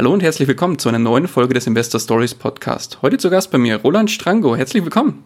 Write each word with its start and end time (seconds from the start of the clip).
Hallo 0.00 0.14
und 0.14 0.22
herzlich 0.22 0.48
willkommen 0.48 0.78
zu 0.78 0.88
einer 0.88 0.98
neuen 0.98 1.28
Folge 1.28 1.52
des 1.52 1.66
Investor 1.66 2.00
Stories 2.00 2.34
Podcast. 2.34 3.02
Heute 3.02 3.18
zu 3.18 3.28
Gast 3.28 3.50
bei 3.50 3.58
mir 3.58 3.82
Roland 3.82 4.10
Strango. 4.10 4.56
Herzlich 4.56 4.82
willkommen. 4.82 5.22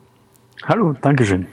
Hallo, 0.64 0.96
Dankeschön. 1.00 1.46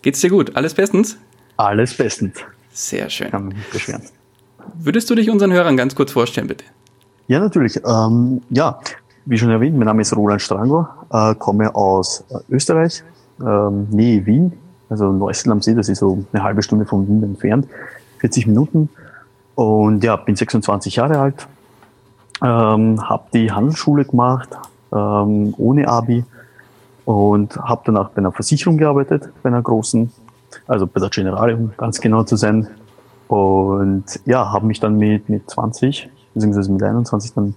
Geht's 0.00 0.22
dir 0.22 0.30
gut? 0.30 0.56
Alles 0.56 0.72
bestens? 0.72 1.18
Alles 1.58 1.92
bestens. 1.92 2.38
Sehr 2.72 3.10
schön. 3.10 3.30
Kann 3.30 3.48
mich 3.48 3.56
nicht 3.58 3.70
beschweren. 3.70 4.02
Würdest 4.78 5.10
du 5.10 5.14
dich 5.14 5.28
unseren 5.28 5.52
Hörern 5.52 5.76
ganz 5.76 5.94
kurz 5.94 6.10
vorstellen, 6.10 6.46
bitte? 6.46 6.64
Ja, 7.26 7.38
natürlich. 7.38 7.82
Ähm, 7.84 8.40
ja, 8.48 8.80
wie 9.26 9.36
schon 9.36 9.50
erwähnt, 9.50 9.76
mein 9.76 9.84
Name 9.84 10.00
ist 10.00 10.16
Roland 10.16 10.40
Strango, 10.40 10.88
äh, 11.12 11.34
komme 11.34 11.74
aus 11.74 12.24
äh, 12.30 12.38
Österreich, 12.48 13.04
ähm, 13.42 13.88
Nähe 13.90 14.24
Wien, 14.24 14.54
also 14.88 15.12
Neussel 15.12 15.52
am 15.52 15.60
See, 15.60 15.74
das 15.74 15.90
ist 15.90 15.98
so 15.98 16.24
eine 16.32 16.42
halbe 16.42 16.62
Stunde 16.62 16.86
von 16.86 17.06
Wien 17.06 17.22
entfernt, 17.22 17.68
40 18.20 18.46
Minuten. 18.46 18.88
Und 19.54 20.02
ja, 20.02 20.16
bin 20.16 20.34
26 20.34 20.96
Jahre 20.96 21.18
alt, 21.18 21.46
ähm, 22.42 23.08
habe 23.08 23.24
die 23.32 23.50
Handelsschule 23.50 24.04
gemacht, 24.04 24.48
ähm, 24.92 25.54
ohne 25.58 25.88
Abi 25.88 26.24
und 27.04 27.56
habe 27.56 27.82
danach 27.86 28.10
bei 28.10 28.18
einer 28.18 28.32
Versicherung 28.32 28.76
gearbeitet, 28.76 29.28
bei 29.42 29.48
einer 29.48 29.62
großen, 29.62 30.12
also 30.66 30.86
bei 30.86 31.00
der 31.00 31.08
Generale, 31.08 31.56
um 31.56 31.72
ganz 31.76 32.00
genau 32.00 32.22
zu 32.22 32.36
sein. 32.36 32.68
Und 33.28 34.04
ja, 34.24 34.52
habe 34.52 34.66
mich 34.66 34.80
dann 34.80 34.96
mit, 34.96 35.28
mit 35.28 35.48
20, 35.50 36.08
beziehungsweise 36.34 36.72
mit 36.72 36.82
21 36.82 37.34
dann 37.34 37.54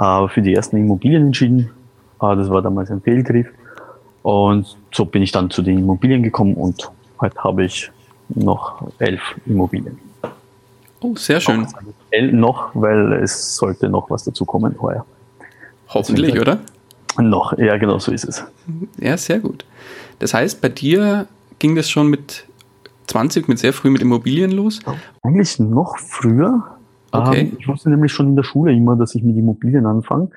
äh, 0.00 0.28
für 0.28 0.42
die 0.42 0.54
ersten 0.54 0.76
Immobilien 0.76 1.26
entschieden. 1.26 1.70
Äh, 2.20 2.36
das 2.36 2.50
war 2.50 2.62
damals 2.62 2.90
ein 2.90 3.00
Fehlgriff. 3.00 3.48
Und 4.22 4.76
so 4.92 5.04
bin 5.04 5.22
ich 5.22 5.32
dann 5.32 5.50
zu 5.50 5.62
den 5.62 5.78
Immobilien 5.78 6.22
gekommen 6.22 6.54
und 6.54 6.90
heute 7.20 7.42
habe 7.42 7.64
ich 7.64 7.90
noch 8.28 8.82
elf 8.98 9.20
Immobilien. 9.46 10.09
Oh, 11.00 11.16
sehr 11.16 11.40
schön. 11.40 11.66
Noch, 12.32 12.70
weil 12.74 13.14
es 13.14 13.56
sollte 13.56 13.88
noch 13.88 14.10
was 14.10 14.24
dazu 14.24 14.44
kommen 14.44 14.76
heuer. 14.80 15.04
Hoffentlich, 15.88 16.38
oder? 16.38 16.58
Noch, 17.18 17.56
ja, 17.58 17.76
genau 17.76 17.98
so 17.98 18.12
ist 18.12 18.24
es. 18.24 18.44
Ja, 18.98 19.16
sehr 19.16 19.40
gut. 19.40 19.64
Das 20.18 20.34
heißt, 20.34 20.60
bei 20.60 20.68
dir 20.68 21.26
ging 21.58 21.74
das 21.74 21.90
schon 21.90 22.08
mit 22.08 22.44
20, 23.08 23.48
mit 23.48 23.58
sehr 23.58 23.72
früh 23.72 23.90
mit 23.90 24.02
Immobilien 24.02 24.52
los? 24.52 24.80
Eigentlich 25.22 25.58
noch 25.58 25.98
früher. 25.98 26.62
Okay. 27.12 27.40
Ähm, 27.40 27.56
ich 27.58 27.66
wusste 27.66 27.90
nämlich 27.90 28.12
schon 28.12 28.28
in 28.28 28.36
der 28.36 28.44
Schule 28.44 28.72
immer, 28.72 28.96
dass 28.96 29.14
ich 29.14 29.22
mit 29.22 29.36
Immobilien 29.36 29.86
anfange. 29.86 30.30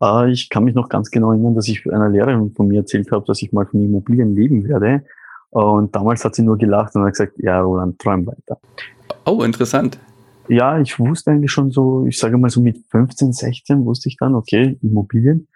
Äh, 0.00 0.30
ich 0.30 0.48
kann 0.48 0.64
mich 0.64 0.74
noch 0.74 0.88
ganz 0.88 1.10
genau 1.10 1.32
erinnern, 1.32 1.54
dass 1.54 1.66
ich 1.68 1.90
einer 1.92 2.08
Lehrerin 2.08 2.52
von 2.52 2.68
mir 2.68 2.80
erzählt 2.80 3.10
habe, 3.10 3.24
dass 3.26 3.42
ich 3.42 3.52
mal 3.52 3.66
von 3.66 3.82
Immobilien 3.82 4.34
leben 4.34 4.68
werde. 4.68 5.04
Und 5.50 5.94
damals 5.94 6.24
hat 6.24 6.34
sie 6.34 6.42
nur 6.42 6.56
gelacht 6.56 6.94
und 6.94 7.02
hat 7.02 7.12
gesagt, 7.12 7.34
ja, 7.38 7.60
Roland, 7.60 7.98
träum 7.98 8.26
weiter. 8.26 8.58
Oh, 9.24 9.42
interessant. 9.42 9.98
Ja, 10.48 10.80
ich 10.80 10.98
wusste 10.98 11.30
eigentlich 11.30 11.52
schon 11.52 11.70
so, 11.70 12.06
ich 12.06 12.18
sage 12.18 12.36
mal 12.36 12.50
so 12.50 12.60
mit 12.60 12.78
15, 12.90 13.32
16 13.32 13.84
wusste 13.84 14.08
ich 14.08 14.16
dann, 14.16 14.34
okay, 14.34 14.78
Immobilien, 14.82 15.48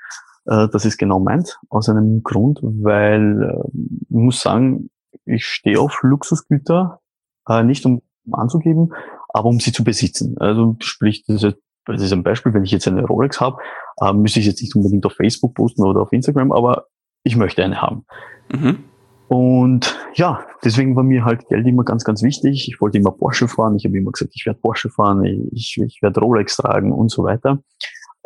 äh, 0.46 0.68
das 0.68 0.84
ist 0.84 0.96
genau 0.96 1.18
meins, 1.18 1.58
aus 1.68 1.88
einem 1.88 2.22
Grund, 2.22 2.60
weil 2.62 3.42
äh, 3.42 3.78
ich 4.08 4.10
muss 4.10 4.40
sagen, 4.40 4.90
ich 5.24 5.44
stehe 5.44 5.80
auf 5.80 5.98
Luxusgüter, 6.02 7.00
äh, 7.48 7.62
nicht 7.62 7.84
um 7.84 8.02
anzugeben, 8.32 8.92
aber 9.28 9.48
um 9.48 9.60
sie 9.60 9.72
zu 9.72 9.84
besitzen. 9.84 10.36
Also 10.38 10.76
sprich, 10.80 11.24
das 11.26 11.42
ist, 11.42 11.56
das 11.84 12.02
ist 12.02 12.12
ein 12.12 12.22
Beispiel, 12.22 12.54
wenn 12.54 12.64
ich 12.64 12.70
jetzt 12.70 12.88
eine 12.88 13.04
Rolex 13.04 13.40
habe, 13.40 13.58
äh, 14.00 14.12
müsste 14.12 14.40
ich 14.40 14.46
jetzt 14.46 14.62
nicht 14.62 14.74
unbedingt 14.74 15.04
auf 15.06 15.14
Facebook 15.14 15.54
posten 15.54 15.84
oder 15.84 16.00
auf 16.00 16.12
Instagram, 16.12 16.52
aber 16.52 16.86
ich 17.22 17.36
möchte 17.36 17.64
eine 17.64 17.80
haben. 17.82 18.04
Mhm. 18.52 18.84
Und 19.28 19.98
ja, 20.14 20.44
deswegen 20.64 20.94
war 20.94 21.02
mir 21.02 21.24
halt 21.24 21.48
Geld 21.48 21.66
immer 21.66 21.84
ganz, 21.84 22.04
ganz 22.04 22.22
wichtig. 22.22 22.68
Ich 22.68 22.80
wollte 22.80 22.98
immer 22.98 23.10
Porsche 23.10 23.48
fahren. 23.48 23.76
Ich 23.76 23.84
habe 23.84 23.96
immer 23.96 24.12
gesagt, 24.12 24.32
ich 24.34 24.46
werde 24.46 24.60
Porsche 24.60 24.88
fahren, 24.88 25.24
ich, 25.52 25.80
ich 25.84 26.00
werde 26.00 26.20
Rolex 26.20 26.56
tragen 26.56 26.92
und 26.92 27.10
so 27.10 27.24
weiter. 27.24 27.60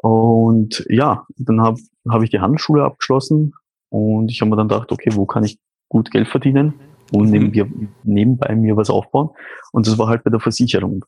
Und 0.03 0.85
ja, 0.89 1.27
dann 1.37 1.61
habe 1.61 1.81
hab 2.09 2.23
ich 2.23 2.31
die 2.31 2.41
Handelsschule 2.41 2.85
abgeschlossen 2.85 3.53
und 3.91 4.31
ich 4.31 4.41
habe 4.41 4.51
mir 4.51 4.57
dann 4.57 4.69
gedacht, 4.69 4.93
okay, 4.93 5.11
wo 5.15 5.27
kann 5.27 5.45
ich 5.45 5.59
gut 5.89 6.11
Geld 6.11 6.29
verdienen 6.29 6.75
und 7.13 7.31
Mhm. 7.31 7.51
nebenbei, 7.51 7.89
nebenbei 8.05 8.57
mir 8.57 8.77
was 8.77 8.91
aufbauen. 8.91 9.31
Und 9.73 9.87
das 9.87 9.99
war 9.99 10.09
halt 10.09 10.25
bei 10.25 10.31
der 10.31 10.41
Versicherung. 10.41 11.05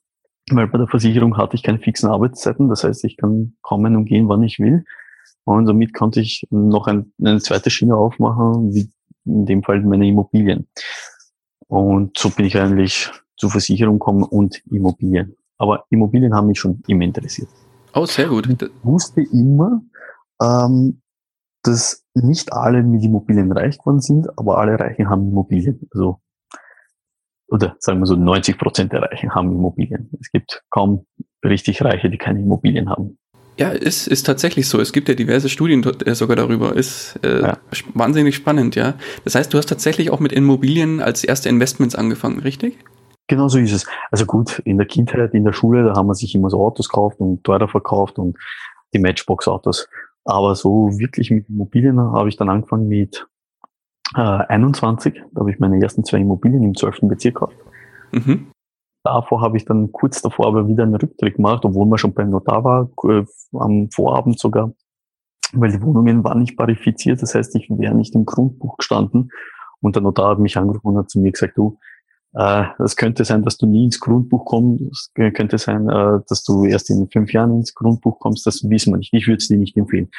Weil 0.51 0.67
bei 0.67 0.79
der 0.79 0.89
Versicherung 0.89 1.37
hatte 1.37 1.55
ich 1.55 1.63
keine 1.63 1.79
fixen 1.79 2.11
Arbeitszeiten. 2.11 2.69
Das 2.69 2.85
heißt, 2.85 3.05
ich 3.05 3.17
kann 3.17 3.55
kommen 3.63 3.97
und 3.97 4.07
gehen, 4.07 4.29
wann 4.29 4.43
ich 4.43 4.59
will. 4.59 4.85
Und 5.45 5.67
somit 5.67 5.95
konnte 5.95 6.21
ich 6.21 6.47
noch 6.51 6.87
ein, 6.87 7.13
eine 7.21 7.41
zweite 7.41 7.71
Schiene 7.71 7.97
aufmachen, 7.97 8.75
wie 8.75 8.91
in 9.25 9.47
dem 9.47 9.63
Fall 9.63 9.81
meine 9.83 10.07
Immobilien. 10.07 10.69
Und 11.69 12.19
so 12.19 12.31
bin 12.31 12.47
ich 12.47 12.59
eigentlich 12.59 13.11
zur 13.37 13.51
Versicherung 13.51 13.99
gekommen 13.99 14.25
und 14.25 14.63
Immobilien. 14.71 15.37
Aber 15.59 15.85
Immobilien 15.91 16.35
haben 16.35 16.49
mich 16.49 16.59
schon 16.59 16.83
immer 16.87 17.05
interessiert. 17.05 17.49
Oh, 17.95 18.07
sehr 18.07 18.29
gut. 18.29 18.49
Ich 18.49 18.71
wusste 18.83 19.23
immer, 19.23 19.83
ähm, 20.43 21.03
dass 21.63 22.05
nicht 22.15 22.53
alle 22.53 22.83
mit 22.83 23.03
Immobilien 23.05 23.53
reich 23.53 23.79
geworden 23.79 24.01
sind, 24.01 24.29
aber 24.39 24.59
alle 24.59 24.79
Reichen 24.79 25.09
haben 25.09 25.29
Immobilien. 25.29 25.89
Also, 25.93 26.21
oder 27.49 27.77
sagen 27.79 28.01
wir 28.01 28.07
so, 28.07 28.17
90 28.17 28.59
Prozent 28.59 28.93
der 28.93 29.03
Reichen 29.03 29.35
haben 29.35 29.53
Immobilien. 29.53 30.11
Es 30.21 30.31
gibt 30.31 30.65
kaum 30.71 31.07
richtig 31.45 31.83
Reiche, 31.83 32.11
die 32.11 32.19
keine 32.19 32.41
Immobilien 32.41 32.89
haben. 32.89 33.19
Ja, 33.59 33.69
ist, 33.69 34.07
ist 34.07 34.25
tatsächlich 34.25 34.67
so. 34.69 34.81
Es 34.81 34.93
gibt 34.93 35.09
ja 35.09 35.15
diverse 35.15 35.49
Studien 35.49 35.85
äh, 36.07 36.15
sogar 36.15 36.37
darüber. 36.37 36.75
Ist 36.75 37.19
äh, 37.23 37.43
Ja. 37.43 37.59
wahnsinnig 37.95 38.35
spannend, 38.35 38.75
ja. 38.77 38.95
Das 39.25 39.35
heißt, 39.35 39.53
du 39.53 39.59
hast 39.59 39.69
tatsächlich 39.69 40.11
auch 40.11 40.21
mit 40.21 40.33
Immobilien 40.33 41.01
als 41.01 41.23
erste 41.23 41.49
Investments 41.49 41.95
angefangen, 41.95 42.41
richtig? 42.41 42.79
Genau 43.29 43.49
so 43.49 43.59
ist 43.59 43.73
es. 43.73 43.87
Also 44.11 44.27
gut, 44.27 44.59
in 44.65 44.79
der 44.79 44.87
Kindheit, 44.87 45.35
in 45.35 45.45
der 45.45 45.53
Schule, 45.53 45.85
da 45.85 45.95
haben 45.95 46.07
wir 46.09 46.15
sich 46.15 46.35
immer 46.35 46.51
so 46.51 46.61
Autos 46.65 46.89
gekauft 46.89 47.21
und 47.21 47.45
teurer 47.45 47.69
verkauft 47.69 48.19
und 48.19 48.37
die 48.95 48.99
Matchbox-Autos. 48.99 49.89
Aber 50.25 50.55
so 50.55 50.91
wirklich 50.99 51.31
mit 51.31 51.49
Immobilien 51.49 51.99
habe 52.01 52.29
ich 52.29 52.37
dann 52.37 52.49
angefangen 52.49 52.89
mit 52.89 53.27
äh, 54.17 54.21
21. 54.21 55.15
Da 55.33 55.41
habe 55.41 55.51
ich 55.51 55.59
meine 55.59 55.81
ersten 55.83 56.05
zwei 56.05 56.19
Immobilien 56.19 56.63
im 56.63 56.75
12. 56.75 57.01
Bezirk 57.03 57.35
gekauft. 57.35 57.57
Mhm. 58.13 58.49
Davor 59.05 59.41
habe 59.41 59.57
ich 59.57 59.65
dann 59.65 59.91
kurz 59.91 60.23
davor 60.23 60.47
aber 60.47 60.69
wieder 60.69 60.85
einen 60.85 60.95
Rücktritt 60.95 61.37
gemacht, 61.37 61.65
obwohl 61.65 61.87
man 61.87 61.99
schon 61.99 62.15
beim 62.15 62.31
Notar 62.31 62.63
war, 62.63 62.91
äh, 63.09 63.25
am 63.53 63.91
Vorabend 63.91 64.39
sogar, 64.39 64.73
weil 65.53 65.73
die 65.73 65.83
Wohnungen 65.83 66.23
waren 66.23 66.41
nicht 66.41 66.57
parifiziert. 66.57 67.21
Das 67.21 67.35
heißt, 67.35 67.55
ich 67.57 67.69
wäre 67.71 67.95
nicht 67.95 68.15
im 68.15 68.25
Grundbuch 68.25 68.77
gestanden. 68.77 69.31
Und 69.81 69.97
der 69.97 70.03
Notar 70.03 70.31
hat 70.31 70.39
mich 70.39 70.57
angerufen 70.57 70.89
und 70.89 70.99
hat 70.99 71.11
zu 71.11 71.19
mir 71.19 71.33
gesagt, 71.33 71.59
du, 71.59 71.79
äh, 72.35 72.65
das 72.79 72.97
könnte 72.97 73.25
sein, 73.25 73.43
dass 73.43 73.59
du 73.59 73.67
nie 73.67 73.87
ins 73.87 73.99
Grundbuch 73.99 74.45
kommst. 74.45 75.11
Es 75.17 75.35
könnte 75.35 75.59
sein, 75.59 75.89
äh, 75.89 76.21
dass 76.29 76.45
du 76.45 76.65
erst 76.65 76.89
in 76.91 77.09
fünf 77.11 77.33
Jahren 77.33 77.57
ins 77.57 77.75
Grundbuch 77.75 78.21
kommst. 78.21 78.47
Das 78.47 78.69
wissen 78.71 78.93
wir 78.93 78.99
nicht. 78.99 79.13
Ich 79.13 79.27
würde 79.27 79.39
es 79.39 79.49
dir 79.49 79.59
nicht 79.59 79.77
empfehlen. 79.77 80.11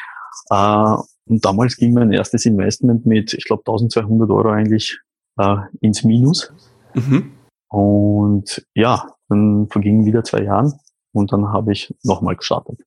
Äh, 0.50 0.96
und 1.26 1.46
damals 1.46 1.78
ging 1.78 1.94
mein 1.94 2.12
erstes 2.12 2.46
Investment 2.46 3.06
mit, 3.06 3.34
ich 3.34 3.46
glaube, 3.46 3.62
1200 3.62 4.30
Euro 4.30 4.50
eigentlich 4.50 5.00
äh, 5.38 5.56
ins 5.80 6.04
Minus. 6.04 6.54
Mhm. 6.94 7.32
Und 7.74 8.68
ja, 8.76 9.08
dann 9.30 9.68
vergingen 9.68 10.06
wieder 10.06 10.24
zwei 10.24 10.44
Jahren 10.44 10.74
und 11.12 11.34
dann 11.34 11.52
habe 11.52 11.72
ich 11.72 11.92
nochmal 12.04 12.36
gestartet. 12.36 12.80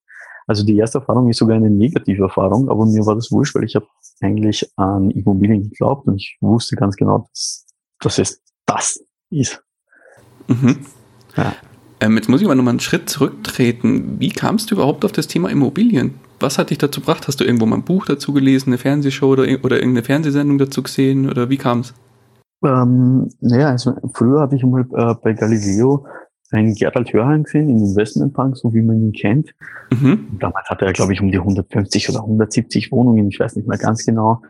Also 0.46 0.64
die 0.64 0.76
erste 0.76 0.98
Erfahrung 0.98 1.28
ist 1.28 1.38
sogar 1.38 1.56
eine 1.56 1.70
negative 1.70 2.22
Erfahrung, 2.22 2.68
aber 2.68 2.86
mir 2.86 3.04
war 3.04 3.16
das 3.16 3.32
wurscht, 3.32 3.56
weil 3.56 3.64
ich 3.64 3.74
habe 3.74 3.88
eigentlich 4.20 4.70
an 4.76 5.10
Immobilien 5.10 5.68
geglaubt 5.70 6.06
und 6.06 6.14
ich 6.14 6.36
wusste 6.40 6.76
ganz 6.76 6.94
genau, 6.94 7.26
dass, 7.30 7.66
dass 7.98 8.18
es 8.20 8.40
das 8.64 9.04
ist. 9.28 9.60
Mhm. 10.46 10.78
Ja. 11.36 11.52
Ähm, 11.98 12.16
jetzt 12.16 12.28
muss 12.28 12.40
ich 12.40 12.46
aber 12.46 12.54
nochmal 12.54 12.74
einen 12.74 12.80
Schritt 12.80 13.10
zurücktreten. 13.10 14.20
Wie 14.20 14.28
kamst 14.28 14.70
du 14.70 14.76
überhaupt 14.76 15.04
auf 15.04 15.10
das 15.10 15.26
Thema 15.26 15.50
Immobilien? 15.50 16.14
Was 16.38 16.58
hat 16.58 16.70
dich 16.70 16.78
dazu 16.78 17.00
gebracht? 17.00 17.26
Hast 17.26 17.40
du 17.40 17.44
irgendwo 17.44 17.66
mal 17.66 17.78
ein 17.78 17.82
Buch 17.82 18.06
dazu 18.06 18.32
gelesen, 18.32 18.68
eine 18.68 18.78
Fernsehshow 18.78 19.32
oder, 19.32 19.42
oder 19.64 19.78
irgendeine 19.78 20.04
Fernsehsendung 20.04 20.58
dazu 20.58 20.84
gesehen? 20.84 21.28
Oder 21.28 21.50
wie 21.50 21.56
kam 21.56 21.80
es? 21.80 21.92
Ähm, 22.64 23.30
naja, 23.40 23.70
also 23.70 23.94
früher 24.14 24.40
habe 24.40 24.56
ich 24.56 24.64
mal 24.64 24.86
äh, 24.94 25.14
bei 25.22 25.32
Galileo 25.34 26.06
einen 26.52 26.74
Gerald 26.74 27.12
Hörhan 27.12 27.42
gesehen, 27.42 27.68
in 27.68 27.78
Investmentbank, 27.78 28.56
so 28.56 28.72
wie 28.72 28.82
man 28.82 29.02
ihn 29.02 29.12
kennt. 29.12 29.54
Mhm. 29.92 30.38
Damals 30.38 30.68
hatte 30.68 30.86
er, 30.86 30.92
glaube 30.92 31.12
ich, 31.12 31.20
um 31.20 31.30
die 31.30 31.38
150 31.38 32.08
oder 32.10 32.20
170 32.20 32.92
Wohnungen, 32.92 33.28
ich 33.28 33.40
weiß 33.40 33.56
nicht 33.56 33.68
mehr 33.68 33.78
ganz 33.78 34.04
genau. 34.04 34.42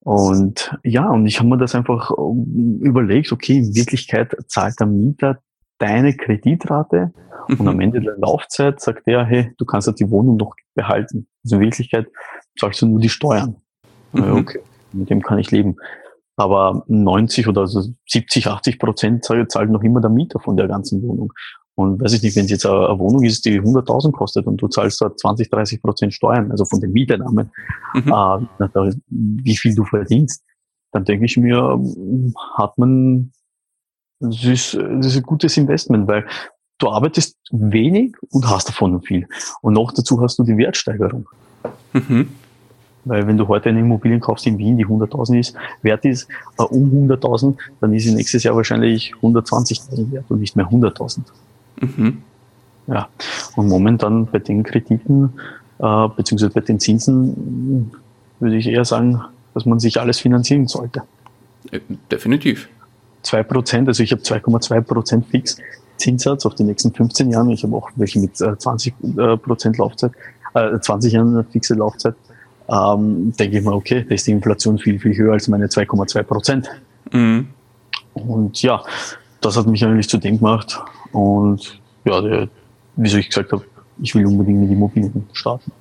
Und 0.00 0.76
ja, 0.84 1.08
und 1.08 1.26
ich 1.26 1.38
habe 1.38 1.48
mir 1.48 1.58
das 1.58 1.74
einfach 1.74 2.10
ähm, 2.16 2.78
überlegt, 2.82 3.32
okay, 3.32 3.58
in 3.58 3.74
Wirklichkeit 3.74 4.36
zahlt 4.48 4.78
der 4.78 4.86
Mieter 4.86 5.38
deine 5.78 6.14
Kreditrate 6.14 7.12
mhm. 7.48 7.56
und 7.56 7.68
am 7.68 7.80
Ende 7.80 8.00
der 8.00 8.16
Laufzeit 8.18 8.80
sagt 8.80 9.02
er, 9.06 9.24
hey, 9.24 9.52
du 9.56 9.64
kannst 9.64 9.88
halt 9.88 9.98
die 9.98 10.10
Wohnung 10.10 10.36
noch 10.36 10.54
behalten. 10.74 11.26
Also 11.42 11.56
in 11.56 11.62
Wirklichkeit 11.62 12.06
zahlst 12.58 12.82
du 12.82 12.86
nur 12.86 13.00
die 13.00 13.08
Steuern. 13.08 13.56
Mhm. 14.12 14.32
okay, 14.32 14.60
mit 14.92 15.10
dem 15.10 15.22
kann 15.22 15.38
ich 15.38 15.50
leben. 15.50 15.76
Aber 16.36 16.84
90 16.88 17.46
oder 17.46 17.62
also 17.62 17.82
70, 18.08 18.48
80 18.48 18.78
Prozent 18.78 19.24
zahlt 19.24 19.70
noch 19.70 19.82
immer 19.82 20.00
der 20.00 20.10
Mieter 20.10 20.40
von 20.40 20.56
der 20.56 20.66
ganzen 20.66 21.02
Wohnung. 21.02 21.32
Und 21.76 22.00
weiß 22.00 22.12
ich 22.12 22.22
nicht, 22.22 22.36
wenn 22.36 22.44
es 22.44 22.50
jetzt 22.52 22.66
eine, 22.66 22.98
Wohnung 22.98 23.24
ist, 23.24 23.44
die 23.44 23.60
100.000 23.60 24.12
kostet 24.12 24.46
und 24.46 24.58
du 24.58 24.68
zahlst 24.68 25.00
da 25.00 25.14
20, 25.14 25.50
30 25.50 25.82
Prozent 25.82 26.14
Steuern, 26.14 26.50
also 26.50 26.64
von 26.64 26.80
den 26.80 26.92
Mieteinnahmen, 26.92 27.50
mhm. 27.94 28.12
äh, 28.12 28.92
wie 29.10 29.56
viel 29.56 29.74
du 29.74 29.84
verdienst, 29.84 30.44
dann 30.92 31.04
denke 31.04 31.24
ich 31.24 31.36
mir, 31.36 31.80
hat 32.56 32.78
man, 32.78 33.32
das 34.20 34.44
ist, 34.44 34.74
das 34.74 35.06
ist 35.06 35.16
ein 35.16 35.22
gutes 35.24 35.56
Investment, 35.56 36.06
weil 36.06 36.26
du 36.78 36.88
arbeitest 36.88 37.38
wenig 37.50 38.14
und 38.30 38.48
hast 38.48 38.68
davon 38.68 39.02
viel. 39.02 39.26
Und 39.60 39.74
noch 39.74 39.90
dazu 39.90 40.20
hast 40.20 40.38
du 40.38 40.44
die 40.44 40.56
Wertsteigerung. 40.56 41.28
Mhm. 41.92 42.28
Weil 43.04 43.26
wenn 43.26 43.36
du 43.36 43.46
heute 43.48 43.68
eine 43.68 43.80
Immobilien 43.80 44.20
kaufst 44.20 44.46
in 44.46 44.58
Wien, 44.58 44.76
die 44.76 44.86
100.000 44.86 45.38
ist, 45.38 45.56
wert 45.82 46.04
ist, 46.04 46.28
äh, 46.58 46.62
um 46.62 46.90
100.000, 47.08 47.56
dann 47.80 47.92
ist 47.92 48.04
sie 48.04 48.14
nächstes 48.14 48.42
Jahr 48.42 48.56
wahrscheinlich 48.56 49.12
120.000 49.22 50.12
wert 50.12 50.24
und 50.28 50.40
nicht 50.40 50.56
mehr 50.56 50.66
100.000. 50.66 51.20
Mhm. 51.80 52.22
Ja, 52.86 53.08
und 53.56 53.68
momentan 53.68 54.26
bei 54.26 54.38
den 54.38 54.62
Krediten, 54.62 55.32
äh, 55.78 56.08
beziehungsweise 56.16 56.52
bei 56.52 56.60
den 56.60 56.78
Zinsen, 56.80 57.90
würde 58.40 58.56
ich 58.56 58.66
eher 58.66 58.84
sagen, 58.84 59.20
dass 59.54 59.64
man 59.64 59.80
sich 59.80 60.00
alles 60.00 60.20
finanzieren 60.20 60.66
sollte. 60.66 61.02
Äh, 61.70 61.80
definitiv. 62.10 62.68
2%, 63.24 63.86
also 63.86 64.02
ich 64.02 64.12
habe 64.12 64.22
2,2% 64.22 65.24
fix 65.24 65.56
Zinssatz 65.96 66.44
auf 66.44 66.54
die 66.54 66.64
nächsten 66.64 66.92
15 66.92 67.30
Jahre. 67.30 67.52
Ich 67.52 67.62
habe 67.62 67.74
auch 67.76 67.90
welche 67.96 68.18
mit 68.18 68.34
20% 68.34 68.92
äh, 69.16 69.78
Laufzeit, 69.78 70.12
äh, 70.54 70.78
20 70.78 71.12
Jahren 71.12 71.44
fixe 71.50 71.74
Laufzeit. 71.74 72.14
Ähm, 72.68 73.32
denke 73.38 73.58
ich 73.58 73.64
mal, 73.64 73.74
okay, 73.74 74.04
da 74.08 74.14
ist 74.14 74.26
die 74.26 74.32
Inflation 74.32 74.78
viel, 74.78 74.98
viel 74.98 75.16
höher 75.16 75.34
als 75.34 75.48
meine 75.48 75.66
2,2% 75.66 76.66
Mhm. 77.12 77.48
Und 78.14 78.62
ja, 78.62 78.82
das 79.40 79.56
hat 79.56 79.66
mich 79.66 79.84
eigentlich 79.84 80.08
zu 80.08 80.18
dem 80.18 80.38
gemacht. 80.38 80.80
Und 81.12 81.80
ja, 82.04 82.20
der, 82.20 82.48
wie 82.96 83.08
so 83.08 83.18
ich 83.18 83.28
gesagt 83.28 83.52
habe, 83.52 83.64
ich 84.00 84.14
will 84.14 84.26
unbedingt 84.26 84.60
mit 84.60 84.70
Immobilien 84.70 85.26
starten. 85.32 85.72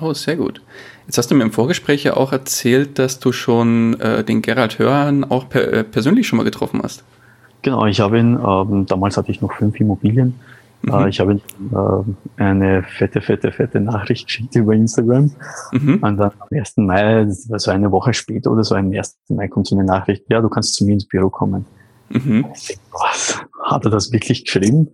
Oh, 0.00 0.12
sehr 0.12 0.36
gut. 0.36 0.60
Jetzt 1.06 1.18
hast 1.18 1.30
du 1.30 1.34
mir 1.34 1.44
im 1.44 1.52
Vorgespräch 1.52 2.04
ja 2.04 2.16
auch 2.16 2.32
erzählt, 2.32 2.98
dass 2.98 3.20
du 3.20 3.32
schon 3.32 4.00
äh, 4.00 4.24
den 4.24 4.42
Gerald 4.42 4.78
Hörhan 4.78 5.24
auch 5.24 5.48
per, 5.48 5.72
äh, 5.72 5.84
persönlich 5.84 6.26
schon 6.26 6.38
mal 6.38 6.44
getroffen 6.44 6.80
hast. 6.82 7.04
Genau, 7.62 7.86
ich 7.86 8.00
habe 8.00 8.18
ihn, 8.18 8.38
ähm, 8.44 8.86
damals 8.86 9.16
hatte 9.16 9.30
ich 9.30 9.40
noch 9.40 9.52
fünf 9.52 9.78
Immobilien. 9.78 10.34
Mhm. 10.82 10.92
Äh, 10.92 11.08
ich 11.08 11.20
habe 11.20 11.34
äh, 11.34 12.42
eine 12.42 12.82
fette, 12.82 13.20
fette, 13.20 13.52
fette 13.52 13.80
Nachricht 13.80 14.26
geschickt 14.26 14.54
über 14.56 14.74
Instagram. 14.74 15.32
Mhm. 15.72 15.94
Und 16.02 16.16
dann 16.16 16.32
am 16.38 16.48
1. 16.50 16.76
Mai, 16.78 17.24
das 17.24 17.48
war 17.48 17.58
so 17.58 17.70
eine 17.70 17.90
Woche 17.90 18.12
später 18.12 18.50
oder 18.50 18.64
so, 18.64 18.74
am 18.74 18.92
1. 18.92 19.18
Mai 19.28 19.48
kommt 19.48 19.66
so 19.66 19.76
eine 19.76 19.84
Nachricht, 19.84 20.24
ja, 20.28 20.40
du 20.40 20.48
kannst 20.48 20.74
zu 20.74 20.84
mir 20.84 20.92
ins 20.94 21.06
Büro 21.06 21.30
kommen. 21.30 21.66
Mhm. 22.10 22.46
Was? 22.90 23.40
Hat 23.62 23.84
er 23.84 23.90
das 23.90 24.12
wirklich 24.12 24.44
geschrieben? 24.44 24.90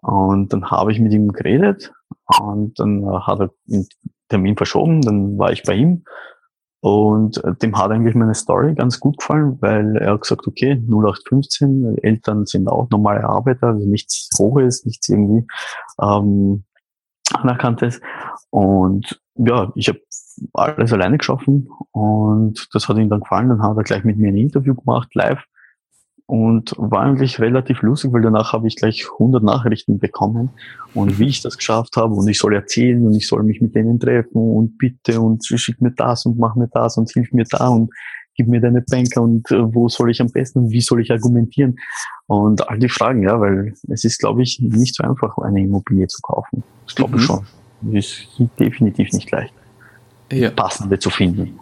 Und 0.00 0.52
dann 0.52 0.70
habe 0.70 0.92
ich 0.92 1.00
mit 1.00 1.12
ihm 1.12 1.32
geredet 1.32 1.92
und 2.40 2.78
dann 2.78 3.04
hat 3.26 3.40
er 3.40 3.50
den 3.66 3.86
Termin 4.28 4.56
verschoben, 4.56 5.02
dann 5.02 5.38
war 5.38 5.52
ich 5.52 5.62
bei 5.62 5.74
ihm 5.74 6.04
und 6.80 7.42
dem 7.62 7.76
hat 7.76 7.90
eigentlich 7.90 8.14
meine 8.14 8.34
Story 8.34 8.74
ganz 8.74 9.00
gut 9.00 9.18
gefallen, 9.18 9.58
weil 9.60 9.96
er 9.96 10.12
hat 10.12 10.22
gesagt, 10.22 10.46
okay, 10.46 10.74
0815, 10.88 11.98
Eltern 12.02 12.46
sind 12.46 12.68
auch 12.68 12.88
normale 12.90 13.24
Arbeiter, 13.24 13.68
also 13.68 13.88
nichts 13.88 14.28
Hohes, 14.38 14.84
nichts 14.84 15.08
irgendwie 15.08 15.46
ähm, 16.00 16.64
Anerkanntes. 17.32 18.00
Und 18.50 19.20
ja, 19.34 19.72
ich 19.74 19.88
habe 19.88 20.00
alles 20.54 20.92
alleine 20.92 21.18
geschaffen 21.18 21.68
und 21.90 22.68
das 22.72 22.88
hat 22.88 22.96
ihm 22.96 23.08
dann 23.08 23.20
gefallen. 23.20 23.48
Dann 23.48 23.62
hat 23.62 23.76
er 23.76 23.82
gleich 23.82 24.04
mit 24.04 24.16
mir 24.18 24.28
ein 24.28 24.36
Interview 24.36 24.74
gemacht, 24.74 25.14
live 25.14 25.42
und 26.28 26.74
war 26.76 27.04
eigentlich 27.04 27.40
relativ 27.40 27.80
lustig, 27.80 28.12
weil 28.12 28.20
danach 28.20 28.52
habe 28.52 28.68
ich 28.68 28.76
gleich 28.76 29.06
100 29.12 29.42
Nachrichten 29.42 29.98
bekommen 29.98 30.50
und 30.92 31.18
wie 31.18 31.28
ich 31.28 31.40
das 31.40 31.56
geschafft 31.56 31.96
habe 31.96 32.14
und 32.14 32.28
ich 32.28 32.38
soll 32.38 32.54
erzählen 32.54 33.04
und 33.06 33.14
ich 33.14 33.26
soll 33.26 33.42
mich 33.42 33.62
mit 33.62 33.74
denen 33.74 33.98
treffen 33.98 34.36
und 34.36 34.76
bitte 34.76 35.22
und 35.22 35.42
schick 35.46 35.80
mir 35.80 35.92
das 35.92 36.26
und 36.26 36.38
mach 36.38 36.54
mir 36.54 36.68
das 36.68 36.98
und 36.98 37.10
hilf 37.10 37.32
mir 37.32 37.46
da 37.48 37.68
und 37.68 37.90
gib 38.36 38.46
mir 38.46 38.60
deine 38.60 38.82
Banker 38.82 39.22
und 39.22 39.50
äh, 39.50 39.74
wo 39.74 39.88
soll 39.88 40.10
ich 40.10 40.20
am 40.20 40.30
besten 40.30 40.58
und 40.58 40.70
wie 40.70 40.82
soll 40.82 41.00
ich 41.00 41.10
argumentieren 41.10 41.76
und 42.26 42.68
all 42.68 42.78
die 42.78 42.90
Fragen, 42.90 43.22
ja, 43.22 43.40
weil 43.40 43.72
es 43.88 44.04
ist, 44.04 44.18
glaube 44.18 44.42
ich, 44.42 44.60
nicht 44.60 44.96
so 44.96 45.04
einfach, 45.04 45.38
eine 45.38 45.62
Immobilie 45.62 46.08
zu 46.08 46.20
kaufen. 46.20 46.62
Das 46.84 46.94
glaube 46.94 47.16
ich 47.16 47.22
mhm. 47.22 47.26
schon. 47.26 47.46
Es 47.94 48.28
ist 48.38 48.50
definitiv 48.60 49.12
nicht 49.12 49.30
leicht, 49.30 49.54
ja. 50.30 50.50
passende 50.50 50.98
zu 50.98 51.08
finden. 51.08 51.58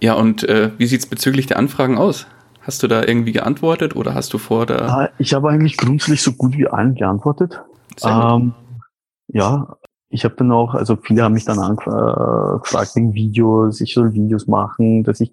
Ja, 0.00 0.14
und 0.14 0.48
äh, 0.48 0.70
wie 0.78 0.86
sieht's 0.86 1.04
bezüglich 1.04 1.46
der 1.46 1.58
Anfragen 1.58 1.98
aus? 1.98 2.26
Hast 2.68 2.82
du 2.82 2.86
da 2.86 3.02
irgendwie 3.02 3.32
geantwortet 3.32 3.96
oder 3.96 4.12
hast 4.12 4.34
du 4.34 4.36
vor 4.36 4.66
da? 4.66 4.76
Ah, 4.88 5.08
ich 5.16 5.32
habe 5.32 5.48
eigentlich 5.48 5.78
grundsätzlich 5.78 6.20
so 6.20 6.32
gut 6.34 6.54
wie 6.54 6.68
allen 6.68 6.94
geantwortet. 6.94 7.62
Ähm, 8.04 8.52
ja, 9.28 9.78
ich 10.10 10.26
habe 10.26 10.34
dann 10.36 10.52
auch, 10.52 10.74
also 10.74 10.96
viele 10.96 11.22
haben 11.22 11.32
mich 11.32 11.46
dann 11.46 11.60
angefragt 11.60 12.94
wegen 12.94 13.14
Videos, 13.14 13.80
ich 13.80 13.94
soll 13.94 14.12
Videos 14.12 14.46
machen, 14.48 15.02
dass 15.02 15.22
ich 15.22 15.32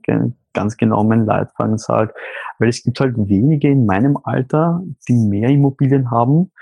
ganz 0.54 0.78
genau 0.78 1.04
meinen 1.04 1.26
Leitfaden 1.26 1.78
sage, 1.78 2.14
weil 2.58 2.70
es 2.70 2.82
gibt 2.84 3.02
halt 3.02 3.18
wenige 3.18 3.68
in 3.68 3.86
meinem 3.86 4.18
Alter, 4.24 4.82
die 5.10 5.16
mehr 5.16 5.50
Immobilien 5.50 6.12
haben 6.12 6.54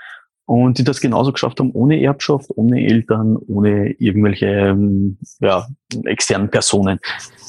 und 0.44 0.78
die 0.78 0.84
das 0.84 1.00
genauso 1.00 1.30
geschafft 1.30 1.60
haben, 1.60 1.70
ohne 1.70 2.02
Erbschaft, 2.02 2.50
ohne 2.56 2.84
Eltern, 2.84 3.36
ohne 3.36 3.92
irgendwelche 3.92 4.46
ähm, 4.46 5.18
ja, 5.38 5.68
externen 6.02 6.50
Personen. 6.50 6.98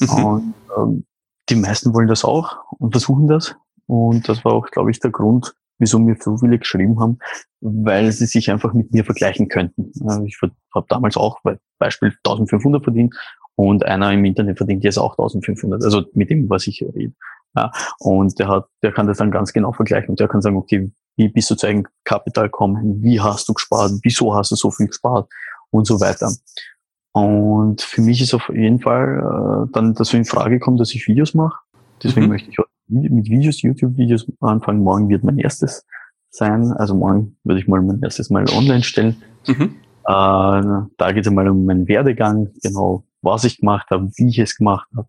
und 0.00 0.54
ähm, 0.78 1.04
die 1.48 1.56
meisten 1.56 1.94
wollen 1.94 2.08
das 2.08 2.24
auch 2.24 2.58
und 2.78 2.92
versuchen 2.92 3.28
das. 3.28 3.56
Und 3.86 4.28
das 4.28 4.44
war 4.44 4.52
auch, 4.52 4.66
glaube 4.70 4.90
ich, 4.90 5.00
der 5.00 5.10
Grund, 5.10 5.54
wieso 5.78 5.98
mir 5.98 6.16
so 6.18 6.36
viele 6.36 6.58
geschrieben 6.58 6.98
haben, 7.00 7.18
weil 7.60 8.10
sie 8.12 8.26
sich 8.26 8.50
einfach 8.50 8.72
mit 8.72 8.92
mir 8.92 9.04
vergleichen 9.04 9.48
könnten. 9.48 9.92
Ich 10.26 10.38
habe 10.74 10.86
damals 10.88 11.16
auch 11.16 11.40
Beispiel 11.78 12.14
1500 12.24 12.82
verdient 12.82 13.14
und 13.54 13.84
einer 13.84 14.12
im 14.12 14.24
Internet 14.24 14.58
verdient 14.58 14.84
jetzt 14.84 14.98
auch 14.98 15.12
1500, 15.12 15.84
also 15.84 16.04
mit 16.14 16.30
dem, 16.30 16.50
was 16.50 16.66
ich 16.66 16.82
rede. 16.82 17.14
Ja, 17.54 17.70
und 18.00 18.38
der 18.38 18.48
hat, 18.48 18.66
der 18.82 18.92
kann 18.92 19.06
das 19.06 19.18
dann 19.18 19.30
ganz 19.30 19.52
genau 19.52 19.72
vergleichen 19.72 20.10
und 20.10 20.20
der 20.20 20.28
kann 20.28 20.42
sagen, 20.42 20.56
okay, 20.56 20.90
wie 21.16 21.28
bist 21.28 21.50
du 21.50 21.54
zu 21.54 21.66
Eigenkapital 21.66 22.46
gekommen? 22.46 23.02
Wie 23.02 23.18
hast 23.20 23.48
du 23.48 23.54
gespart? 23.54 23.92
Wieso 24.02 24.34
hast 24.34 24.50
du 24.50 24.56
so 24.56 24.70
viel 24.70 24.88
gespart? 24.88 25.30
Und 25.70 25.86
so 25.86 25.98
weiter. 26.00 26.30
Und 27.16 27.80
für 27.80 28.02
mich 28.02 28.20
ist 28.20 28.34
auf 28.34 28.50
jeden 28.50 28.78
Fall 28.78 29.64
äh, 29.68 29.72
dann 29.72 29.94
das 29.94 30.08
so 30.08 30.18
in 30.18 30.26
Frage 30.26 30.58
kommt, 30.58 30.80
dass 30.80 30.94
ich 30.94 31.08
Videos 31.08 31.32
mache. 31.32 31.56
Deswegen 32.02 32.26
mhm. 32.26 32.32
möchte 32.32 32.50
ich 32.50 32.58
mit 32.88 33.30
Videos, 33.30 33.62
YouTube-Videos 33.62 34.30
anfangen. 34.40 34.80
Morgen 34.84 35.08
wird 35.08 35.24
mein 35.24 35.38
erstes 35.38 35.86
sein. 36.28 36.72
Also 36.72 36.94
morgen 36.94 37.38
würde 37.42 37.58
ich 37.58 37.68
mal 37.68 37.80
mein 37.80 38.02
erstes 38.02 38.28
Mal 38.28 38.44
online 38.50 38.82
stellen. 38.82 39.16
Mhm. 39.46 39.76
Äh, 40.04 40.04
da 40.04 41.12
geht 41.12 41.22
es 41.22 41.28
einmal 41.28 41.48
um 41.48 41.64
meinen 41.64 41.88
Werdegang, 41.88 42.50
genau 42.62 43.04
was 43.22 43.44
ich 43.44 43.60
gemacht 43.60 43.86
habe, 43.88 44.10
wie 44.16 44.28
ich 44.28 44.38
es 44.38 44.54
gemacht 44.54 44.86
habe. 44.94 45.08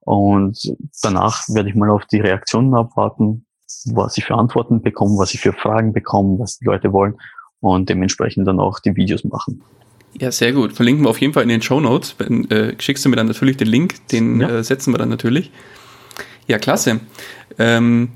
Und 0.00 0.60
danach 1.02 1.48
werde 1.48 1.70
ich 1.70 1.74
mal 1.74 1.88
auf 1.88 2.04
die 2.04 2.20
Reaktionen 2.20 2.74
abwarten, 2.74 3.46
was 3.86 4.18
ich 4.18 4.26
für 4.26 4.34
Antworten 4.34 4.82
bekomme, 4.82 5.16
was 5.16 5.32
ich 5.32 5.40
für 5.40 5.54
Fragen 5.54 5.94
bekomme, 5.94 6.38
was 6.38 6.58
die 6.58 6.66
Leute 6.66 6.92
wollen 6.92 7.14
und 7.60 7.88
dementsprechend 7.88 8.46
dann 8.46 8.60
auch 8.60 8.78
die 8.78 8.94
Videos 8.94 9.24
machen. 9.24 9.62
Ja, 10.18 10.32
sehr 10.32 10.52
gut. 10.52 10.72
Verlinken 10.72 11.04
wir 11.04 11.10
auf 11.10 11.20
jeden 11.20 11.32
Fall 11.32 11.42
in 11.42 11.48
den 11.48 11.62
Show 11.62 11.80
Notes. 11.80 12.16
Äh, 12.20 12.74
schickst 12.78 13.04
du 13.04 13.08
mir 13.08 13.16
dann 13.16 13.26
natürlich 13.26 13.56
den 13.56 13.68
Link, 13.68 14.06
den 14.08 14.40
ja. 14.40 14.48
äh, 14.48 14.64
setzen 14.64 14.92
wir 14.92 14.98
dann 14.98 15.08
natürlich. 15.08 15.50
Ja, 16.46 16.58
klasse. 16.58 17.00
Ähm, 17.58 18.10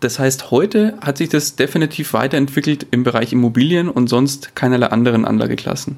das 0.00 0.18
heißt, 0.18 0.50
heute 0.50 0.98
hat 1.00 1.18
sich 1.18 1.28
das 1.28 1.56
definitiv 1.56 2.12
weiterentwickelt 2.12 2.86
im 2.90 3.04
Bereich 3.04 3.32
Immobilien 3.32 3.88
und 3.88 4.08
sonst 4.08 4.54
keinerlei 4.54 4.88
anderen 4.88 5.24
Anlageklassen. 5.24 5.96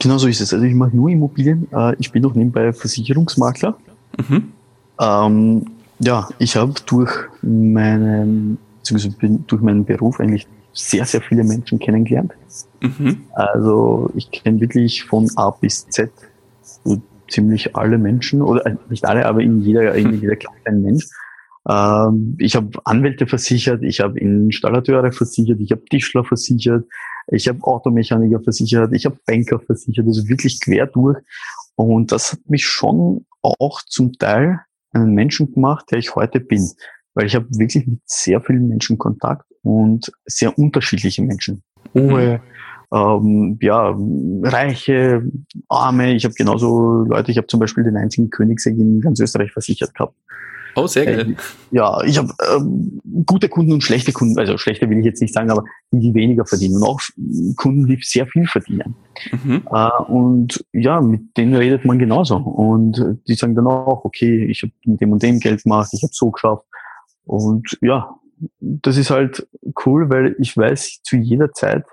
Genau 0.00 0.18
so 0.18 0.26
ist 0.26 0.40
es. 0.40 0.52
Also 0.52 0.64
ich 0.64 0.74
mache 0.74 0.96
nur 0.96 1.10
Immobilien. 1.10 1.68
Äh, 1.72 1.94
ich 1.98 2.10
bin 2.10 2.22
noch 2.22 2.34
nebenbei 2.34 2.72
Versicherungsmakler. 2.72 3.76
Mhm. 4.28 4.52
Ähm, 4.98 5.66
ja, 6.00 6.28
ich 6.38 6.56
habe 6.56 6.74
durch 6.86 7.12
meinen, 7.42 8.58
durch 9.46 9.60
meinen 9.60 9.84
Beruf 9.84 10.20
eigentlich 10.20 10.46
sehr, 10.72 11.04
sehr 11.04 11.20
viele 11.20 11.44
Menschen 11.44 11.78
kennengelernt. 11.78 12.32
Mhm. 12.80 13.24
Also 13.32 14.10
ich 14.14 14.30
kenne 14.30 14.60
wirklich 14.60 15.04
von 15.04 15.28
A 15.36 15.50
bis 15.50 15.86
Z 15.88 16.10
so 16.62 17.02
ziemlich 17.28 17.76
alle 17.76 17.98
Menschen, 17.98 18.42
oder 18.42 18.66
äh, 18.66 18.76
nicht 18.88 19.04
alle, 19.04 19.26
aber 19.26 19.40
in 19.40 19.60
jeder, 19.60 19.94
in 19.94 20.20
jeder 20.20 20.36
kleinen 20.36 20.82
Mensch. 20.82 21.06
Ähm, 21.68 22.36
ich 22.38 22.56
habe 22.56 22.70
Anwälte 22.84 23.26
versichert, 23.26 23.82
ich 23.82 24.00
habe 24.00 24.18
Installateure 24.18 25.12
versichert, 25.12 25.60
ich 25.60 25.70
habe 25.70 25.84
Tischler 25.84 26.24
versichert, 26.24 26.84
ich 27.28 27.48
habe 27.48 27.62
Automechaniker 27.62 28.40
versichert, 28.40 28.92
ich 28.92 29.06
habe 29.06 29.18
Banker 29.26 29.60
versichert, 29.60 30.06
also 30.06 30.28
wirklich 30.28 30.60
quer 30.60 30.86
durch. 30.86 31.18
Und 31.76 32.12
das 32.12 32.32
hat 32.32 32.40
mich 32.48 32.66
schon 32.66 33.26
auch 33.42 33.82
zum 33.82 34.12
Teil 34.14 34.60
einen 34.92 35.14
Menschen 35.14 35.52
gemacht, 35.52 35.86
der 35.90 35.98
ich 35.98 36.14
heute 36.14 36.40
bin. 36.40 36.68
Weil 37.14 37.26
ich 37.26 37.34
habe 37.34 37.46
wirklich 37.50 37.86
mit 37.86 38.00
sehr 38.04 38.40
vielen 38.40 38.68
Menschen 38.68 38.98
Kontakt 38.98 39.49
und 39.62 40.12
sehr 40.26 40.58
unterschiedliche 40.58 41.22
Menschen. 41.22 41.62
Hohe, 41.94 42.40
ähm, 42.92 43.58
ja, 43.60 43.96
reiche, 44.42 45.22
arme. 45.68 46.14
Ich 46.14 46.24
habe 46.24 46.34
genauso 46.34 47.04
Leute, 47.08 47.30
ich 47.30 47.36
habe 47.36 47.46
zum 47.46 47.60
Beispiel 47.60 47.84
den 47.84 47.96
einzigen 47.96 48.30
Königssegg 48.30 48.78
in 48.78 49.00
ganz 49.00 49.20
Österreich 49.20 49.52
versichert 49.52 49.94
gehabt. 49.94 50.14
Oh, 50.76 50.86
sehr 50.86 51.04
geil. 51.04 51.32
Äh, 51.32 51.34
ja, 51.72 52.02
ich 52.04 52.18
habe 52.18 52.32
ähm, 52.54 53.00
gute 53.26 53.48
Kunden 53.48 53.72
und 53.72 53.82
schlechte 53.82 54.12
Kunden, 54.12 54.38
also 54.38 54.56
schlechte 54.56 54.88
will 54.88 54.98
ich 54.98 55.04
jetzt 55.04 55.20
nicht 55.20 55.34
sagen, 55.34 55.50
aber 55.50 55.64
die, 55.90 56.00
die 56.00 56.14
weniger 56.14 56.46
verdienen 56.46 56.76
und 56.76 56.84
auch 56.84 57.00
Kunden, 57.56 57.86
die 57.86 57.98
sehr 58.02 58.26
viel 58.26 58.46
verdienen. 58.46 58.94
Mhm. 59.44 59.62
Äh, 59.70 60.02
und 60.08 60.64
ja, 60.72 61.00
mit 61.00 61.36
denen 61.36 61.54
redet 61.54 61.84
man 61.84 61.98
genauso. 61.98 62.36
Und 62.36 63.18
die 63.26 63.34
sagen 63.34 63.54
dann 63.54 63.66
auch, 63.66 64.04
okay, 64.04 64.46
ich 64.46 64.62
habe 64.62 64.72
mit 64.84 65.00
dem 65.00 65.12
und 65.12 65.22
dem 65.22 65.40
Geld 65.40 65.62
gemacht, 65.64 65.90
ich 65.92 66.02
habe 66.02 66.12
so 66.12 66.30
geschafft. 66.30 66.64
Und 67.24 67.78
ja, 67.80 68.08
das 68.60 68.96
ist 68.96 69.10
halt 69.10 69.46
cool, 69.84 70.10
weil 70.10 70.36
ich 70.38 70.56
weiß 70.56 71.00
zu 71.02 71.16
jeder 71.16 71.52
Zeit, 71.52 71.84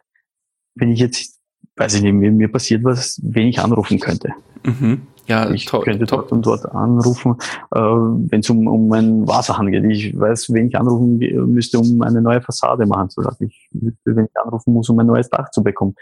wenn 0.76 0.92
ich 0.92 1.00
jetzt, 1.00 1.40
weiß 1.76 1.96
ich 1.96 2.02
nicht, 2.02 2.14
mir, 2.14 2.52
passiert 2.52 2.84
was, 2.84 3.20
wen 3.24 3.48
ich 3.48 3.60
anrufen 3.60 4.00
könnte. 4.00 4.34
Mhm. 4.64 5.08
Ja, 5.28 5.50
ich 5.50 5.66
könnte 5.66 6.06
dort 6.06 6.32
und 6.32 6.46
dort 6.46 6.66
anrufen, 6.74 7.36
äh, 7.76 7.80
wenn 7.80 8.40
es 8.40 8.50
um, 8.50 8.66
um 8.66 8.92
ein 8.94 9.28
Wasserhahn 9.28 9.72
geht. 9.72 9.84
Ich 9.84 10.18
weiß, 10.18 10.54
wen 10.54 10.70
ich 10.70 10.78
anrufen 10.78 11.18
müsste, 11.52 11.80
um 11.80 12.02
eine 12.02 12.22
neue 12.22 12.42
Fassade 12.42 12.86
machen 12.86 13.10
zu 13.10 13.22
lassen. 13.22 13.48
Ich 13.48 13.68
wüsste, 13.72 14.16
wenn 14.16 14.26
ich 14.26 14.38
anrufen 14.42 14.74
muss, 14.74 14.90
um 14.90 14.98
ein 15.00 15.06
neues 15.08 15.30
Dach 15.30 15.52
zu 15.52 15.62
bekommen. 15.64 15.96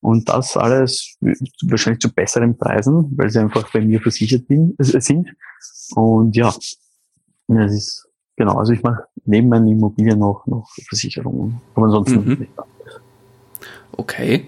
Und 0.00 0.28
das 0.28 0.56
alles 0.56 1.16
wahrscheinlich 1.62 2.00
zu 2.00 2.12
besseren 2.12 2.56
Preisen, 2.56 3.12
weil 3.16 3.28
sie 3.28 3.40
einfach 3.40 3.70
bei 3.72 3.82
mir 3.82 4.00
versichert 4.00 4.48
bin, 4.48 4.74
äh, 4.78 5.00
sind. 5.00 5.28
Und 5.94 6.34
ja, 6.34 6.52
das 7.48 7.72
ist 7.72 8.08
genau. 8.42 8.58
Also 8.58 8.72
ich 8.72 8.82
mache 8.82 9.04
neben 9.24 9.48
meinen 9.48 9.68
Immobilien 9.68 10.18
noch, 10.18 10.46
noch 10.46 10.68
Versicherungen. 10.88 11.60
Aber 11.74 11.86
ansonsten 11.86 12.24
mhm. 12.24 12.38
nicht. 12.40 12.50
Okay. 13.92 14.46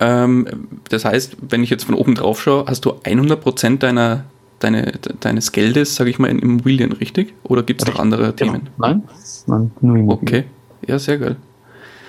Ähm, 0.00 0.46
das 0.90 1.04
heißt, 1.04 1.36
wenn 1.48 1.62
ich 1.62 1.70
jetzt 1.70 1.84
von 1.84 1.94
oben 1.94 2.14
drauf 2.14 2.42
schaue, 2.42 2.66
hast 2.66 2.84
du 2.84 2.90
100% 2.90 3.78
deiner, 3.78 4.24
deine, 4.58 4.92
deines 5.20 5.52
Geldes, 5.52 5.94
sage 5.94 6.10
ich 6.10 6.18
mal, 6.18 6.28
in 6.28 6.40
Immobilien, 6.40 6.92
richtig? 6.92 7.32
Oder 7.44 7.62
gibt 7.62 7.82
es 7.82 7.88
noch 7.88 7.98
andere 7.98 8.34
genau. 8.34 8.52
Themen? 8.52 8.68
Nein, 8.78 9.02
nein, 9.46 9.70
nur 9.80 9.96
Immobilien. 9.96 10.44
Okay, 10.44 10.44
ja, 10.86 10.98
sehr 10.98 11.18
geil. 11.18 11.36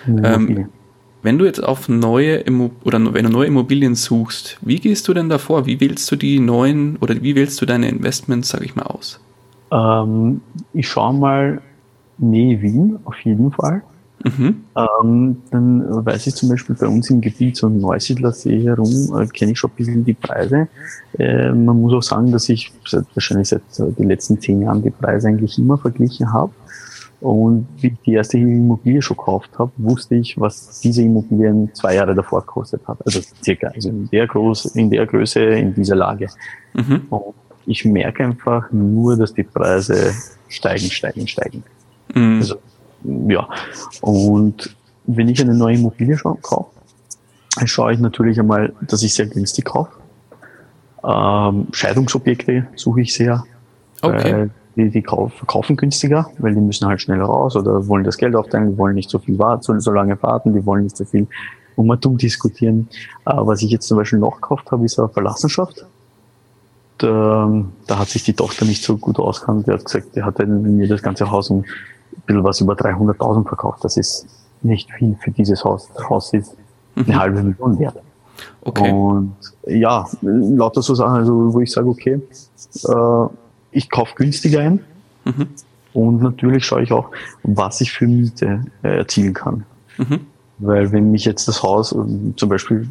Ähm, 0.07 0.67
wenn 1.21 1.37
du 1.37 1.45
jetzt 1.45 1.63
auf 1.63 1.87
neue 1.87 2.35
Immo 2.35 2.71
oder 2.83 3.13
wenn 3.13 3.23
du 3.23 3.31
neue 3.31 3.47
Immobilien 3.47 3.95
suchst, 3.95 4.57
wie 4.61 4.79
gehst 4.79 5.07
du 5.07 5.13
denn 5.13 5.29
davor? 5.29 5.65
Wie 5.65 5.79
wählst 5.79 6.11
du 6.11 6.17
die 6.17 6.39
neuen 6.39 6.97
oder 6.97 7.21
wie 7.21 7.35
wählst 7.35 7.61
du 7.61 7.65
deine 7.65 7.87
Investments, 7.87 8.49
sage 8.49 8.65
ich 8.65 8.75
mal, 8.75 8.83
aus? 8.83 9.21
Ähm, 9.73 10.41
ich 10.73 10.87
schaue 10.87 11.13
mal 11.13 11.61
Nähe 12.17 12.61
Wien 12.61 12.99
auf 13.05 13.19
jeden 13.21 13.51
Fall. 13.51 13.81
Mhm. 14.23 14.63
Ähm, 14.75 15.37
dann 15.51 16.05
weiß 16.05 16.27
ich 16.27 16.35
zum 16.35 16.49
Beispiel 16.49 16.75
bei 16.79 16.87
uns 16.87 17.09
im 17.09 17.19
Gebiet, 17.19 17.57
so 17.57 17.67
Neusiedlersee 17.67 18.63
herum, 18.63 18.87
äh, 19.19 19.27
kenne 19.27 19.51
ich 19.51 19.59
schon 19.59 19.71
ein 19.71 19.75
bisschen 19.75 20.05
die 20.05 20.13
Preise. 20.13 20.67
Äh, 21.17 21.51
man 21.51 21.81
muss 21.81 21.93
auch 21.93 22.03
sagen, 22.03 22.31
dass 22.31 22.47
ich 22.47 22.71
seit, 22.85 23.05
wahrscheinlich 23.15 23.49
seit 23.49 23.63
äh, 23.79 23.91
den 23.91 24.07
letzten 24.07 24.39
zehn 24.39 24.61
Jahren 24.61 24.81
die 24.81 24.91
Preise 24.91 25.27
eigentlich 25.27 25.57
immer 25.57 25.77
verglichen 25.77 26.31
habe. 26.31 26.53
Und 27.19 27.67
wie 27.79 27.87
ich 27.87 28.01
die 28.05 28.13
erste 28.13 28.37
Immobilie 28.37 29.01
schon 29.01 29.15
gekauft 29.15 29.51
habe, 29.57 29.71
wusste 29.77 30.15
ich, 30.15 30.37
was 30.37 30.81
diese 30.81 31.03
Immobilien 31.03 31.69
zwei 31.73 31.95
Jahre 31.95 32.13
davor 32.13 32.41
gekostet 32.41 32.81
hat. 32.85 32.97
Also 33.05 33.21
circa, 33.41 33.67
also 33.67 33.89
in 33.89 34.09
der, 34.09 34.27
Groß, 34.27 34.75
in 34.75 34.89
der 34.89 35.05
Größe, 35.05 35.39
in 35.39 35.73
dieser 35.73 35.95
Lage. 35.95 36.27
Mhm. 36.73 37.01
Und 37.09 37.33
ich 37.65 37.85
merke 37.85 38.23
einfach 38.23 38.71
nur, 38.71 39.17
dass 39.17 39.33
die 39.33 39.43
Preise 39.43 40.13
steigen, 40.49 40.89
steigen, 40.89 41.27
steigen. 41.27 41.63
Mhm. 42.13 42.37
Also 42.37 42.55
ja. 43.27 43.47
Und 44.01 44.75
wenn 45.05 45.27
ich 45.27 45.41
eine 45.41 45.53
neue 45.53 45.75
Immobilie 45.75 46.17
kaufe, 46.17 46.71
schaue 47.65 47.93
ich 47.93 47.99
natürlich 47.99 48.39
einmal, 48.39 48.73
dass 48.81 49.03
ich 49.03 49.13
sehr 49.13 49.27
günstig 49.27 49.65
kaufe. 49.65 49.91
Ähm, 51.03 51.67
Scheidungsobjekte 51.71 52.67
suche 52.75 53.01
ich 53.01 53.13
sehr. 53.13 53.43
Okay. 54.01 54.49
die, 54.75 54.89
die 54.89 55.01
kaufen 55.01 55.77
günstiger, 55.77 56.29
weil 56.39 56.55
die 56.55 56.61
müssen 56.61 56.87
halt 56.87 57.01
schneller 57.01 57.25
raus 57.25 57.55
oder 57.55 57.87
wollen 57.87 58.03
das 58.03 58.17
Geld 58.17 58.35
aufteilen, 58.35 58.71
die 58.71 58.77
wollen 58.77 58.95
nicht 58.95 59.09
so 59.09 59.19
viel 59.19 59.37
warten, 59.37 59.79
so, 59.79 59.91
lange 59.91 60.21
warten, 60.21 60.53
die 60.53 60.65
wollen 60.65 60.83
nicht 60.83 60.97
so 60.97 61.05
viel 61.05 61.27
um 61.75 62.17
diskutieren. 62.17 62.89
Äh, 63.25 63.33
was 63.35 63.61
ich 63.61 63.71
jetzt 63.71 63.87
zum 63.87 63.97
Beispiel 63.97 64.19
noch 64.19 64.35
gekauft 64.35 64.71
habe, 64.71 64.85
ist 64.85 64.99
eine 64.99 65.09
Verlassenschaft. 65.09 65.85
Da, 66.99 67.65
da 67.87 67.99
hat 67.99 68.09
sich 68.09 68.23
die 68.23 68.33
Tochter 68.33 68.65
nicht 68.65 68.83
so 68.83 68.97
gut 68.97 69.19
auskannt. 69.19 69.67
Die 69.67 69.71
hat 69.71 69.83
gesagt, 69.83 70.15
die 70.15 70.23
hat 70.23 70.39
mir 70.39 70.87
das 70.87 71.01
ganze 71.01 71.29
Haus 71.29 71.49
um 71.49 71.65
bisschen 72.25 72.43
was 72.43 72.61
über 72.61 72.73
300.000 72.73 73.47
verkauft. 73.47 73.83
Das 73.83 73.97
ist 73.97 74.27
nicht 74.61 74.91
viel 74.91 75.15
für 75.21 75.31
dieses 75.31 75.63
Haus. 75.63 75.89
Das 75.93 76.09
Haus 76.09 76.33
ist 76.33 76.55
eine 76.95 77.05
mhm. 77.05 77.19
halbe 77.19 77.43
Million 77.43 77.79
wert. 77.79 77.97
Okay. 78.61 78.91
Und 78.91 79.35
ja, 79.67 80.07
lauter 80.21 80.81
so 80.81 80.95
Sachen, 80.95 81.15
also 81.15 81.53
wo 81.53 81.59
ich 81.59 81.71
sage, 81.71 81.87
okay, 81.87 82.21
äh, 82.87 83.27
ich 83.71 83.89
kaufe 83.89 84.15
günstiger 84.15 84.61
ein. 84.61 84.79
Mhm. 85.25 85.47
Und 85.93 86.21
natürlich 86.21 86.65
schaue 86.65 86.83
ich 86.83 86.91
auch, 86.91 87.09
was 87.43 87.81
ich 87.81 87.91
für 87.91 88.07
Miete 88.07 88.65
äh, 88.83 88.97
erzielen 88.97 89.33
kann. 89.33 89.65
Mhm. 89.97 90.21
Weil 90.59 90.91
wenn 90.91 91.11
mich 91.11 91.25
jetzt 91.25 91.47
das 91.47 91.61
Haus, 91.61 91.89
zum 91.89 92.49
Beispiel, 92.49 92.87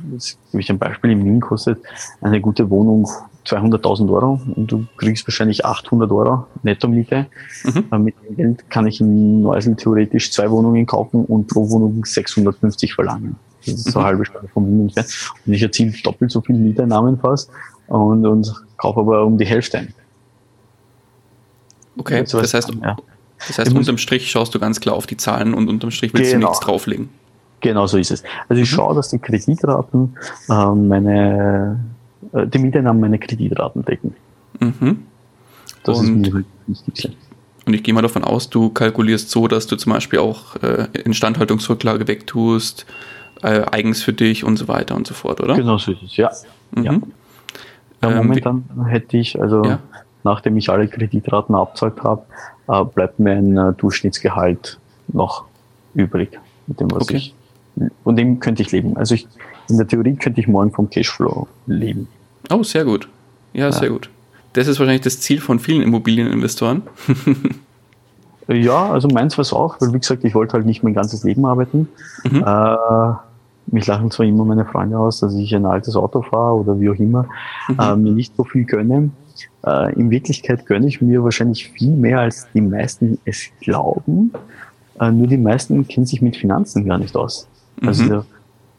gebe 0.51 0.61
ich 0.61 0.71
ein 0.71 0.79
Beispiel, 0.79 1.13
in 1.13 1.25
Wien 1.25 1.41
kostet 1.41 1.79
eine 2.21 2.41
gute 2.41 2.69
Wohnung 2.69 3.09
200.000 3.47 4.13
Euro 4.13 4.41
und 4.55 4.71
du 4.71 4.87
kriegst 4.97 5.27
wahrscheinlich 5.27 5.65
800 5.65 6.11
Euro 6.11 6.47
Netto-Miete. 6.63 7.27
Mhm. 7.65 7.85
Äh, 7.91 7.99
mit 7.99 8.15
dem 8.29 8.37
Geld 8.37 8.71
kann 8.71 8.87
ich 8.87 9.01
in 9.01 9.43
Neusel 9.43 9.75
theoretisch 9.77 10.33
zwei 10.33 10.51
Wohnungen 10.51 10.87
kaufen 10.87 11.25
und 11.25 11.49
pro 11.49 11.69
Wohnung 11.69 12.05
650 12.05 12.95
verlangen. 12.95 13.37
Das 13.65 13.75
ist 13.75 13.87
mhm. 13.87 13.91
so 13.91 13.99
eine 13.99 14.09
halbe 14.09 14.25
Stunde 14.25 14.49
vom 14.49 14.67
Wien 14.67 14.83
entfernt. 14.83 15.09
Und 15.47 15.53
ich 15.53 15.63
erziele 15.63 15.93
doppelt 16.03 16.31
so 16.31 16.41
viel 16.41 16.57
Mieteinnahmen 16.57 17.19
fast 17.19 17.51
und, 17.89 18.27
und 18.27 18.55
kaufe 18.77 19.01
aber 19.01 19.25
um 19.25 19.39
die 19.39 19.47
Hälfte 19.47 19.79
ein. 19.79 19.95
Okay, 21.99 22.25
das 22.25 22.55
heißt, 22.55 22.73
ja. 22.83 22.97
das 23.47 23.59
heißt 23.59 23.73
unterm 23.73 23.99
Strich 23.99 24.31
schaust 24.31 24.55
du 24.55 24.59
ganz 24.59 24.81
klar 24.81 24.95
auf 24.95 25.07
die 25.07 25.17
Zahlen 25.17 25.53
und 25.53 25.69
unterm 25.69 25.91
Strich 25.91 26.15
willst 26.15 26.33
genau. 26.33 26.47
du 26.47 26.51
nichts 26.51 26.65
drauflegen. 26.65 27.11
Genau 27.61 27.87
so 27.87 27.99
ist 27.99 28.11
es. 28.11 28.23
Also 28.49 28.63
ich 28.63 28.71
mhm. 28.71 28.77
schaue, 28.77 28.95
dass 28.95 29.11
die 29.11 29.19
Kreditraten 29.19 30.17
äh, 30.49 30.67
meine 30.75 31.79
äh, 32.33 32.47
die 32.47 32.59
Mieteinnahmen 32.59 33.01
meine 33.01 33.19
Kreditraten 33.19 33.85
decken. 33.85 34.15
Mhm. 34.61 35.05
Das 35.85 35.99
und, 35.99 36.27
ist 36.27 36.33
mir 36.33 36.45
wichtig. 36.67 37.17
Und 37.65 37.75
ich 37.75 37.83
gehe 37.83 37.95
mal 37.95 38.03
davon 38.03 38.25
aus, 38.25 38.51
du 38.51 38.71
kalkulierst 38.71 39.31
so, 39.31 39.47
dass 39.47 39.67
du 39.67 39.77
zum 39.77 39.93
Beispiel 39.93 40.19
auch 40.19 40.57
äh, 40.57 40.89
Instandhaltungsrücklage 41.05 42.09
wegtust, 42.09 42.87
äh, 43.43 43.63
eigens 43.71 44.03
für 44.03 44.13
dich 44.13 44.45
und 44.45 44.57
so 44.57 44.69
weiter 44.69 44.97
und 44.97 45.07
so 45.07 45.15
fort, 45.15 45.41
oder? 45.41 45.55
Genau 45.55 45.79
so 45.79 45.93
ist 45.93 46.03
es, 46.03 46.17
ja. 46.17 46.31
Mhm. 46.73 46.83
ja. 46.85 46.93
ja 46.93 48.11
ähm, 48.11 48.17
momentan 48.17 48.65
ähm, 48.77 48.85
hätte 48.87 49.17
ich, 49.17 49.41
also 49.41 49.63
ja. 49.65 49.79
nachdem 50.25 50.57
ich 50.57 50.71
alle 50.71 50.89
Kreditraten 50.89 51.55
abzahlt 51.55 52.03
habe, 52.03 52.23
äh, 52.69 52.85
bleibt 52.85 53.19
mir 53.21 53.33
ein 53.33 53.57
äh, 53.57 53.73
Durchschnittsgehalt 53.75 54.79
noch 55.09 55.45
übrig, 55.95 56.39
mit 56.67 56.81
dem, 56.81 56.91
was 56.91 57.03
okay. 57.03 57.17
ich, 57.17 57.35
von 58.03 58.17
dem 58.17 58.41
könnte 58.41 58.63
ich 58.63 58.73
leben. 58.73 58.97
Also 58.97 59.15
ich, 59.15 59.27
in 59.69 59.77
der 59.77 59.87
Theorie 59.87 60.17
könnte 60.17 60.41
ich 60.41 60.49
morgen 60.49 60.73
vom 60.73 60.91
Cashflow 60.91 61.47
leben. 61.67 62.09
Oh, 62.51 62.63
sehr 62.63 62.85
gut. 62.85 63.09
Ja, 63.53 63.67
ja, 63.67 63.73
sehr 63.73 63.91
gut. 63.91 64.11
Das 64.53 64.67
ist 64.67 64.79
wahrscheinlich 64.79 65.03
das 65.03 65.21
Ziel 65.21 65.41
von 65.41 65.59
vielen 65.59 65.83
Immobilieninvestoren. 65.83 66.83
ja, 68.49 68.91
also 68.91 69.09
meins 69.09 69.39
war 69.39 69.43
es 69.43 69.53
auch, 69.53 69.81
weil 69.81 69.93
wie 69.93 69.99
gesagt, 69.99 70.25
ich 70.25 70.35
wollte 70.35 70.55
halt 70.55 70.67
nicht 70.67 70.83
mein 70.83 70.95
ganzes 70.95 71.25
Leben 71.25 71.45
arbeiten. 71.47 71.89
Mhm. 72.25 72.45
Äh, 72.47 73.13
mich 73.67 73.87
lachen 73.87 74.11
zwar 74.11 74.27
immer 74.27 74.45
meine 74.45 74.67
Freunde 74.67 74.99
aus, 74.99 75.21
dass 75.21 75.35
ich 75.35 75.55
ein 75.55 75.65
altes 75.65 75.97
Auto 75.97 76.23
fahre 76.23 76.57
oder 76.57 76.81
wie 76.81 76.91
auch 76.91 76.97
immer, 76.97 77.27
mhm. 77.69 77.79
äh, 77.79 77.97
mir 77.97 78.13
nicht 78.13 78.37
so 78.37 78.45
viel 78.45 78.65
gönne. 78.65 79.11
Äh, 79.65 79.95
in 79.95 80.11
Wirklichkeit 80.11 80.67
gönne 80.67 80.87
ich 80.89 81.01
mir 81.01 81.25
wahrscheinlich 81.25 81.71
viel 81.71 81.93
mehr, 81.93 82.21
als 82.21 82.47
die 82.53 82.61
meisten 82.61 83.19
es 83.25 83.45
glauben. 83.61 84.33
Äh, 85.01 85.11
nur 85.13 85.29
die 85.29 85.39
meisten 85.39 85.87
kennen 85.89 86.07
sich 86.07 86.21
mit 86.21 86.37
Finanzen 86.37 86.85
gar 86.85 86.99
nicht 86.99 87.17
aus. 87.17 87.49
Also 87.81 88.05
mhm 88.05 88.25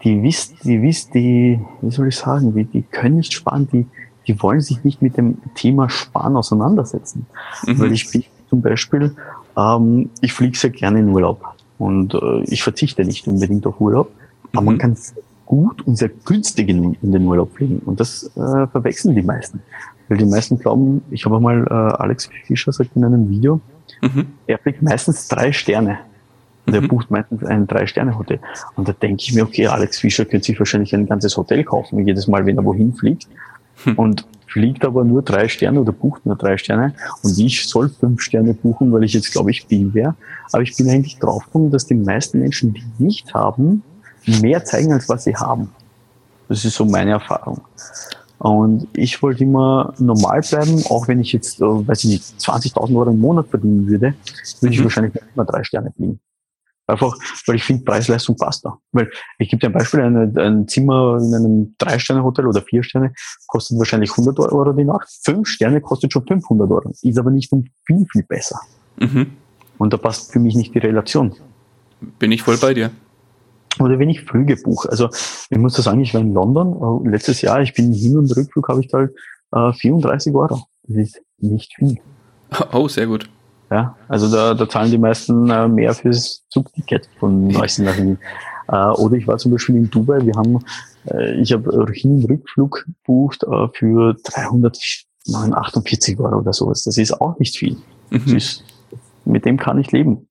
die 0.03 0.21
wissen, 0.21 0.57
die 0.63 0.81
wissen, 0.81 1.11
die, 1.13 1.59
wie 1.81 1.91
soll 1.91 2.09
ich 2.09 2.17
sagen, 2.17 2.53
die, 2.53 2.65
die 2.65 2.81
können 2.81 3.17
nicht 3.17 3.33
sparen, 3.33 3.67
die, 3.71 3.85
die 4.27 4.41
wollen 4.41 4.61
sich 4.61 4.83
nicht 4.83 5.01
mit 5.01 5.17
dem 5.17 5.37
Thema 5.55 5.89
Sparen 5.89 6.35
auseinandersetzen. 6.35 7.25
Mhm. 7.65 7.79
Weil 7.79 7.91
ich 7.93 8.11
bin 8.11 8.23
zum 8.49 8.61
Beispiel, 8.61 9.15
ähm, 9.57 10.09
ich 10.21 10.33
fliege 10.33 10.57
sehr 10.57 10.69
gerne 10.69 10.99
in 10.99 11.09
Urlaub 11.09 11.43
und 11.77 12.13
äh, 12.13 12.43
ich 12.43 12.63
verzichte 12.63 13.05
nicht 13.05 13.27
unbedingt 13.27 13.65
auf 13.65 13.79
Urlaub, 13.79 14.09
mhm. 14.11 14.57
aber 14.57 14.65
man 14.65 14.77
kann 14.77 14.97
gut 15.45 15.81
und 15.85 15.97
sehr 15.97 16.09
günstig 16.09 16.69
in, 16.69 16.95
in 17.01 17.11
den 17.11 17.25
Urlaub 17.25 17.53
fliegen 17.55 17.79
und 17.79 17.99
das 17.99 18.31
äh, 18.35 18.67
verwechseln 18.67 19.15
die 19.15 19.21
meisten. 19.21 19.61
Weil 20.09 20.17
die 20.17 20.25
meisten 20.25 20.57
glauben, 20.57 21.01
ich 21.11 21.25
habe 21.25 21.39
mal 21.39 21.65
äh, 21.65 21.73
Alex 22.01 22.29
Fischer 22.45 22.71
sagt 22.71 22.95
in 22.95 23.05
einem 23.05 23.29
Video, 23.29 23.61
mhm. 24.01 24.27
er 24.47 24.57
fliegt 24.57 24.81
meistens 24.81 25.27
drei 25.27 25.51
Sterne 25.51 25.99
und 26.65 26.73
er 26.73 26.81
mhm. 26.81 26.87
bucht 26.87 27.11
meistens 27.11 27.43
ein 27.43 27.67
Drei-Sterne-Hotel. 27.67 28.39
Und 28.75 28.87
da 28.87 28.93
denke 28.93 29.21
ich 29.21 29.33
mir, 29.33 29.43
okay, 29.43 29.67
Alex 29.67 29.99
Fischer 29.99 30.25
könnte 30.25 30.45
sich 30.45 30.59
wahrscheinlich 30.59 30.93
ein 30.93 31.07
ganzes 31.07 31.35
Hotel 31.35 31.63
kaufen, 31.63 32.05
jedes 32.05 32.27
Mal, 32.27 32.45
wenn 32.45 32.57
er 32.57 32.65
wohin 32.65 32.93
fliegt. 32.93 33.27
Mhm. 33.85 33.93
Und 33.95 34.25
fliegt 34.53 34.85
aber 34.85 35.03
nur 35.03 35.23
drei 35.23 35.47
Sterne 35.47 35.81
oder 35.81 35.91
bucht 35.91 36.27
nur 36.27 36.35
drei 36.35 36.57
Sterne 36.57 36.93
und 37.23 37.39
ich 37.39 37.67
soll 37.67 37.89
fünf 37.89 38.21
Sterne 38.21 38.53
buchen, 38.53 38.91
weil 38.93 39.03
ich 39.03 39.13
jetzt, 39.13 39.31
glaube 39.31 39.49
ich, 39.49 39.65
bin 39.65 39.95
wäre. 39.95 40.13
Aber 40.51 40.61
ich 40.61 40.77
bin 40.77 40.87
eigentlich 40.91 41.17
draufgekommen, 41.17 41.71
dass 41.71 41.87
die 41.87 41.95
meisten 41.95 42.39
Menschen, 42.39 42.71
die 42.71 42.83
nicht 42.99 43.33
haben, 43.33 43.81
mehr 44.27 44.63
zeigen, 44.63 44.93
als 44.93 45.09
was 45.09 45.23
sie 45.23 45.35
haben. 45.35 45.71
Das 46.49 46.63
ist 46.65 46.75
so 46.75 46.85
meine 46.85 47.11
Erfahrung. 47.11 47.61
Und 48.37 48.87
ich 48.93 49.23
wollte 49.23 49.43
immer 49.43 49.93
normal 49.97 50.41
bleiben, 50.41 50.83
auch 50.89 51.07
wenn 51.07 51.19
ich 51.19 51.33
jetzt, 51.33 51.59
äh, 51.59 51.63
weiß 51.63 52.03
ich 52.03 52.09
nicht, 52.11 52.23
20.000 52.39 52.95
Euro 52.95 53.09
im 53.09 53.19
Monat 53.19 53.47
verdienen 53.47 53.87
würde, 53.87 54.13
würde 54.59 54.73
ich 54.73 54.79
mhm. 54.79 54.83
wahrscheinlich 54.83 55.13
nicht 55.15 55.25
immer 55.33 55.45
drei 55.45 55.63
Sterne 55.63 55.91
fliegen. 55.95 56.19
Einfach, 56.85 57.15
weil 57.47 57.55
ich 57.55 57.63
finde, 57.63 57.83
Preis-Leistung 57.85 58.35
passt 58.35 58.65
da. 58.65 58.77
Weil 58.91 59.09
ich 59.39 59.49
gebe 59.49 59.59
dir 59.59 59.67
ein 59.67 59.73
Beispiel, 59.73 60.01
ein, 60.01 60.37
ein 60.37 60.67
Zimmer 60.67 61.17
in 61.21 61.33
einem 61.33 61.75
Drei-Sterne-Hotel 61.77 62.45
oder 62.45 62.61
vier 62.61 62.83
Sterne 62.83 63.13
kostet 63.47 63.79
wahrscheinlich 63.79 64.11
100 64.11 64.37
Euro 64.39 64.73
die 64.73 64.83
Nacht. 64.83 65.07
Fünf 65.23 65.47
Sterne 65.47 65.79
kostet 65.79 66.11
schon 66.11 66.27
500 66.27 66.69
Euro. 66.69 66.91
Ist 67.01 67.17
aber 67.17 67.31
nicht 67.31 67.51
um 67.53 67.63
viel, 67.85 68.05
viel 68.11 68.23
besser. 68.23 68.59
Mhm. 68.99 69.27
Und 69.77 69.93
da 69.93 69.97
passt 69.97 70.33
für 70.33 70.39
mich 70.39 70.55
nicht 70.55 70.75
die 70.75 70.79
Relation. 70.79 71.33
Bin 72.19 72.31
ich 72.31 72.41
voll 72.41 72.57
bei 72.57 72.73
dir. 72.73 72.91
Oder 73.79 73.97
wenn 73.97 74.09
ich 74.09 74.21
Flüge 74.21 74.55
buche. 74.57 74.89
Also 74.89 75.09
ich 75.49 75.57
muss 75.57 75.73
da 75.73 75.81
sagen, 75.81 76.01
ich 76.01 76.13
war 76.13 76.21
in 76.21 76.33
London 76.33 77.05
äh, 77.05 77.09
letztes 77.09 77.41
Jahr, 77.41 77.61
ich 77.61 77.73
bin 77.73 77.91
Hin- 77.93 78.17
und 78.17 78.35
Rückflug, 78.35 78.67
habe 78.67 78.81
ich 78.81 78.87
da 78.89 78.99
halt 78.99 79.15
äh, 79.51 79.73
34 79.73 80.33
Euro. 80.35 80.67
Das 80.83 80.97
ist 80.97 81.21
nicht 81.39 81.73
viel. 81.75 81.97
Oh, 82.71 82.87
sehr 82.87 83.07
gut. 83.07 83.29
Ja, 83.71 83.95
also 84.07 84.31
da, 84.31 84.53
da 84.53 84.69
zahlen 84.69 84.91
die 84.91 84.97
meisten 84.97 85.49
äh, 85.49 85.67
mehr 85.67 85.93
fürs 85.93 86.45
Zugticket 86.49 87.09
von 87.19 87.47
Neusten 87.47 87.85
nach 87.85 87.97
Wien. 87.97 88.19
Äh, 88.67 88.75
oder 88.75 89.15
ich 89.15 89.27
war 89.27 89.37
zum 89.37 89.51
Beispiel 89.51 89.75
in 89.75 89.89
Dubai, 89.89 90.25
wir 90.25 90.35
haben, 90.35 90.59
äh, 91.09 91.33
ich 91.41 91.51
habe 91.53 91.71
und 91.71 92.29
Rückflug 92.29 92.85
gebucht 92.85 93.43
äh, 93.43 93.67
für 93.73 94.15
348 94.23 96.19
Euro 96.19 96.39
oder 96.39 96.53
sowas. 96.53 96.83
Das 96.83 96.97
ist 96.97 97.19
auch 97.19 97.39
nicht 97.39 97.57
viel. 97.57 97.77
Mhm. 98.11 98.35
Ist, 98.35 98.63
mit 99.25 99.45
dem 99.45 99.57
kann 99.57 99.79
ich 99.79 99.91
leben. 99.91 100.27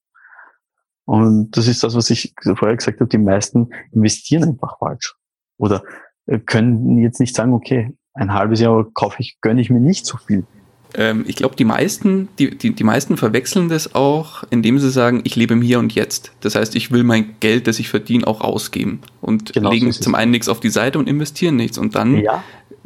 Und 1.05 1.57
das 1.57 1.67
ist 1.67 1.83
das, 1.83 1.97
was 1.97 2.11
ich 2.11 2.35
vorher 2.43 2.77
gesagt 2.77 3.01
habe, 3.01 3.09
die 3.09 3.19
meisten 3.19 3.71
investieren 3.91 4.45
einfach 4.45 4.79
falsch. 4.79 5.17
Oder 5.59 5.83
äh, 6.27 6.39
können 6.39 6.99
jetzt 6.99 7.21
nicht 7.21 7.35
sagen, 7.35 7.53
okay, 7.53 7.97
ein 8.15 8.33
halbes 8.33 8.61
Jahr 8.61 8.87
kaufe 8.95 9.17
ich, 9.19 9.39
gönne 9.41 9.61
ich 9.61 9.71
mir 9.71 9.81
nicht 9.81 10.07
so 10.07 10.17
viel. 10.17 10.47
Ähm, 10.95 11.25
ich 11.27 11.37
glaube, 11.37 11.57
die 11.57 11.65
meisten, 11.65 12.29
die, 12.39 12.57
die, 12.57 12.75
die 12.75 12.85
meisten 12.85 13.17
verwechseln 13.17 13.69
das 13.69 13.95
auch, 13.95 14.45
indem 14.51 14.79
sie 14.79 14.91
sagen, 14.91 15.21
ich 15.25 15.37
lebe 15.37 15.55
im 15.55 15.63
Hier 15.63 15.79
und 15.79 15.95
Jetzt. 15.95 16.33
Das 16.41 16.55
heißt, 16.55 16.75
ich 16.77 16.91
will 16.91 17.05
mein 17.05 17.35
Geld, 17.41 17.67
das 17.67 17.79
ich 17.79 17.89
verdiene, 17.89 18.27
auch 18.27 18.41
ausgeben. 18.41 19.01
Und 19.21 19.53
genau 19.53 19.71
legen 19.71 19.91
so 19.93 20.01
zum 20.01 20.15
einen 20.15 20.31
nichts 20.31 20.49
auf 20.49 20.61
die 20.61 20.71
Seite 20.71 20.99
und 20.99 21.09
investieren 21.09 21.57
nichts. 21.57 21.79
Und 21.79 21.95
dann 21.95 22.19
ja 22.19 22.43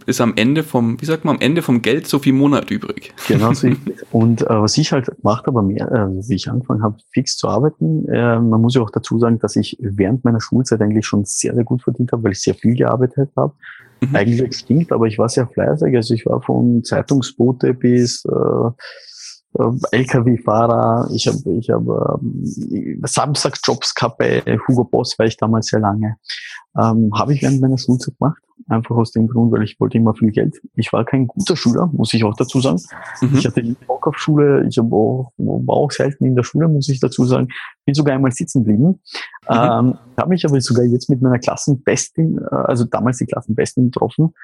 ist 0.07 0.21
am 0.21 0.35
Ende 0.37 0.63
vom, 0.63 1.01
wie 1.01 1.05
sagt 1.05 1.25
man, 1.25 1.37
am 1.37 1.41
Ende 1.41 1.63
vom 1.63 1.83
Geld 1.83 2.07
so 2.07 2.19
viel 2.21 2.33
Monat 2.33 2.71
übrig. 2.71 3.13
Genau 3.27 3.53
so. 3.53 3.69
Und 4.13 4.43
äh, 4.43 4.47
was 4.49 4.79
ich 4.79 4.93
halt 4.93 5.07
gemacht 5.07 5.47
habe, 5.47 5.63
mehr, 5.63 5.91
äh, 5.91 6.29
wie 6.29 6.35
ich 6.35 6.49
angefangen 6.49 6.83
habe, 6.83 6.97
fix 7.13 7.37
zu 7.37 7.49
arbeiten, 7.49 8.09
äh, 8.09 8.39
man 8.39 8.61
muss 8.61 8.75
ja 8.75 8.83
auch 8.83 8.91
dazu 8.91 9.19
sagen, 9.19 9.39
dass 9.41 9.57
ich 9.57 9.77
während 9.81 10.25
meiner 10.25 10.41
Schulzeit 10.41 10.81
eigentlich 10.81 11.07
schon 11.07 11.25
sehr, 11.25 11.55
sehr 11.55 11.65
gut 11.65 11.83
verdient 11.83 12.13
habe, 12.13 12.23
weil 12.23 12.33
ich 12.33 12.41
sehr 12.41 12.55
viel 12.55 12.77
gearbeitet 12.77 13.31
habe. 13.37 13.53
Mhm. 14.00 14.17
Eigentlich 14.17 14.57
stinkt, 14.57 14.93
aber 14.93 15.07
ich 15.07 15.19
war 15.19 15.29
sehr 15.29 15.47
fleißig. 15.47 15.95
Also 15.97 16.15
ich 16.15 16.26
war 16.26 16.43
von 16.43 16.85
Zeitungsbote 16.85 17.75
bis 17.75 18.25
äh, 18.25 18.71
LKW-Fahrer, 19.93 21.11
ich 21.15 21.27
habe 21.27 21.53
ich 21.59 21.71
hab, 21.71 21.83
ähm, 21.83 23.01
Samstagsjobs 23.05 23.95
gehabt 23.95 24.19
bei 24.19 24.43
Hugo 24.67 24.85
Boss, 24.85 25.19
war 25.19 25.27
ich 25.27 25.37
damals 25.37 25.67
sehr 25.67 25.81
lange. 25.81 26.17
Ähm, 26.79 27.11
habe 27.15 27.35
ich 27.35 27.43
während 27.43 27.61
meiner 27.61 27.79
Schulzeit 27.79 28.19
gemacht. 28.19 28.43
Einfach 28.69 28.97
aus 28.97 29.13
dem 29.13 29.29
Grund, 29.29 29.53
weil 29.53 29.63
ich 29.63 29.79
wollte 29.79 29.99
immer 29.99 30.15
viel 30.15 30.31
Geld. 30.31 30.61
Ich 30.75 30.93
war 30.93 31.05
kein 31.05 31.27
guter 31.27 31.57
Schüler, 31.57 31.91
muss 31.93 32.13
ich 32.15 32.25
auch 32.25 32.35
dazu 32.35 32.61
sagen. 32.61 32.81
Mhm. 33.21 33.37
Ich 33.37 33.47
hatte 33.47 33.63
nie 33.63 33.77
Bock 33.87 34.07
auf 34.07 34.19
Schule. 34.19 34.67
Ich 34.69 34.79
hab 34.79 34.93
auch, 34.93 35.33
war 35.37 35.77
auch 35.77 35.91
selten 35.93 36.25
in 36.25 36.35
der 36.35 36.43
Schule, 36.43 36.67
muss 36.67 36.89
ich 36.89 36.99
dazu 36.99 37.25
sagen. 37.25 37.49
Bin 37.85 37.95
sogar 37.95 38.15
einmal 38.15 38.33
sitzen 38.33 38.65
geblieben. 38.65 38.87
Mhm. 38.89 38.97
Ähm, 39.49 39.99
habe 40.17 40.29
mich 40.29 40.45
aber 40.45 40.61
sogar 40.61 40.85
jetzt 40.85 41.09
mit 41.11 41.23
meiner 41.23 41.39
Klassenbestin, 41.39 42.39
äh, 42.39 42.55
also 42.55 42.85
damals 42.85 43.19
die 43.19 43.27
Klassenbestin 43.27 43.91
getroffen. 43.91 44.35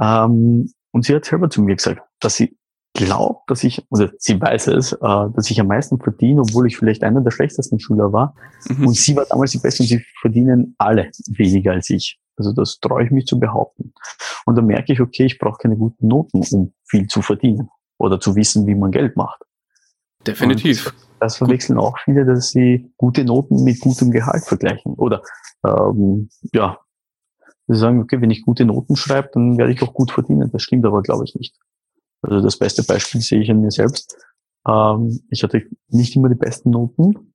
Ähm, 0.00 0.70
und 0.92 1.04
sie 1.04 1.14
hat 1.14 1.24
selber 1.24 1.50
zu 1.50 1.62
mir 1.62 1.76
gesagt, 1.76 2.00
dass 2.20 2.36
sie 2.36 2.56
glaubt, 2.96 3.50
dass 3.50 3.62
ich, 3.62 3.86
oder 3.90 4.10
sie 4.18 4.40
weiß 4.40 4.68
es, 4.68 4.92
äh, 4.92 4.98
dass 5.00 5.50
ich 5.50 5.60
am 5.60 5.68
meisten 5.68 5.98
verdiene, 6.00 6.40
obwohl 6.40 6.66
ich 6.66 6.76
vielleicht 6.76 7.04
einer 7.04 7.20
der 7.20 7.30
schlechtesten 7.30 7.78
Schüler 7.78 8.12
war. 8.12 8.34
Mhm. 8.68 8.88
Und 8.88 8.96
sie 8.96 9.14
war 9.14 9.26
damals 9.26 9.52
die 9.52 9.58
Beste 9.58 9.82
und 9.82 9.88
sie 9.88 10.04
verdienen 10.20 10.74
alle 10.78 11.10
weniger 11.28 11.72
als 11.72 11.90
ich. 11.90 12.18
Also 12.36 12.52
das 12.52 12.80
traue 12.80 13.04
ich 13.04 13.10
mich 13.10 13.26
zu 13.26 13.38
behaupten. 13.38 13.92
Und 14.44 14.56
dann 14.56 14.66
merke 14.66 14.92
ich, 14.92 15.00
okay, 15.00 15.24
ich 15.24 15.38
brauche 15.38 15.58
keine 15.58 15.76
guten 15.76 16.08
Noten, 16.08 16.42
um 16.50 16.72
viel 16.84 17.06
zu 17.06 17.22
verdienen 17.22 17.68
oder 17.98 18.20
zu 18.20 18.34
wissen, 18.34 18.66
wie 18.66 18.74
man 18.74 18.90
Geld 18.90 19.16
macht. 19.16 19.42
Definitiv. 20.26 20.86
Und 20.86 20.94
das 21.20 21.36
verwechseln 21.36 21.78
auch 21.78 21.96
viele, 22.04 22.24
dass 22.24 22.50
sie 22.50 22.92
gute 22.96 23.24
Noten 23.24 23.62
mit 23.64 23.80
gutem 23.80 24.10
Gehalt 24.10 24.44
vergleichen. 24.44 24.94
Oder 24.94 25.22
ähm, 25.66 26.28
ja, 26.52 26.78
sie 27.68 27.78
sagen, 27.78 28.00
okay, 28.00 28.20
wenn 28.20 28.30
ich 28.30 28.42
gute 28.42 28.64
Noten 28.64 28.96
schreibe, 28.96 29.30
dann 29.32 29.56
werde 29.56 29.72
ich 29.72 29.82
auch 29.82 29.94
gut 29.94 30.10
verdienen. 30.10 30.50
Das 30.52 30.62
stimmt 30.62 30.84
aber, 30.84 31.02
glaube 31.02 31.24
ich, 31.24 31.34
nicht. 31.34 31.56
Also 32.26 32.42
das 32.42 32.56
beste 32.56 32.82
Beispiel 32.82 33.20
sehe 33.20 33.40
ich 33.40 33.50
an 33.50 33.60
mir 33.60 33.70
selbst. 33.70 34.16
Ähm, 34.66 35.20
ich 35.30 35.42
hatte 35.42 35.62
nicht 35.88 36.16
immer 36.16 36.28
die 36.28 36.34
besten 36.34 36.70
Noten 36.70 37.32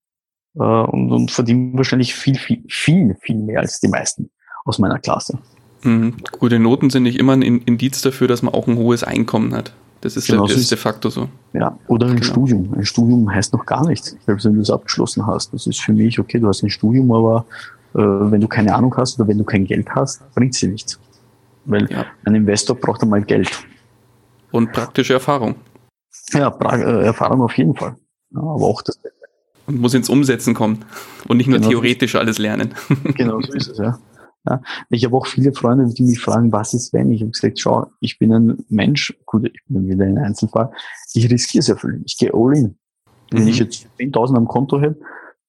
äh, 0.56 0.64
und, 0.64 1.12
und 1.12 1.32
verdiene 1.32 1.78
wahrscheinlich 1.78 2.14
viel, 2.14 2.36
viel, 2.36 2.64
viel, 2.68 3.16
viel 3.22 3.38
mehr 3.38 3.62
als 3.62 3.80
die 3.80 3.88
meisten 3.88 4.30
aus 4.66 4.80
meiner 4.80 5.00
Klasse. 5.00 5.40
Mhm. 5.84 6.16
Gute 6.40 6.60
Noten 6.60 6.90
sind 6.90 7.04
nicht 7.04 7.18
immer 7.18 7.34
ein 7.34 7.42
Indiz 7.42 8.02
dafür, 8.02 8.28
dass 8.28 8.42
man 8.42 8.54
auch 8.54 8.68
ein 8.68 8.78
hohes 8.78 9.04
Einkommen 9.04 9.54
hat. 9.56 9.74
Das 10.02 10.18
ist, 10.18 10.28
genau, 10.28 10.46
de, 10.48 10.56
das 10.56 10.64
ist 10.64 10.72
de 10.72 10.78
facto 10.78 11.10
so. 11.10 11.30
Ja, 11.54 11.78
oder 11.88 12.08
ein 12.08 12.16
genau. 12.16 12.26
Studium. 12.26 12.74
Ein 12.74 12.86
Studium 12.86 13.32
heißt 13.32 13.54
noch 13.54 13.66
gar 13.66 13.88
nichts, 13.88 14.18
selbst 14.26 14.46
wenn 14.46 14.56
du 14.56 14.62
es 14.62 14.72
abgeschlossen 14.72 15.26
hast. 15.28 15.54
Das 15.54 15.68
ist 15.68 15.80
für 15.80 15.94
mich, 15.94 16.20
okay, 16.20 16.40
du 16.40 16.48
hast 16.48 16.64
ein 16.64 16.72
Studium, 16.72 17.12
aber 17.12 17.46
äh, 17.94 18.00
wenn 18.00 18.42
du 18.42 18.48
keine 18.48 18.76
Ahnung 18.76 18.96
hast 18.98 19.20
oder 19.20 19.28
wenn 19.28 19.38
du 19.38 19.44
kein 19.44 19.66
Geld 19.66 19.88
hast, 19.92 20.24
bringt 20.34 20.60
dir 20.60 20.70
nichts. 20.70 21.00
Weil 21.66 21.90
ja. 21.92 22.06
ein 22.26 22.34
Investor 22.34 22.76
braucht 22.76 23.04
einmal 23.04 23.22
Geld. 23.22 23.52
Und 24.52 24.72
praktische 24.72 25.14
Erfahrung. 25.14 25.56
Ja, 26.34 26.50
pra 26.50 26.78
äh, 26.78 27.06
Erfahrung 27.06 27.42
auf 27.42 27.58
jeden 27.58 27.76
Fall. 27.76 27.96
Ja, 28.32 28.42
aber 28.42 28.66
auch 28.66 28.82
das. 28.82 29.00
Und 29.68 29.80
muss 29.80 29.94
ins 29.94 30.10
Umsetzen 30.10 30.54
kommen 30.54 30.86
und 31.28 31.38
nicht 31.38 31.48
nur 31.48 31.60
genau 31.60 31.70
theoretisch 31.70 32.14
so 32.14 32.20
alles 32.20 32.38
lernen. 32.38 32.74
Genau 33.16 33.40
so 33.42 33.54
ist 33.54 33.70
es, 33.70 33.78
ja. 33.78 34.00
ja. 34.48 34.62
Ich 34.90 35.06
habe 35.06 35.16
auch 35.16 35.28
viele 35.28 35.54
Freunde, 35.54 35.94
die 35.94 36.04
mich 36.04 36.20
fragen, 36.20 36.52
was 36.52 36.74
ist 36.74 36.94
wenn? 36.94 37.12
Ich 37.12 37.22
habe 37.22 37.32
gesagt, 37.32 37.60
schau, 37.60 37.92
ich 38.00 38.18
bin 38.18 38.34
ein 38.34 38.66
Mensch, 38.70 39.14
gut, 39.26 39.46
ich 39.46 39.62
bin 39.68 39.88
wieder 39.88 40.06
ein 40.06 40.18
Einzelfall, 40.18 40.72
ich 41.14 41.30
riskiere 41.30 41.62
sehr 41.62 41.78
viel. 41.78 42.02
Ich 42.06 42.18
gehe 42.18 42.32
all 42.34 42.58
in. 42.58 42.78
Wenn 43.30 43.44
mhm. 43.44 43.50
ich 43.50 43.60
jetzt 43.60 43.88
10.000 44.00 44.36
am 44.36 44.48
Konto 44.48 44.82
hätte, 44.82 45.00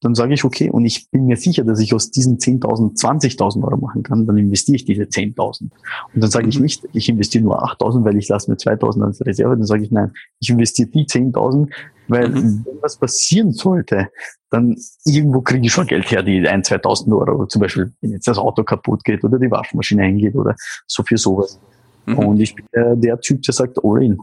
dann 0.02 0.16
sage 0.16 0.34
ich, 0.34 0.44
okay, 0.44 0.68
und 0.68 0.84
ich 0.84 1.08
bin 1.10 1.26
mir 1.26 1.36
sicher, 1.36 1.62
dass 1.62 1.78
ich 1.78 1.94
aus 1.94 2.10
diesen 2.10 2.38
10.000 2.38 3.00
20.000 3.00 3.62
Euro 3.62 3.76
machen 3.76 4.02
kann, 4.02 4.26
dann 4.26 4.36
investiere 4.36 4.76
ich 4.76 4.84
diese 4.84 5.04
10.000. 5.04 5.62
Und 5.62 5.70
dann 6.14 6.30
sage 6.30 6.48
ich 6.48 6.56
mhm. 6.56 6.62
nicht, 6.62 6.88
ich 6.92 7.08
investiere 7.08 7.44
nur 7.44 7.64
8.000, 7.64 8.04
weil 8.04 8.16
ich 8.16 8.28
lasse 8.28 8.50
mir 8.50 8.56
2.000 8.56 9.04
als 9.04 9.24
Reserve, 9.24 9.56
dann 9.56 9.64
sage 9.64 9.84
ich, 9.84 9.92
nein, 9.92 10.12
ich 10.40 10.50
investiere 10.50 10.88
die 10.88 11.06
10.000, 11.06 11.70
weil 12.08 12.28
mhm. 12.28 12.64
wenn 12.66 12.82
was 12.82 12.96
passieren 12.96 13.52
sollte, 13.52 14.08
dann 14.50 14.76
irgendwo 15.04 15.40
kriege 15.40 15.64
ich 15.64 15.72
schon 15.72 15.86
Geld 15.86 16.10
her, 16.10 16.24
die 16.24 16.40
1.000, 16.40 16.82
2.000 16.82 17.28
Euro, 17.28 17.46
zum 17.46 17.60
Beispiel, 17.62 17.92
wenn 18.00 18.10
jetzt 18.10 18.26
das 18.26 18.38
Auto 18.38 18.64
kaputt 18.64 19.04
geht 19.04 19.22
oder 19.22 19.38
die 19.38 19.50
Waschmaschine 19.50 20.02
eingeht 20.02 20.34
oder 20.34 20.56
so 20.88 21.04
für 21.04 21.16
sowas. 21.16 21.60
Mhm. 22.06 22.18
Und 22.18 22.40
ich 22.40 22.56
bin 22.56 22.66
der, 22.74 22.96
der 22.96 23.20
Typ, 23.20 23.42
der 23.42 23.54
sagt, 23.54 23.78
all 23.84 24.02
in. 24.02 24.18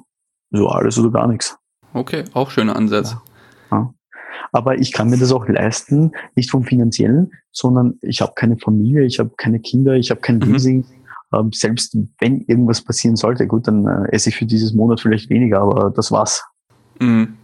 So 0.51 0.67
alles 0.67 0.99
oder 0.99 1.11
gar 1.11 1.27
nichts. 1.27 1.57
Okay, 1.93 2.25
auch 2.33 2.51
schöner 2.51 2.75
Ansatz. 2.75 3.15
Ja. 3.71 3.77
Ja 3.77 3.93
aber 4.51 4.77
ich 4.79 4.91
kann 4.91 5.09
mir 5.09 5.17
das 5.17 5.31
auch 5.31 5.47
leisten, 5.47 6.11
nicht 6.35 6.51
vom 6.51 6.63
finanziellen, 6.63 7.31
sondern 7.51 7.97
ich 8.01 8.21
habe 8.21 8.33
keine 8.35 8.57
Familie, 8.57 9.05
ich 9.05 9.19
habe 9.19 9.31
keine 9.37 9.59
Kinder, 9.59 9.93
ich 9.93 10.11
habe 10.11 10.21
kein 10.21 10.37
mhm. 10.37 10.53
Leasing. 10.53 10.85
Ähm, 11.33 11.51
selbst 11.53 11.95
wenn 12.19 12.41
irgendwas 12.41 12.81
passieren 12.81 13.15
sollte, 13.15 13.45
gut, 13.45 13.67
dann 13.67 13.85
äh, 13.85 14.11
esse 14.11 14.29
ich 14.29 14.35
für 14.35 14.45
dieses 14.45 14.73
Monat 14.73 14.99
vielleicht 14.99 15.29
weniger, 15.29 15.61
aber 15.61 15.91
das 15.91 16.11
war's. 16.11 16.43
Mhm. 16.99 17.35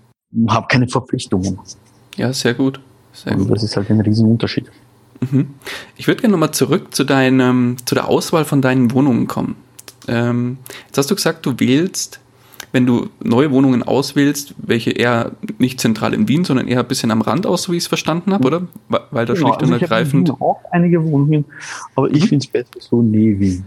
Habe 0.47 0.67
keine 0.69 0.87
Verpflichtungen. 0.87 1.59
Ja, 2.15 2.33
sehr 2.33 2.53
gut. 2.53 2.79
Sehr 3.13 3.33
Und 3.33 3.47
gut. 3.47 3.55
das 3.55 3.63
ist 3.63 3.77
halt 3.77 3.89
ein 3.89 4.01
Riesenunterschied. 4.01 4.71
Mhm. 5.21 5.53
Ich 5.95 6.07
würde 6.07 6.21
gerne 6.21 6.33
nochmal 6.33 6.51
zurück 6.51 6.93
zu, 6.93 7.03
deinem, 7.03 7.77
zu 7.85 7.95
der 7.95 8.07
Auswahl 8.07 8.45
von 8.45 8.61
deinen 8.61 8.91
Wohnungen 8.91 9.27
kommen. 9.27 9.55
Ähm, 10.07 10.57
jetzt 10.87 10.97
hast 10.97 11.11
du 11.11 11.15
gesagt, 11.15 11.45
du 11.45 11.59
wählst 11.59 12.19
wenn 12.75 12.85
du 12.85 13.07
neue 13.23 13.51
Wohnungen 13.51 13.83
auswählst, 13.83 14.53
welche 14.57 14.91
eher 14.91 15.31
nicht 15.59 15.79
zentral 15.79 16.13
in 16.13 16.27
Wien, 16.27 16.43
sondern 16.43 16.67
eher 16.67 16.81
ein 16.81 16.87
bisschen 16.89 17.09
am 17.09 17.21
Rand 17.21 17.47
aus, 17.47 17.63
so 17.63 17.71
wie 17.71 17.77
ich 17.77 17.83
es 17.83 17.87
verstanden 17.87 18.33
habe, 18.33 18.45
oder? 18.45 18.61
Weil 18.89 19.25
da 19.25 19.33
genau, 19.33 19.47
schlicht 19.47 19.63
und 19.63 19.71
also 19.71 19.85
ergreifend. 19.85 20.27
Ich 20.27 20.41
auch 20.41 20.59
einige 20.71 21.01
Wohnungen, 21.01 21.45
aber 21.95 22.11
ich 22.11 22.23
mhm. 22.23 22.27
finde 22.27 22.45
es 22.45 22.51
besser 22.51 22.79
so 22.79 23.01
nee 23.01 23.39
Wien. 23.39 23.63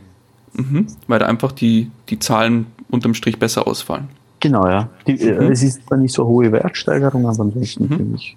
Mhm. 0.52 0.88
Weil 1.06 1.20
da 1.20 1.26
einfach 1.26 1.52
die, 1.52 1.90
die 2.10 2.18
Zahlen 2.18 2.66
unterm 2.90 3.14
Strich 3.14 3.38
besser 3.38 3.66
ausfallen. 3.66 4.10
Genau, 4.40 4.68
ja. 4.68 4.90
Die, 5.06 5.12
äh, 5.12 5.40
mhm. 5.40 5.52
Es 5.52 5.62
ist 5.62 5.86
zwar 5.86 5.96
nicht 5.96 6.12
so 6.12 6.26
hohe 6.26 6.52
Wertsteigerung, 6.52 7.26
aber 7.26 7.40
ansonsten 7.40 7.84
mhm. 7.84 7.96
finde 7.96 8.16
ich. 8.16 8.36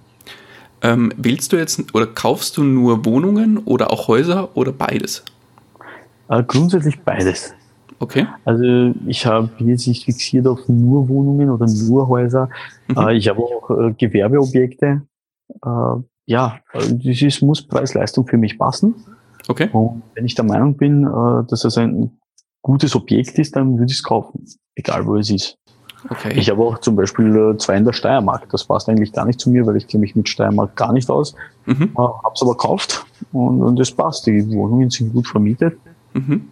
Ähm, 0.84 1.12
wählst 1.18 1.52
du 1.52 1.58
jetzt 1.58 1.94
oder 1.94 2.08
kaufst 2.08 2.56
du 2.56 2.64
nur 2.64 3.04
Wohnungen 3.04 3.58
oder 3.58 3.92
auch 3.92 4.08
Häuser 4.08 4.56
oder 4.56 4.72
beides? 4.72 5.26
Äh, 6.30 6.44
grundsätzlich 6.44 6.98
beides. 7.02 7.54
Okay. 8.02 8.26
Also 8.46 8.94
ich 9.06 9.28
habe 9.28 9.50
jetzt 9.60 9.88
nicht 9.88 10.06
fixiert 10.06 10.48
auf 10.48 10.68
nur 10.68 11.08
Wohnungen 11.08 11.52
oder 11.52 11.68
nur 11.68 12.08
Häuser. 12.08 12.50
Mhm. 12.88 12.98
Äh, 12.98 13.14
ich 13.14 13.30
habe 13.30 13.42
auch 13.42 13.70
äh, 13.70 13.94
Gewerbeobjekte. 13.94 15.04
Äh, 15.64 15.96
ja, 16.26 16.60
das 16.74 17.22
ist, 17.22 17.44
muss 17.44 17.62
Preis-Leistung 17.62 18.26
für 18.26 18.38
mich 18.38 18.58
passen. 18.58 18.96
Okay. 19.48 19.70
Und 19.72 20.02
wenn 20.16 20.26
ich 20.26 20.34
der 20.34 20.46
Meinung 20.46 20.78
bin, 20.78 21.04
dass 21.04 21.66
es 21.66 21.78
ein 21.78 22.18
gutes 22.62 22.96
Objekt 22.96 23.38
ist, 23.40 23.56
dann 23.56 23.74
würde 23.74 23.92
ich 23.92 23.98
es 23.98 24.04
kaufen, 24.04 24.46
egal 24.76 25.06
wo 25.06 25.18
es 25.18 25.30
ist. 25.30 25.58
Okay. 26.10 26.34
Ich 26.36 26.50
habe 26.50 26.62
auch 26.62 26.78
zum 26.80 26.96
Beispiel 26.96 27.56
zwei 27.58 27.76
in 27.76 27.86
der 27.86 27.94
Steiermark. 27.94 28.50
Das 28.50 28.64
passt 28.64 28.88
eigentlich 28.88 29.12
gar 29.12 29.26
nicht 29.26 29.40
zu 29.40 29.50
mir, 29.50 29.66
weil 29.66 29.76
ich 29.76 29.88
kenne 29.88 30.02
mich 30.02 30.16
mit 30.16 30.30
Steiermark 30.30 30.76
gar 30.76 30.94
nicht 30.94 31.10
aus. 31.10 31.36
Mhm. 31.66 31.92
Habe 31.98 32.32
es 32.34 32.42
aber 32.42 32.52
gekauft 32.52 33.06
und, 33.34 33.62
und 33.62 33.80
es 33.80 33.92
passt. 33.92 34.26
Die 34.26 34.48
Wohnungen 34.52 34.90
sind 34.90 35.12
gut 35.12 35.28
vermietet. 35.28 35.78
Mhm. 36.14 36.50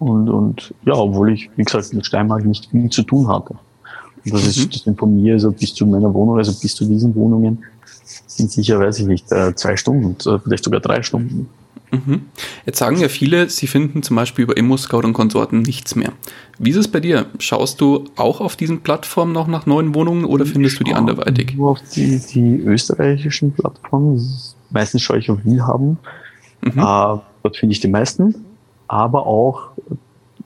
Und, 0.00 0.28
und 0.28 0.74
ja, 0.84 0.94
obwohl 0.94 1.32
ich, 1.32 1.50
wie 1.56 1.62
gesagt, 1.62 1.92
mit 1.92 2.04
Steiermark 2.06 2.44
nicht 2.44 2.70
viel 2.70 2.90
zu 2.90 3.02
tun 3.02 3.28
hatte. 3.28 3.54
Und 4.24 4.34
das 4.34 4.42
mhm. 4.42 4.48
ist 4.48 4.74
das 4.74 4.82
sind 4.82 4.98
von 4.98 5.14
mir, 5.14 5.34
also 5.34 5.52
bis 5.52 5.74
zu 5.74 5.86
meiner 5.86 6.12
Wohnung, 6.12 6.38
also 6.38 6.52
bis 6.60 6.74
zu 6.74 6.84
diesen 6.84 7.14
Wohnungen, 7.14 7.62
sind 8.26 8.50
sicher, 8.50 8.80
weiß 8.80 8.98
ich 9.00 9.06
nicht, 9.06 9.30
äh, 9.30 9.54
zwei 9.54 9.76
Stunden, 9.76 10.16
vielleicht 10.42 10.64
sogar 10.64 10.80
drei 10.80 11.02
Stunden. 11.02 11.48
Mhm. 11.92 12.22
Jetzt 12.66 12.78
sagen 12.78 12.98
ja 12.98 13.08
viele, 13.08 13.50
sie 13.50 13.66
finden 13.66 14.02
zum 14.02 14.16
Beispiel 14.16 14.44
über 14.44 14.56
ImmoScout 14.56 15.00
und 15.00 15.12
Konsorten 15.12 15.62
nichts 15.62 15.96
mehr. 15.96 16.12
Wie 16.58 16.70
ist 16.70 16.76
es 16.76 16.88
bei 16.88 17.00
dir? 17.00 17.26
Schaust 17.38 17.80
du 17.80 18.04
auch 18.16 18.40
auf 18.40 18.56
diesen 18.56 18.80
Plattformen 18.80 19.32
noch 19.32 19.48
nach 19.48 19.66
neuen 19.66 19.94
Wohnungen 19.94 20.24
oder 20.24 20.46
findest 20.46 20.78
du 20.78 20.84
die 20.84 20.94
anderweitig? 20.94 21.56
Nur 21.56 21.70
auf 21.72 21.80
die, 21.94 22.20
die 22.20 22.58
österreichischen 22.60 23.52
Plattformen. 23.52 24.24
Meistens 24.70 25.02
schaue 25.02 25.18
ich 25.18 25.30
auf 25.30 25.38
Willhaben. 25.44 25.98
Mhm. 26.60 26.78
Äh, 26.78 26.82
dort 27.42 27.56
finde 27.56 27.72
ich 27.72 27.80
die 27.80 27.88
meisten. 27.88 28.34
Aber 28.86 29.26
auch, 29.26 29.69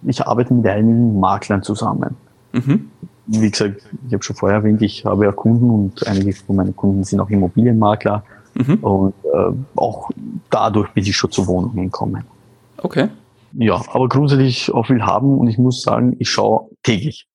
ich 0.06 0.26
arbeite 0.26 0.54
mit 0.54 0.66
einigen 0.66 1.18
Maklern 1.18 1.62
zusammen. 1.62 2.16
Mhm. 2.52 2.90
Wie 3.26 3.50
gesagt, 3.50 3.82
ich 4.06 4.12
habe 4.12 4.22
schon 4.22 4.36
vorher 4.36 4.58
erwähnt, 4.58 4.82
ich 4.82 5.04
habe 5.04 5.24
ja 5.24 5.32
Kunden 5.32 5.70
und 5.70 6.06
einige 6.06 6.32
von 6.32 6.56
meinen 6.56 6.76
Kunden 6.76 7.04
sind 7.04 7.20
auch 7.20 7.30
Immobilienmakler. 7.30 8.22
Mhm. 8.54 8.74
Und 8.82 9.14
äh, 9.24 9.52
auch 9.76 10.10
dadurch 10.50 10.90
bin 10.90 11.04
ich 11.04 11.16
schon 11.16 11.30
zu 11.30 11.46
Wohnungen 11.46 11.86
gekommen. 11.86 12.24
Okay. 12.78 13.08
Ja, 13.52 13.80
aber 13.92 14.08
grundsätzlich 14.08 14.72
auch 14.72 14.86
viel 14.86 15.02
haben 15.02 15.38
und 15.38 15.46
ich 15.46 15.58
muss 15.58 15.82
sagen, 15.82 16.16
ich 16.18 16.28
schaue 16.28 16.68
täglich. 16.82 17.26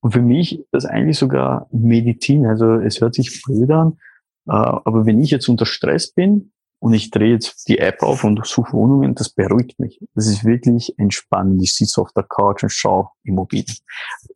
Und 0.00 0.12
für 0.12 0.22
mich 0.22 0.60
ist 0.60 0.68
das 0.72 0.84
eigentlich 0.84 1.18
sogar 1.18 1.66
Medizin. 1.70 2.46
Also 2.46 2.74
es 2.74 3.00
hört 3.00 3.14
sich 3.14 3.42
blöd 3.42 3.70
an, 3.70 3.98
äh, 4.46 4.52
aber 4.52 5.06
wenn 5.06 5.20
ich 5.20 5.30
jetzt 5.30 5.48
unter 5.48 5.66
Stress 5.66 6.12
bin 6.12 6.50
und 6.80 6.94
ich 6.94 7.10
drehe 7.10 7.32
jetzt 7.32 7.68
die 7.68 7.78
App 7.78 8.02
auf 8.02 8.24
und 8.24 8.44
suche 8.46 8.72
Wohnungen, 8.72 9.14
das 9.14 9.30
beruhigt 9.30 9.78
mich. 9.80 10.00
Das 10.14 10.26
ist 10.26 10.44
wirklich 10.44 10.98
entspannend. 10.98 11.62
Ich 11.62 11.74
sitze 11.74 12.00
auf 12.00 12.12
der 12.12 12.22
Couch 12.22 12.62
und 12.62 12.70
schaue 12.70 13.08
Immobilien. 13.24 13.76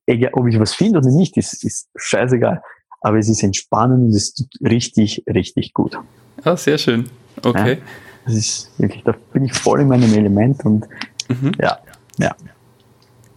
Egal, 0.07 0.31
ob 0.35 0.48
ich 0.48 0.59
was 0.59 0.74
finde 0.74 0.98
oder 0.98 1.11
nicht, 1.11 1.37
ist, 1.37 1.64
ist 1.64 1.88
scheißegal 1.96 2.62
aber 3.02 3.18
es 3.18 3.28
ist 3.28 3.42
entspannend 3.42 4.07
und 4.07 4.14
es 4.14 4.33
tut 4.33 4.48
richtig, 4.62 5.24
richtig 5.28 5.74
gut. 5.74 5.98
Ah, 6.44 6.57
sehr 6.57 6.78
schön. 6.78 7.11
Okay. 7.42 7.74
Ja, 7.74 7.81
das 8.24 8.35
ist 8.35 8.70
wirklich, 8.78 9.02
da 9.02 9.14
bin 9.33 9.44
ich 9.44 9.52
voll 9.52 9.81
in 9.81 9.88
meinem 9.88 10.14
Element 10.14 10.64
und 10.64 10.87
mhm. 11.28 11.52
ja, 11.61 11.78
ja. 12.18 12.35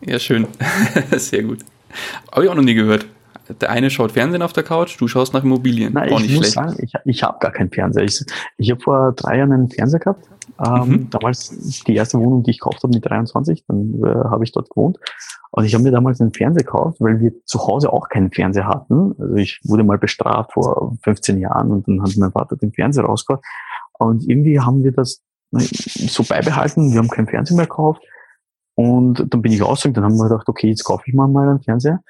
Ja, 0.02 0.20
schön. 0.20 0.48
sehr 1.18 1.44
gut. 1.44 1.60
Habe 2.32 2.46
ich 2.46 2.52
auch 2.52 2.56
noch 2.56 2.64
nie 2.64 2.76
gehört. 2.76 3.08
Der 3.62 3.70
eine 3.70 3.90
schaut 3.90 4.12
Fernsehen 4.14 4.42
auf 4.42 4.54
der 4.54 4.64
Couch, 4.64 5.00
du 5.00 5.08
schaust 5.08 5.34
nach 5.34 5.44
Immobilien. 5.44 5.94
Nein, 5.94 6.12
auch 6.12 6.20
ich 6.20 6.30
muss 6.30 6.52
schlecht. 6.52 6.54
sagen, 6.54 6.76
ich, 6.82 6.94
ich 7.06 7.24
habe 7.24 7.38
gar 7.40 7.52
keinen 7.52 7.70
Fernseher. 7.70 8.04
Ich, 8.04 8.24
ich 8.58 8.72
habe 8.72 8.82
vor 8.82 9.14
drei 9.14 9.38
Jahren 9.38 9.52
einen 9.52 9.70
Fernseher 9.70 10.00
gehabt. 10.00 10.28
Ähm, 10.66 10.90
mhm. 10.90 11.10
Damals 11.10 11.84
die 11.84 11.96
erste 11.96 12.20
Wohnung, 12.20 12.44
die 12.44 12.52
ich 12.52 12.60
gekauft 12.60 12.84
habe 12.84 12.94
mit 12.94 13.06
23, 13.06 13.66
dann 13.68 14.02
äh, 14.04 14.08
habe 14.08 14.44
ich 14.44 14.52
dort 14.52 14.70
gewohnt. 14.70 14.98
Und 15.52 15.66
ich 15.66 15.74
habe 15.74 15.84
mir 15.84 15.92
damals 15.92 16.20
einen 16.22 16.34
Fernseher 16.34 16.64
gekauft, 16.64 16.98
weil 17.00 17.20
wir 17.20 17.32
zu 17.46 17.60
Hause 17.66 17.92
auch 17.94 18.10
keinen 18.10 18.32
Fernseher 18.32 18.68
hatten. 18.68 19.14
Also 19.20 19.36
ich 19.36 19.60
wurde 19.64 19.84
mal 19.84 19.98
bestraft 19.98 20.54
vor 20.54 20.98
15 21.04 21.40
Jahren 21.40 21.72
und 21.72 21.88
dann 21.88 22.02
hat 22.02 22.16
mein 22.18 22.32
Vater 22.32 22.56
den 22.56 22.74
Fernseher 22.74 23.06
rausgehauen. 23.06 23.42
Und 23.94 24.28
irgendwie 24.30 24.60
haben 24.60 24.84
wir 24.84 24.92
das 24.92 25.22
so 25.52 26.24
beibehalten. 26.24 26.92
Wir 26.92 27.00
haben 27.00 27.10
keinen 27.10 27.28
Fernseher 27.28 27.58
mehr 27.58 27.68
gekauft. 27.68 28.02
Und 28.76 29.34
dann 29.34 29.42
bin 29.42 29.54
ich 29.54 29.62
rausgegangen, 29.62 29.96
dann 29.96 30.04
haben 30.12 30.18
wir 30.18 30.30
gedacht, 30.30 30.50
okay, 30.50 30.68
jetzt 30.68 30.84
kaufe 30.84 31.04
ich 31.08 31.14
mal 31.14 31.28
mal 31.28 31.48
einen 31.48 31.62
Fernseher. 31.62 32.02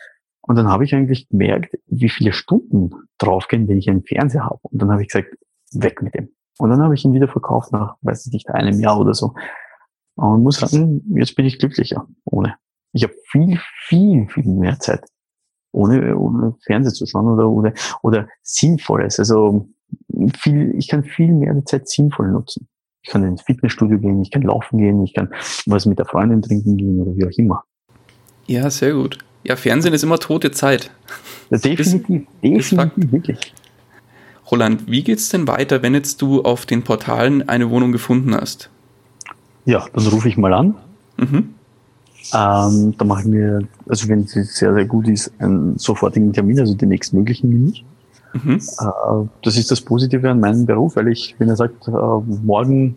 Und 0.47 0.57
dann 0.57 0.67
habe 0.67 0.83
ich 0.83 0.93
eigentlich 0.93 1.27
gemerkt, 1.29 1.75
wie 1.87 2.09
viele 2.09 2.31
Stunden 2.31 2.91
draufgehen, 3.17 3.67
wenn 3.67 3.79
ich 3.79 3.89
einen 3.89 4.03
Fernseher 4.03 4.45
habe. 4.45 4.59
Und 4.61 4.79
dann 4.79 4.91
habe 4.91 5.01
ich 5.01 5.07
gesagt, 5.07 5.35
weg 5.73 6.01
mit 6.01 6.13
dem. 6.13 6.29
Und 6.59 6.69
dann 6.69 6.81
habe 6.81 6.93
ich 6.93 7.03
ihn 7.03 7.13
wieder 7.13 7.27
verkauft 7.27 7.71
nach, 7.71 7.97
weiß 8.01 8.27
ich 8.27 8.33
nicht, 8.33 8.49
einem 8.49 8.79
Jahr 8.79 8.99
oder 8.99 9.13
so. 9.13 9.33
Und 10.15 10.43
muss 10.43 10.59
sagen, 10.59 11.03
jetzt 11.15 11.35
bin 11.35 11.45
ich 11.45 11.59
glücklicher 11.59 12.07
ohne. 12.25 12.55
Ich 12.93 13.03
habe 13.03 13.13
viel, 13.31 13.59
viel, 13.87 14.29
viel 14.29 14.45
mehr 14.45 14.79
Zeit, 14.79 15.05
ohne, 15.71 16.15
ohne 16.15 16.55
Fernsehen 16.63 16.93
zu 16.93 17.05
schauen 17.05 17.27
oder, 17.27 17.49
oder, 17.49 17.73
oder 18.03 18.29
Sinnvolles. 18.43 19.19
Also 19.19 19.67
viel, 20.37 20.75
ich 20.77 20.87
kann 20.87 21.03
viel 21.03 21.33
mehr 21.33 21.53
die 21.55 21.65
Zeit 21.65 21.89
sinnvoll 21.89 22.31
nutzen. 22.31 22.69
Ich 23.01 23.09
kann 23.09 23.23
ins 23.23 23.41
Fitnessstudio 23.41 23.99
gehen, 23.99 24.21
ich 24.21 24.31
kann 24.31 24.43
laufen 24.43 24.77
gehen, 24.77 25.03
ich 25.03 25.13
kann 25.13 25.33
was 25.65 25.85
mit 25.85 25.99
der 25.99 26.05
Freundin 26.05 26.41
trinken 26.41 26.77
gehen 26.77 27.01
oder 27.01 27.15
wie 27.15 27.25
auch 27.25 27.37
immer. 27.37 27.63
Ja, 28.47 28.69
sehr 28.69 28.93
gut. 28.93 29.24
Ja, 29.45 29.55
Fernsehen 29.55 29.93
ist 29.93 30.03
immer 30.03 30.19
tote 30.19 30.51
Zeit. 30.51 30.89
Ja, 31.51 31.57
definitiv, 31.59 32.23
ist, 32.41 32.71
definitiv, 32.71 33.11
wirklich. 33.11 33.53
Roland, 34.49 34.83
wie 34.87 35.03
geht's 35.03 35.29
denn 35.29 35.47
weiter, 35.47 35.83
wenn 35.83 35.93
jetzt 35.93 36.21
du 36.21 36.41
auf 36.43 36.65
den 36.65 36.83
Portalen 36.83 37.47
eine 37.47 37.69
Wohnung 37.69 37.91
gefunden 37.91 38.35
hast? 38.35 38.69
Ja, 39.65 39.85
dann 39.93 40.07
rufe 40.07 40.27
ich 40.27 40.37
mal 40.37 40.53
an. 40.53 40.75
Mhm. 41.17 41.53
Ähm, 42.33 42.95
da 42.97 43.05
mache 43.05 43.21
ich 43.21 43.27
mir, 43.27 43.67
also 43.87 44.07
wenn 44.07 44.25
sie 44.25 44.43
sehr, 44.43 44.73
sehr 44.73 44.85
gut 44.85 45.07
ist, 45.07 45.31
einen 45.39 45.77
sofortigen 45.77 46.33
Termin, 46.33 46.59
also 46.59 46.73
den 46.73 46.89
nächstmöglichen 46.89 47.49
nehme 47.49 47.69
ich. 47.69 47.85
Mhm. 48.33 48.55
Äh, 48.55 49.27
das 49.43 49.57
ist 49.57 49.69
das 49.69 49.81
Positive 49.81 50.29
an 50.29 50.39
meinem 50.39 50.65
Beruf, 50.65 50.95
weil 50.95 51.07
ich, 51.09 51.35
wenn 51.37 51.49
er 51.49 51.55
sagt, 51.55 51.87
äh, 51.87 51.91
morgen 51.91 52.95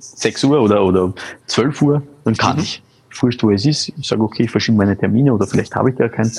6 0.00 0.44
Uhr 0.44 0.60
oder, 0.60 0.84
oder 0.84 1.12
12 1.46 1.82
Uhr, 1.82 2.02
dann 2.24 2.36
kann 2.36 2.56
mhm. 2.56 2.62
ich 2.62 2.82
wurscht, 3.20 3.42
wo 3.42 3.50
es 3.50 3.64
ist. 3.66 3.92
Ich 3.98 4.08
sage, 4.08 4.22
okay, 4.22 4.44
ich 4.44 4.50
verschiebe 4.50 4.78
meine 4.78 4.96
Termine 4.96 5.32
oder 5.32 5.46
vielleicht 5.46 5.74
habe 5.74 5.90
ich 5.90 5.96
gar 5.96 6.08
keinen 6.08 6.32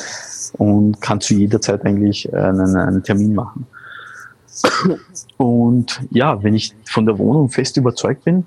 und 0.53 0.99
kann 1.01 1.21
zu 1.21 1.33
jeder 1.33 1.61
Zeit 1.61 1.85
eigentlich 1.85 2.31
einen, 2.33 2.75
einen 2.75 3.03
Termin 3.03 3.33
machen. 3.33 3.65
Und 5.37 6.01
ja, 6.11 6.41
wenn 6.43 6.53
ich 6.53 6.75
von 6.85 7.05
der 7.05 7.17
Wohnung 7.17 7.49
fest 7.49 7.77
überzeugt 7.77 8.25
bin, 8.25 8.45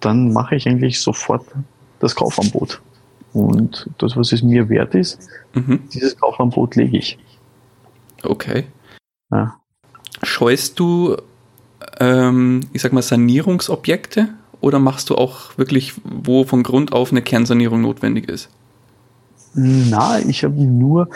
dann 0.00 0.32
mache 0.32 0.56
ich 0.56 0.68
eigentlich 0.68 1.00
sofort 1.00 1.46
das 2.00 2.14
Kaufangebot. 2.14 2.80
Und 3.32 3.88
das, 3.98 4.16
was 4.16 4.32
es 4.32 4.42
mir 4.42 4.68
wert 4.68 4.94
ist, 4.94 5.18
mhm. 5.54 5.80
dieses 5.92 6.16
Kaufangebot 6.18 6.76
lege 6.76 6.98
ich. 6.98 7.18
Okay. 8.22 8.64
Ja. 9.30 9.56
Scheust 10.22 10.78
du, 10.78 11.16
ähm, 12.00 12.60
ich 12.72 12.82
sag 12.82 12.92
mal, 12.92 13.02
Sanierungsobjekte 13.02 14.28
oder 14.66 14.80
machst 14.80 15.10
du 15.10 15.14
auch 15.14 15.56
wirklich, 15.56 15.94
wo 16.02 16.42
von 16.42 16.64
Grund 16.64 16.92
auf 16.92 17.12
eine 17.12 17.22
Kernsanierung 17.22 17.82
notwendig 17.82 18.28
ist? 18.28 18.48
Na, 19.54 20.18
ich 20.18 20.42
habe 20.44 20.60
nur, 20.60 21.08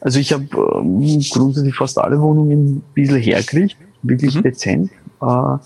also 0.00 0.20
ich 0.20 0.32
habe 0.32 0.44
ähm, 0.54 1.20
grundsätzlich 1.32 1.74
fast 1.74 1.98
alle 1.98 2.20
Wohnungen 2.20 2.76
ein 2.76 2.82
bisschen 2.94 3.16
hergekriegt, 3.16 3.76
wirklich 4.02 4.36
mhm. 4.36 4.42
dezent. 4.42 4.90
Äh, 5.22 5.56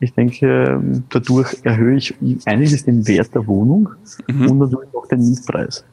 ich 0.00 0.12
denke, 0.14 0.82
dadurch 1.10 1.58
erhöhe 1.62 1.96
ich 1.96 2.14
einiges 2.44 2.84
den 2.84 3.06
Wert 3.06 3.34
der 3.34 3.46
Wohnung 3.46 3.90
mhm. 4.26 4.50
und 4.50 4.58
natürlich 4.58 4.94
auch 4.94 5.06
den 5.06 5.20
Mietpreis. 5.20 5.84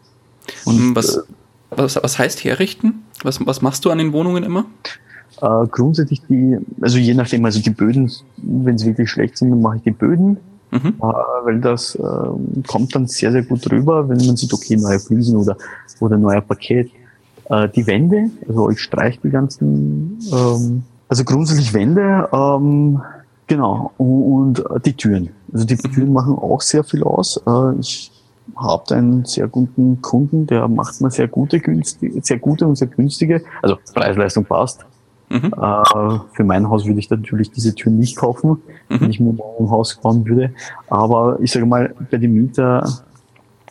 Und, 0.66 0.96
was, 0.96 1.18
äh, 1.18 1.22
was, 1.70 1.96
was 2.02 2.18
heißt 2.18 2.44
herrichten? 2.44 3.04
Was, 3.22 3.46
was 3.46 3.62
machst 3.62 3.86
du 3.86 3.92
an 3.92 4.00
den 4.00 4.14
Wohnungen 4.14 4.44
immer? 4.44 4.66
Äh, 5.42 5.68
grundsätzlich 5.68 6.22
die, 6.28 6.58
also 6.82 6.98
je 6.98 7.14
nachdem, 7.14 7.46
also 7.46 7.62
die 7.62 7.70
Böden, 7.70 8.12
wenn 8.38 8.78
sie 8.78 8.88
wirklich 8.88 9.10
schlecht 9.12 9.38
sind, 9.38 9.52
dann 9.52 9.62
mache 9.62 9.78
ich 9.78 9.84
die 9.84 9.92
Böden 9.92 10.38
Mhm. 10.72 10.96
Äh, 11.00 11.02
weil 11.02 11.62
das 11.62 11.96
äh, 11.96 12.64
kommt 12.68 12.94
dann 12.96 13.08
sehr, 13.08 13.32
sehr 13.32 13.44
gut 13.44 13.70
rüber, 13.72 14.08
wenn 14.10 14.18
man 14.26 14.36
sieht, 14.36 14.54
okay, 14.54 14.76
neue 14.76 15.00
Fliesen 15.00 15.38
oder, 15.38 15.58
oder 16.00 16.18
neuer 16.18 16.42
Paket. 16.42 16.92
Äh, 17.50 17.70
die 17.70 17.88
Wände, 17.88 18.30
also 18.48 18.70
ich 18.70 18.80
streiche 18.80 19.20
die 19.24 19.30
ganzen, 19.30 20.20
ähm, 20.32 20.84
also 21.08 21.24
grundsätzlich 21.24 21.74
Wände, 21.74 22.28
ähm, 22.34 23.02
genau, 23.48 23.92
und, 23.98 24.60
und 24.60 24.86
die 24.86 24.94
Türen. 24.94 25.30
Also 25.54 25.66
die 25.66 25.76
mhm. 25.76 25.94
Türen 25.94 26.14
machen 26.14 26.36
auch 26.36 26.62
sehr 26.62 26.84
viel 26.84 27.04
aus. 27.04 27.42
Äh, 27.48 27.80
ich 27.80 28.12
habe 28.56 28.96
einen 28.96 29.26
sehr 29.26 29.48
guten 29.48 30.02
Kunden, 30.02 30.48
der 30.48 30.68
macht 30.68 31.00
mir 31.02 31.12
sehr 31.12 31.28
gute, 31.28 31.60
günstige, 31.60 32.22
sehr 32.22 32.40
gute 32.40 32.68
und 32.68 32.78
sehr 32.78 32.88
günstige, 32.88 33.42
also 33.62 33.78
Preis-Leistung 33.94 34.46
passt, 34.46 34.86
Mhm. 35.30 35.54
Äh, 35.60 36.20
für 36.34 36.44
mein 36.44 36.70
Haus 36.70 36.86
würde 36.86 37.00
ich 37.00 37.10
natürlich 37.10 37.52
diese 37.52 37.76
Tür 37.76 37.92
nicht 37.92 38.16
kaufen, 38.16 38.62
mhm. 38.90 39.02
wenn 39.02 39.10
ich 39.10 39.20
mir 39.20 39.32
ein 39.32 39.70
Haus 39.70 39.96
bauen 39.96 40.26
würde. 40.26 40.54
Aber 40.90 41.38
ich 41.42 41.52
sage 41.52 41.66
mal, 41.66 41.94
bei 42.10 42.18
den 42.18 42.34
Mieter, 42.34 42.88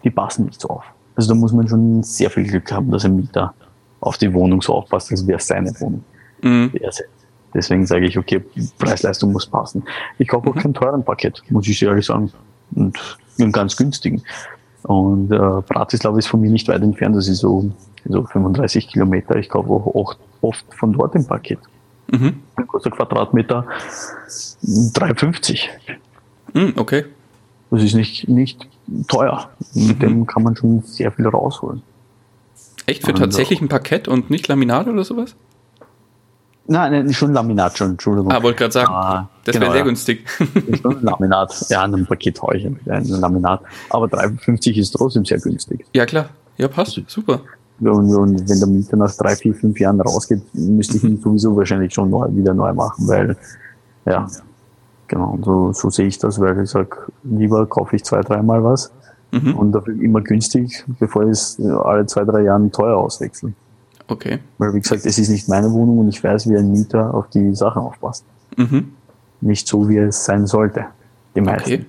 die 0.04 0.10
passen 0.10 0.46
nicht 0.46 0.60
so 0.60 0.68
auf. 0.68 0.84
Also 1.14 1.30
da 1.30 1.34
muss 1.34 1.52
man 1.52 1.66
schon 1.66 2.02
sehr 2.02 2.30
viel 2.30 2.44
Glück 2.44 2.70
haben, 2.70 2.90
dass 2.90 3.04
ein 3.04 3.16
Mieter 3.16 3.54
auf 4.00 4.18
die 4.18 4.32
Wohnung 4.32 4.60
so 4.60 4.74
aufpasst, 4.74 5.10
als 5.10 5.26
wäre 5.26 5.40
seine 5.40 5.72
Wohnung. 5.80 6.04
Mhm. 6.42 6.72
Deswegen 7.54 7.86
sage 7.86 8.06
ich, 8.06 8.18
okay, 8.18 8.44
Preis-Leistung 8.78 9.32
muss 9.32 9.46
passen. 9.46 9.82
Ich 10.18 10.28
kaufe 10.28 10.50
auch 10.50 10.54
mhm. 10.54 10.60
kein 10.60 10.74
teuren 10.74 11.02
Paket, 11.02 11.42
muss 11.48 11.66
ich 11.66 11.82
ehrlich 11.82 12.04
sagen. 12.04 12.30
Und 12.74 13.18
einen 13.38 13.52
ganz 13.52 13.76
günstigen. 13.76 14.22
Und 14.86 15.32
äh, 15.32 15.36
Bratislava 15.36 16.16
ist 16.18 16.28
von 16.28 16.40
mir 16.40 16.50
nicht 16.50 16.68
weit 16.68 16.82
entfernt, 16.82 17.16
das 17.16 17.26
ist 17.26 17.40
so, 17.40 17.70
so 18.04 18.24
35 18.24 18.86
Kilometer. 18.86 19.36
Ich 19.36 19.48
kaufe 19.48 19.68
auch 19.68 19.86
oft, 19.94 20.18
oft 20.42 20.64
von 20.74 20.92
dort 20.92 21.16
ein 21.16 21.26
Paket. 21.26 21.58
Mhm. 22.08 22.40
Ein 22.54 22.66
kostet 22.68 22.92
Quadratmeter 22.92 23.66
3,50. 24.28 25.68
Mhm, 26.54 26.74
okay. 26.76 27.04
Das 27.70 27.82
ist 27.82 27.94
nicht, 27.94 28.28
nicht 28.28 28.68
teuer. 29.08 29.50
Mit 29.74 29.96
mhm. 29.96 30.00
dem 30.00 30.26
kann 30.26 30.44
man 30.44 30.54
schon 30.54 30.82
sehr 30.82 31.10
viel 31.10 31.26
rausholen. 31.26 31.82
Echt 32.86 33.04
für 33.04 33.10
und 33.10 33.18
tatsächlich 33.18 33.60
ein 33.60 33.68
Parkett 33.68 34.06
und 34.06 34.30
nicht 34.30 34.46
Laminat 34.46 34.86
oder 34.86 35.02
sowas? 35.02 35.34
Nein, 36.68 36.92
nein, 36.92 37.12
schon 37.12 37.32
Laminat 37.32 37.78
schon, 37.78 37.92
Entschuldigung. 37.92 38.32
Ah, 38.32 38.42
wollte 38.42 38.58
gerade 38.58 38.72
sagen, 38.72 38.90
ah, 38.90 39.28
das 39.44 39.52
genau, 39.52 39.66
wäre 39.66 39.72
sehr 39.72 39.80
ja. 39.80 39.84
günstig. 39.84 40.26
Schon 40.82 41.02
Laminat, 41.02 41.66
ja, 41.68 41.82
ein 41.84 42.06
Paket 42.06 42.42
habe 42.42 42.56
ich 42.56 42.66
ein 42.66 43.04
Laminat. 43.04 43.60
Aber 43.90 44.06
3,50 44.06 44.76
ist 44.76 44.90
trotzdem 44.90 45.24
sehr 45.24 45.38
günstig. 45.38 45.84
Ja, 45.92 46.04
klar. 46.06 46.30
Ja, 46.56 46.66
passt. 46.66 47.00
Super. 47.06 47.40
Und, 47.80 48.14
und 48.14 48.48
wenn 48.48 48.58
der 48.58 48.68
Mieter 48.68 48.96
nach 48.96 49.14
drei, 49.14 49.36
vier, 49.36 49.54
fünf 49.54 49.78
Jahren 49.78 50.00
rausgeht, 50.00 50.42
müsste 50.54 50.96
ich 50.96 51.04
ihn 51.04 51.20
sowieso 51.22 51.56
wahrscheinlich 51.56 51.92
schon 51.92 52.10
neu, 52.10 52.26
wieder 52.30 52.54
neu 52.54 52.72
machen, 52.72 53.06
weil, 53.06 53.36
ja, 54.06 54.26
genau, 55.08 55.38
so, 55.44 55.72
so 55.72 55.90
sehe 55.90 56.06
ich 56.06 56.18
das, 56.18 56.40
weil 56.40 56.62
ich 56.62 56.70
sage, 56.70 56.96
lieber 57.22 57.66
kaufe 57.66 57.96
ich 57.96 58.04
zwei, 58.04 58.22
dreimal 58.22 58.64
was 58.64 58.90
mhm. 59.30 59.54
und 59.56 59.72
dafür 59.72 59.94
immer 60.00 60.22
günstig, 60.22 60.84
bevor 60.98 61.24
ich 61.24 61.30
es 61.30 61.60
alle 61.60 62.06
zwei, 62.06 62.24
drei 62.24 62.42
Jahren 62.42 62.72
teuer 62.72 62.96
auswechseln. 62.96 63.54
Okay. 64.08 64.38
Weil, 64.58 64.74
wie 64.74 64.80
gesagt, 64.80 65.04
es 65.04 65.18
ist 65.18 65.28
nicht 65.28 65.48
meine 65.48 65.72
Wohnung 65.72 65.98
und 65.98 66.08
ich 66.08 66.22
weiß, 66.22 66.48
wie 66.48 66.56
ein 66.56 66.70
Mieter 66.70 67.12
auf 67.12 67.28
die 67.30 67.54
Sachen 67.54 67.82
aufpasst. 67.82 68.24
Mhm. 68.56 68.92
Nicht 69.40 69.66
so, 69.66 69.88
wie 69.88 69.98
es 69.98 70.24
sein 70.24 70.46
sollte. 70.46 70.86
Die 71.34 71.40
meisten. 71.40 71.72
Okay. 71.72 71.86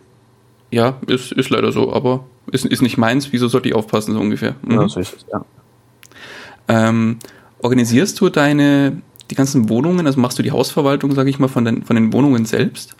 Ja, 0.71 0.95
ist, 1.07 1.31
ist 1.31 1.49
leider 1.49 1.71
so, 1.71 1.93
aber 1.93 2.25
ist, 2.51 2.65
ist 2.65 2.81
nicht 2.81 2.97
meins. 2.97 3.31
Wieso 3.31 3.47
sollte 3.47 3.69
ich 3.69 3.75
aufpassen, 3.75 4.13
so 4.13 4.19
ungefähr? 4.19 4.55
Mhm. 4.63 4.71
Ja, 4.71 4.87
so 4.89 4.99
ist 4.99 5.15
es, 5.15 5.25
ja. 5.31 5.45
Ähm, 6.67 7.19
organisierst 7.61 8.19
du 8.19 8.29
deine, 8.29 9.01
die 9.31 9.35
ganzen 9.35 9.69
Wohnungen, 9.69 10.05
also 10.05 10.19
machst 10.19 10.37
du 10.37 10.43
die 10.43 10.51
Hausverwaltung, 10.51 11.13
sage 11.13 11.29
ich 11.29 11.39
mal, 11.39 11.47
von 11.47 11.63
den, 11.63 11.83
von 11.83 11.95
den 11.95 12.11
Wohnungen 12.11 12.45
selbst? 12.45 12.95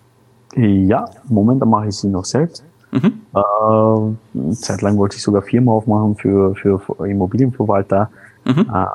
Ja, 0.56 1.10
momentan 1.28 1.70
mache 1.70 1.90
ich 1.90 1.96
sie 1.96 2.08
noch 2.08 2.26
selbst. 2.26 2.64
Mhm. 2.92 3.22
Äh, 3.36 4.54
zeitlang 4.54 4.98
wollte 4.98 5.18
ich 5.18 5.22
sogar 5.22 5.42
Firma 5.42 5.74
aufmachen 5.74 6.16
für, 6.16 6.56
für 6.56 6.82
Immobilienverwalter. 7.06 8.10
Mhm. 8.46 8.66
Äh, 8.74 8.86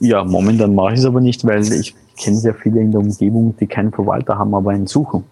ja, 0.00 0.24
momentan 0.24 0.74
mache 0.74 0.94
ich 0.94 1.00
es 1.00 1.06
aber 1.06 1.20
nicht, 1.20 1.44
weil 1.46 1.62
ich 1.72 1.94
kenne 2.16 2.36
sehr 2.36 2.54
viele 2.54 2.80
in 2.80 2.90
der 2.90 3.00
Umgebung, 3.00 3.54
die 3.58 3.66
keinen 3.66 3.92
Verwalter 3.92 4.38
haben, 4.38 4.54
aber 4.54 4.70
einen 4.70 4.86
suchen. 4.86 5.24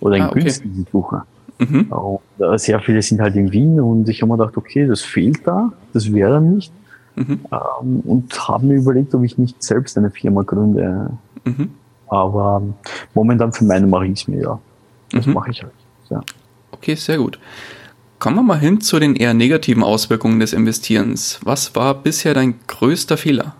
Oder 0.00 0.16
einen 0.16 0.24
ah, 0.24 0.30
okay. 0.30 0.40
günstigen 0.40 0.86
Sucher. 0.90 1.26
Mhm. 1.58 1.86
Und 1.90 2.20
äh, 2.38 2.58
sehr 2.58 2.80
viele 2.80 3.00
sind 3.00 3.20
halt 3.20 3.34
in 3.36 3.50
Wien 3.50 3.80
und 3.80 4.08
ich 4.08 4.20
habe 4.20 4.30
mir 4.30 4.38
gedacht, 4.38 4.56
okay, 4.56 4.86
das 4.86 5.00
fehlt 5.00 5.46
da, 5.46 5.72
das 5.92 6.12
wäre 6.12 6.40
nicht. 6.40 6.72
Mhm. 7.14 7.40
Ähm, 7.50 8.00
und 8.04 8.48
habe 8.48 8.66
mir 8.66 8.74
überlegt, 8.74 9.14
ob 9.14 9.24
ich 9.24 9.38
nicht 9.38 9.62
selbst 9.62 9.96
eine 9.96 10.10
Firma 10.10 10.42
gründe. 10.42 11.10
Mhm. 11.44 11.70
Aber 12.08 12.62
momentan 13.14 13.52
für 13.52 13.64
meine 13.64 13.86
mache 13.86 14.06
ich 14.06 14.20
es 14.20 14.28
mir 14.28 14.42
ja. 14.42 14.58
Das 15.12 15.26
mhm. 15.26 15.32
mache 15.32 15.50
ich 15.50 15.62
halt. 15.62 15.72
Ja. 16.10 16.20
Okay, 16.72 16.94
sehr 16.94 17.18
gut. 17.18 17.38
Kommen 18.18 18.36
wir 18.36 18.42
mal 18.42 18.58
hin 18.58 18.80
zu 18.80 18.98
den 18.98 19.14
eher 19.16 19.34
negativen 19.34 19.82
Auswirkungen 19.82 20.40
des 20.40 20.52
Investierens. 20.52 21.40
Was 21.42 21.74
war 21.74 21.94
bisher 21.94 22.34
dein 22.34 22.54
größter 22.66 23.16
Fehler? 23.16 23.54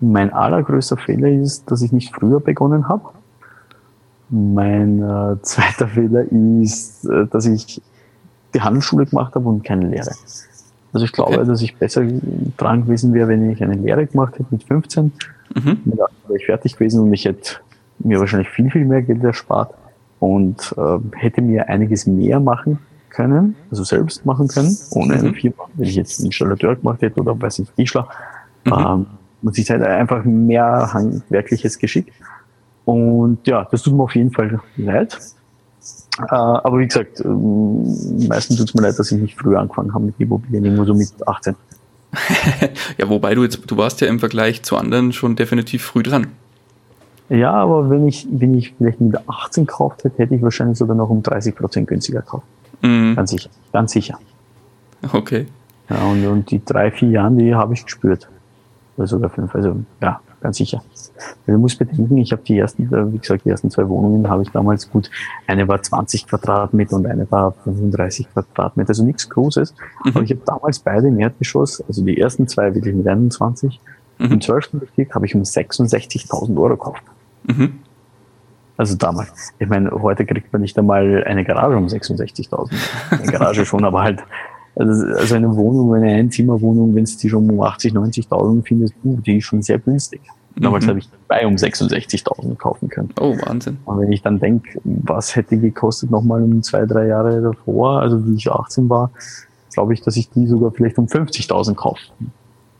Mein 0.00 0.32
allergrößter 0.32 0.96
Fehler 0.96 1.28
ist, 1.28 1.70
dass 1.70 1.82
ich 1.82 1.92
nicht 1.92 2.14
früher 2.14 2.40
begonnen 2.40 2.88
habe. 2.88 3.08
Mein 4.30 5.02
äh, 5.02 5.36
zweiter 5.42 5.88
Fehler 5.88 6.24
ist, 6.62 7.04
äh, 7.06 7.26
dass 7.26 7.46
ich 7.46 7.82
die 8.54 8.60
Handelsschule 8.60 9.06
gemacht 9.06 9.34
habe 9.34 9.48
und 9.48 9.64
keine 9.64 9.88
Lehre. 9.88 10.10
Also 10.92 11.04
ich 11.04 11.12
glaube, 11.12 11.38
okay. 11.38 11.46
dass 11.46 11.60
ich 11.60 11.76
besser 11.76 12.02
dran 12.56 12.84
gewesen 12.84 13.12
wäre, 13.12 13.28
wenn 13.28 13.50
ich 13.50 13.62
eine 13.62 13.74
Lehre 13.74 14.06
gemacht 14.06 14.34
hätte 14.34 14.46
mit 14.50 14.64
15. 14.64 15.12
Mhm. 15.54 15.80
Mit 15.84 15.98
wäre 15.98 16.38
ich 16.38 16.46
fertig 16.46 16.74
gewesen 16.74 17.00
und 17.00 17.12
ich 17.12 17.24
hätte 17.24 17.56
mir 17.98 18.20
wahrscheinlich 18.20 18.48
viel, 18.48 18.70
viel 18.70 18.84
mehr 18.84 19.02
Geld 19.02 19.22
erspart 19.24 19.74
und 20.20 20.74
äh, 20.76 20.98
hätte 21.16 21.42
mir 21.42 21.68
einiges 21.68 22.06
mehr 22.06 22.40
machen 22.40 22.78
können, 23.10 23.56
also 23.70 23.84
selbst 23.84 24.24
machen 24.24 24.48
können, 24.48 24.76
ohne 24.90 25.14
mhm. 25.14 25.20
eine 25.20 25.34
Firma. 25.34 25.64
Wenn 25.74 25.88
ich 25.88 25.96
jetzt 25.96 26.20
einen 26.20 26.26
Installateur 26.26 26.76
gemacht 26.76 27.02
hätte 27.02 27.20
oder 27.20 27.40
weiß 27.40 27.60
ich, 27.60 27.70
Tischler, 27.70 28.08
mhm. 28.64 28.72
ähm, 28.72 29.06
muss 29.42 29.58
ich 29.58 29.70
halt 29.70 29.82
einfach 29.82 30.24
mehr 30.24 30.92
handwerkliches 30.92 31.78
Geschick. 31.78 32.12
Und 32.84 33.46
ja, 33.46 33.66
das 33.70 33.82
tut 33.82 33.94
mir 33.94 34.02
auf 34.02 34.14
jeden 34.14 34.30
Fall 34.30 34.60
leid. 34.76 35.18
Äh, 36.18 36.24
aber 36.34 36.78
wie 36.78 36.86
gesagt, 36.86 37.20
äh, 37.20 37.28
meistens 37.28 38.56
tut 38.56 38.68
es 38.68 38.74
mir 38.74 38.82
leid, 38.82 38.98
dass 38.98 39.12
ich 39.12 39.20
nicht 39.20 39.38
früher 39.38 39.60
angefangen 39.60 39.94
habe 39.94 40.06
mit 40.06 40.14
Immobilien, 40.18 40.64
irgendwo 40.64 40.84
so 40.84 40.94
mit 40.94 41.10
18. 41.26 41.54
ja, 42.98 43.08
wobei 43.08 43.34
du 43.34 43.42
jetzt, 43.42 43.70
du 43.70 43.76
warst 43.76 44.00
ja 44.00 44.08
im 44.08 44.18
Vergleich 44.18 44.62
zu 44.62 44.76
anderen 44.76 45.12
schon 45.12 45.36
definitiv 45.36 45.82
früh 45.82 46.02
dran. 46.02 46.28
Ja, 47.28 47.52
aber 47.52 47.90
wenn 47.90 48.08
ich, 48.08 48.26
wenn 48.30 48.54
ich 48.54 48.74
vielleicht 48.78 49.00
mit 49.00 49.16
18 49.28 49.66
gekauft 49.66 50.04
hätte, 50.04 50.16
hätte 50.18 50.34
ich 50.34 50.42
wahrscheinlich 50.42 50.78
sogar 50.78 50.96
noch 50.96 51.10
um 51.10 51.22
30 51.22 51.54
Prozent 51.54 51.86
günstiger 51.86 52.20
gekauft. 52.20 52.46
Mhm. 52.80 53.16
Ganz 53.16 53.30
sicher, 53.30 53.50
ganz 53.72 53.92
sicher. 53.92 54.18
Okay. 55.12 55.46
Ja, 55.90 56.02
und, 56.04 56.26
und 56.26 56.50
die 56.50 56.64
drei, 56.64 56.90
vier 56.90 57.10
Jahre, 57.10 57.34
die 57.34 57.54
habe 57.54 57.74
ich 57.74 57.84
gespürt. 57.84 58.28
Oder 58.98 59.06
sogar 59.06 59.30
fünf, 59.30 59.54
also 59.54 59.76
ja, 60.02 60.20
ganz 60.40 60.56
sicher. 60.56 60.82
Du 61.46 61.56
musst 61.56 61.78
bedenken, 61.78 62.18
ich 62.18 62.32
habe 62.32 62.42
die 62.42 62.58
ersten, 62.58 62.92
äh, 62.92 63.12
wie 63.12 63.18
gesagt, 63.18 63.44
die 63.44 63.50
ersten 63.50 63.70
zwei 63.70 63.88
Wohnungen 63.88 64.28
habe 64.28 64.42
ich 64.42 64.50
damals 64.50 64.90
gut, 64.90 65.08
eine 65.46 65.68
war 65.68 65.80
20 65.80 66.26
Quadratmeter 66.26 66.96
und 66.96 67.06
eine 67.06 67.30
war 67.30 67.52
35 67.52 68.28
Quadratmeter, 68.32 68.90
also 68.90 69.04
nichts 69.04 69.28
Großes. 69.30 69.74
Mhm. 70.04 70.10
Aber 70.10 70.22
ich 70.22 70.30
habe 70.30 70.42
damals 70.44 70.80
beide 70.80 71.08
im 71.08 71.18
Erdgeschoss, 71.20 71.80
also 71.86 72.04
die 72.04 72.20
ersten 72.20 72.48
zwei 72.48 72.74
wirklich 72.74 72.94
mit 72.94 73.06
21, 73.06 73.80
mhm. 74.18 74.32
im 74.32 74.40
12. 74.40 74.70
Bezirk 74.72 75.14
habe 75.14 75.26
ich 75.26 75.34
um 75.36 75.42
66.000 75.42 76.56
Euro 76.56 76.70
gekauft. 76.70 77.04
Mhm. 77.44 77.78
Also 78.76 78.96
damals. 78.96 79.52
Ich 79.58 79.68
meine, 79.68 79.90
heute 79.90 80.24
kriegt 80.24 80.52
man 80.52 80.62
nicht 80.62 80.78
einmal 80.78 81.24
eine 81.24 81.44
Garage 81.44 81.76
um 81.76 81.86
66.000. 81.86 82.72
Eine 83.10 83.32
Garage 83.32 83.66
schon, 83.66 83.84
aber 83.84 84.02
halt, 84.02 84.22
also, 84.78 85.06
also 85.14 85.34
eine 85.34 85.54
Wohnung, 85.54 85.94
eine 85.94 86.12
Einzimmerwohnung, 86.12 86.94
wenn 86.94 87.04
es 87.04 87.16
die 87.16 87.28
schon 87.28 87.50
um 87.50 87.60
80, 87.60 87.92
90.000 87.92 88.64
findest, 88.64 88.94
uh, 89.04 89.16
die 89.20 89.38
ist 89.38 89.44
schon 89.44 89.62
sehr 89.62 89.78
günstig. 89.78 90.20
Damals 90.56 90.84
mhm. 90.84 90.88
habe 90.90 90.98
ich 91.00 91.08
zwei 91.26 91.46
um 91.46 91.54
66.000 91.54 92.56
kaufen 92.56 92.88
können. 92.88 93.10
Oh, 93.20 93.36
Wahnsinn. 93.42 93.78
Und 93.84 94.00
wenn 94.00 94.12
ich 94.12 94.22
dann 94.22 94.38
denke, 94.38 94.80
was 94.84 95.36
hätte 95.36 95.56
gekostet 95.56 96.10
nochmal 96.10 96.42
um 96.42 96.62
zwei, 96.62 96.84
drei 96.84 97.06
Jahre 97.08 97.40
davor, 97.40 98.00
also 98.00 98.26
wie 98.26 98.34
ich 98.34 98.50
18 98.50 98.88
war, 98.88 99.10
glaube 99.72 99.94
ich, 99.94 100.02
dass 100.02 100.16
ich 100.16 100.30
die 100.30 100.46
sogar 100.46 100.72
vielleicht 100.72 100.98
um 100.98 101.06
50.000 101.06 101.74
kaufen, 101.74 102.32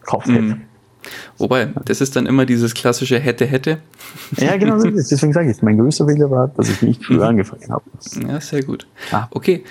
kaufen 0.03 0.33
hätte. 0.33 0.45
Mhm. 0.47 0.61
Wobei, 1.39 1.69
das 1.85 2.01
ist 2.01 2.17
dann 2.17 2.27
immer 2.27 2.47
dieses 2.47 2.75
klassische 2.75 3.19
hätte, 3.19 3.47
hätte. 3.47 3.79
Ja, 4.37 4.57
genau, 4.57 4.83
deswegen 4.83 5.33
sage 5.33 5.51
ich, 5.51 5.63
mein 5.63 5.79
größter 5.79 6.07
Fehler 6.07 6.31
war, 6.31 6.49
dass 6.49 6.69
ich 6.69 6.83
nicht 6.83 7.05
früher 7.05 7.27
angefangen 7.27 7.71
habe. 7.71 7.85
Ja, 8.27 8.41
sehr 8.41 8.63
gut. 8.63 8.87
Ah. 9.13 9.29
Okay, 9.31 9.65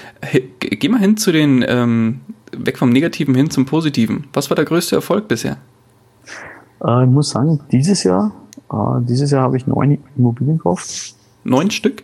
geh 0.59 0.89
mal 0.89 0.99
hin 0.99 1.17
zu 1.17 1.31
den, 1.31 1.63
ähm, 1.67 2.21
weg 2.51 2.77
vom 2.77 2.89
Negativen 2.89 3.35
hin 3.35 3.49
zum 3.49 3.65
Positiven. 3.65 4.27
Was 4.33 4.49
war 4.49 4.55
der 4.55 4.65
größte 4.65 4.95
Erfolg 4.95 5.27
bisher? 5.27 5.57
Äh, 6.83 7.03
ich 7.03 7.09
muss 7.09 7.29
sagen, 7.29 7.59
dieses 7.71 8.03
Jahr, 8.03 8.31
äh, 8.71 8.75
dieses 9.01 9.31
Jahr 9.31 9.43
habe 9.43 9.57
ich 9.57 9.67
neun 9.67 9.97
Immobilien 10.17 10.57
gekauft. 10.57 11.15
Neun 11.43 11.71
Stück? 11.71 12.03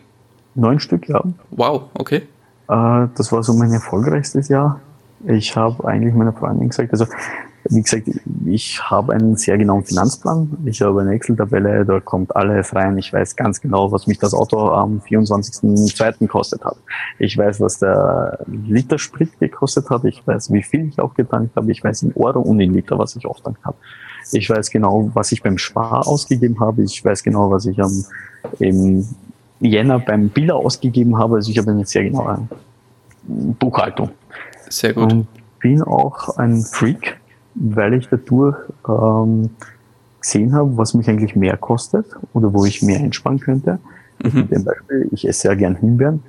Neun 0.54 0.80
Stück, 0.80 1.08
ja. 1.08 1.22
Wow, 1.50 1.84
okay. 1.94 2.22
Äh, 2.68 3.08
das 3.16 3.32
war 3.32 3.42
so 3.42 3.54
mein 3.54 3.72
erfolgreichstes 3.72 4.48
Jahr. 4.48 4.80
Ich 5.26 5.56
habe 5.56 5.86
eigentlich 5.86 6.14
meiner 6.14 6.32
Freundin 6.32 6.68
gesagt, 6.68 6.92
also 6.92 7.06
wie 7.70 7.82
gesagt, 7.82 8.10
ich 8.46 8.82
habe 8.90 9.12
einen 9.14 9.36
sehr 9.36 9.56
genauen 9.56 9.84
Finanzplan. 9.84 10.56
Ich 10.64 10.82
habe 10.82 11.00
eine 11.00 11.12
Excel-Tabelle, 11.12 11.84
da 11.84 12.00
kommt 12.00 12.34
alles 12.36 12.74
rein. 12.74 12.98
Ich 12.98 13.12
weiß 13.12 13.36
ganz 13.36 13.60
genau, 13.60 13.90
was 13.90 14.06
mich 14.06 14.18
das 14.18 14.34
Auto 14.34 14.68
am 14.70 15.00
24.02. 15.00 16.18
gekostet 16.18 16.64
hat. 16.64 16.76
Ich 17.18 17.36
weiß, 17.38 17.60
was 17.60 17.78
der 17.78 18.38
Liter 18.46 18.98
Sprit 18.98 19.38
gekostet 19.40 19.88
hat. 19.90 20.04
Ich 20.04 20.26
weiß, 20.26 20.52
wie 20.52 20.62
viel 20.62 20.88
ich 20.88 20.98
aufgetankt 20.98 21.56
habe. 21.56 21.72
Ich 21.72 21.82
weiß 21.82 22.02
in 22.02 22.12
Euro 22.16 22.40
und 22.40 22.60
in 22.60 22.74
Liter, 22.74 22.98
was 22.98 23.16
ich 23.16 23.26
aufgetankt 23.26 23.64
habe. 23.64 23.76
Ich 24.32 24.48
weiß 24.48 24.70
genau, 24.70 25.10
was 25.14 25.32
ich 25.32 25.42
beim 25.42 25.58
Spar 25.58 26.06
ausgegeben 26.06 26.60
habe. 26.60 26.82
Ich 26.82 27.04
weiß 27.04 27.22
genau, 27.22 27.50
was 27.50 27.66
ich 27.66 27.80
am 27.80 28.04
im 28.58 29.06
Jänner 29.60 29.98
beim 29.98 30.28
Biller 30.28 30.56
ausgegeben 30.56 31.18
habe. 31.18 31.36
Also 31.36 31.50
ich 31.50 31.58
habe 31.58 31.70
eine 31.70 31.86
sehr 31.86 32.04
genaue 32.04 32.46
Buchhaltung. 33.22 34.10
Sehr 34.68 34.92
gut. 34.92 35.12
Und 35.12 35.26
bin 35.60 35.82
auch 35.82 36.36
ein 36.36 36.62
Freak 36.62 37.18
weil 37.54 37.94
ich 37.94 38.08
dadurch 38.08 38.56
ähm, 38.88 39.50
gesehen 40.20 40.54
habe, 40.54 40.76
was 40.76 40.94
mich 40.94 41.08
eigentlich 41.08 41.36
mehr 41.36 41.56
kostet 41.56 42.06
oder 42.32 42.52
wo 42.52 42.64
ich 42.64 42.82
mehr 42.82 43.00
einsparen 43.00 43.38
könnte. 43.38 43.78
Mhm. 44.22 44.48
Zum 44.52 44.64
Beispiel, 44.64 45.08
ich 45.12 45.28
esse 45.28 45.42
sehr 45.42 45.56
gern 45.56 45.76
Himbeeren 45.76 46.22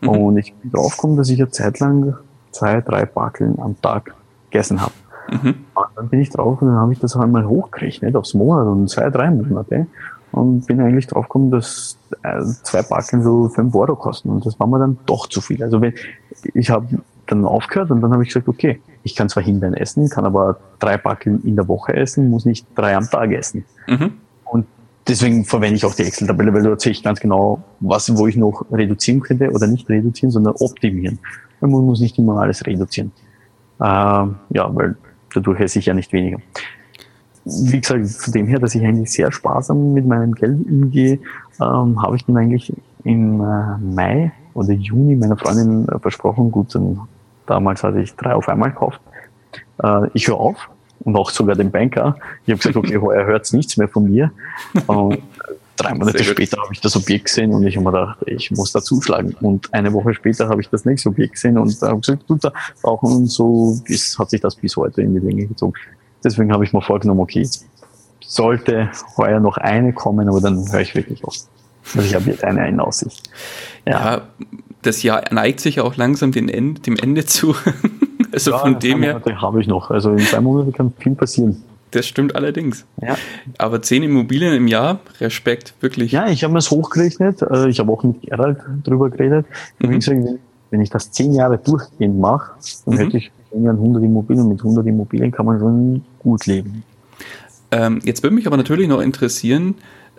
mhm. 0.00 0.08
und 0.08 0.38
ich 0.38 0.54
bin 0.54 0.70
draufgekommen, 0.70 1.16
dass 1.16 1.28
ich 1.28 1.40
eine 1.40 1.50
Zeit 1.50 1.80
lang 1.80 2.14
zwei, 2.52 2.80
drei 2.80 3.04
Backeln 3.04 3.58
am 3.58 3.80
Tag 3.80 4.14
gegessen 4.50 4.80
habe. 4.80 4.92
Mhm. 5.30 5.54
Und 5.74 5.86
dann 5.96 6.08
bin 6.08 6.20
ich 6.20 6.30
drauf 6.30 6.60
und 6.60 6.68
dann 6.68 6.76
habe 6.76 6.92
ich 6.92 6.98
das 6.98 7.16
einmal 7.16 7.46
hochgerechnet 7.46 8.16
aufs 8.16 8.34
Monat 8.34 8.66
und 8.66 8.88
zwei, 8.88 9.10
drei 9.10 9.30
Monate 9.30 9.86
und 10.32 10.66
bin 10.66 10.80
eigentlich 10.80 11.06
draufgekommen, 11.06 11.50
dass 11.50 11.98
äh, 12.22 12.40
zwei 12.62 12.82
Backeln 12.82 13.22
so 13.22 13.48
fünf 13.48 13.74
Euro 13.74 13.96
kosten 13.96 14.30
und 14.30 14.46
das 14.46 14.58
war 14.58 14.66
mir 14.66 14.78
dann 14.78 14.98
doch 15.06 15.28
zu 15.28 15.40
viel. 15.40 15.62
Also 15.62 15.80
wenn 15.80 15.94
ich 16.54 16.70
habe 16.70 16.86
dann 17.26 17.44
aufgehört 17.44 17.90
und 17.90 18.00
dann 18.00 18.12
habe 18.12 18.22
ich 18.22 18.30
gesagt, 18.30 18.48
okay, 18.48 18.80
ich 19.02 19.14
kann 19.14 19.28
zwar 19.28 19.42
Himbeeren 19.42 19.74
essen, 19.74 20.08
kann 20.08 20.24
aber 20.24 20.58
drei 20.78 20.96
Packen 20.96 21.42
in 21.42 21.56
der 21.56 21.68
Woche 21.68 21.94
essen, 21.94 22.30
muss 22.30 22.44
nicht 22.44 22.66
drei 22.74 22.96
am 22.96 23.08
Tag 23.08 23.32
essen. 23.32 23.64
Mhm. 23.86 24.12
Und 24.44 24.66
deswegen 25.06 25.44
verwende 25.44 25.76
ich 25.76 25.84
auch 25.84 25.94
die 25.94 26.02
Excel-Tabelle, 26.02 26.52
weil 26.52 26.62
da 26.62 26.70
erzähle 26.70 26.92
ich 26.92 27.02
ganz 27.02 27.20
genau, 27.20 27.62
was, 27.80 28.16
wo 28.16 28.26
ich 28.26 28.36
noch 28.36 28.66
reduzieren 28.70 29.20
könnte 29.20 29.50
oder 29.50 29.66
nicht 29.66 29.88
reduzieren, 29.88 30.30
sondern 30.30 30.54
optimieren. 30.58 31.18
Weil 31.60 31.70
man 31.70 31.84
muss 31.84 32.00
nicht 32.00 32.18
immer 32.18 32.40
alles 32.40 32.66
reduzieren. 32.66 33.12
Ähm, 33.80 34.36
ja, 34.50 34.74
weil 34.74 34.96
dadurch 35.34 35.60
esse 35.60 35.78
ich 35.78 35.86
ja 35.86 35.94
nicht 35.94 36.12
weniger. 36.12 36.38
Wie 37.44 37.80
gesagt, 37.80 38.06
von 38.06 38.32
dem 38.34 38.46
her, 38.46 38.58
dass 38.58 38.74
ich 38.74 38.84
eigentlich 38.84 39.10
sehr 39.10 39.32
sparsam 39.32 39.94
mit 39.94 40.06
meinem 40.06 40.34
Geld 40.34 40.58
umgehe, 40.66 41.18
ähm, 41.60 42.02
habe 42.02 42.16
ich 42.16 42.24
dann 42.26 42.36
eigentlich 42.36 42.72
im 43.04 43.40
äh, 43.40 43.78
Mai 43.78 44.32
oder 44.52 44.72
Juni 44.72 45.16
meiner 45.16 45.38
Freundin 45.38 45.88
äh, 45.88 45.98
versprochen, 45.98 46.50
gut, 46.50 46.74
dann, 46.74 47.00
damals 47.50 47.82
hatte 47.82 48.00
ich 48.00 48.14
drei 48.14 48.34
auf 48.34 48.48
einmal 48.48 48.70
gekauft. 48.70 49.00
Äh, 49.82 50.08
ich 50.14 50.28
höre 50.28 50.38
auf 50.38 50.70
und 51.00 51.16
auch 51.16 51.30
sogar 51.30 51.56
den 51.56 51.70
Banker. 51.70 52.16
Ich 52.46 52.52
habe 52.52 52.58
gesagt, 52.58 52.76
okay, 52.76 52.94
er 52.94 53.26
hört 53.26 53.52
nichts 53.52 53.76
mehr 53.76 53.88
von 53.88 54.04
mir. 54.04 54.30
Und 54.86 55.18
drei 55.76 55.94
Monate 55.94 56.22
später 56.22 56.58
habe 56.62 56.72
ich 56.72 56.80
das 56.80 56.94
Objekt 56.96 57.26
gesehen 57.26 57.52
und 57.52 57.66
ich 57.66 57.76
habe 57.76 57.84
mir 57.84 57.92
gedacht, 57.92 58.18
ich 58.26 58.50
muss 58.52 58.72
da 58.72 58.80
zuschlagen. 58.80 59.34
Und 59.40 59.72
eine 59.74 59.92
Woche 59.92 60.14
später 60.14 60.48
habe 60.48 60.60
ich 60.60 60.68
das 60.68 60.84
nächste 60.84 61.08
Objekt 61.08 61.34
gesehen 61.34 61.58
und 61.58 61.80
habe 61.82 62.00
gesagt, 62.00 62.24
du, 62.28 62.36
da 62.36 62.52
auch 62.82 63.02
und 63.02 63.26
so 63.26 63.80
bis, 63.84 64.18
hat 64.18 64.30
sich 64.30 64.40
das 64.40 64.54
bis 64.54 64.76
heute 64.76 65.02
in 65.02 65.14
die 65.14 65.20
Länge 65.20 65.46
gezogen. 65.46 65.74
Deswegen 66.22 66.52
habe 66.52 66.64
ich 66.64 66.72
mir 66.72 66.82
vorgenommen, 66.82 67.20
okay, 67.20 67.48
sollte 68.20 68.90
heuer 69.16 69.40
noch 69.40 69.56
eine 69.56 69.92
kommen, 69.92 70.28
aber 70.28 70.40
dann 70.40 70.70
höre 70.70 70.80
ich 70.80 70.94
wirklich 70.94 71.24
auf. 71.24 71.34
Also 71.96 72.06
ich 72.06 72.14
habe 72.14 72.30
jetzt 72.30 72.44
eine 72.44 72.68
in 72.68 72.78
Aussicht. 72.78 73.28
Ja. 73.86 74.16
ja. 74.16 74.22
Das 74.82 75.02
Jahr 75.02 75.22
neigt 75.32 75.60
sich 75.60 75.80
auch 75.80 75.96
langsam 75.96 76.32
dem 76.32 76.48
Ende, 76.48 76.80
dem 76.80 76.96
Ende 76.96 77.24
zu. 77.24 77.54
also 78.32 78.52
ja, 78.52 78.58
von 78.58 78.78
dem 78.78 79.02
her. 79.02 79.20
habe 79.36 79.60
ich 79.60 79.66
noch. 79.66 79.90
Also 79.90 80.12
in 80.12 80.18
zwei 80.18 80.40
Monaten 80.40 80.72
kann 80.72 80.92
viel 80.98 81.14
passieren. 81.14 81.62
Das 81.90 82.06
stimmt 82.06 82.36
allerdings. 82.36 82.84
Ja. 83.02 83.16
Aber 83.58 83.82
zehn 83.82 84.02
Immobilien 84.02 84.54
im 84.54 84.68
Jahr, 84.68 85.00
Respekt, 85.20 85.74
wirklich. 85.80 86.12
Ja, 86.12 86.28
ich 86.28 86.44
habe 86.44 86.52
mir 86.52 86.60
es 86.60 86.70
hochgerechnet. 86.70 87.42
Äh, 87.42 87.68
ich 87.68 87.80
habe 87.80 87.90
auch 87.90 88.04
mit 88.04 88.22
Gerald 88.22 88.58
drüber 88.84 89.10
geredet. 89.10 89.46
Mhm. 89.80 89.90
Gesagt, 89.90 90.20
wenn 90.70 90.80
ich 90.80 90.90
das 90.90 91.10
zehn 91.10 91.32
Jahre 91.32 91.58
durchgehend 91.58 92.18
mache, 92.18 92.52
dann 92.86 92.94
mhm. 92.94 92.98
hätte 92.98 93.16
ich 93.16 93.32
100 93.52 94.04
Immobilien. 94.04 94.48
Mit 94.48 94.60
100 94.60 94.86
Immobilien 94.86 95.32
kann 95.32 95.46
man 95.46 95.58
schon 95.58 96.04
gut 96.20 96.46
leben. 96.46 96.84
Ähm, 97.72 98.00
jetzt 98.04 98.22
würde 98.22 98.34
mich 98.34 98.46
aber 98.46 98.56
natürlich 98.56 98.88
noch 98.88 99.00
interessieren, 99.00 99.74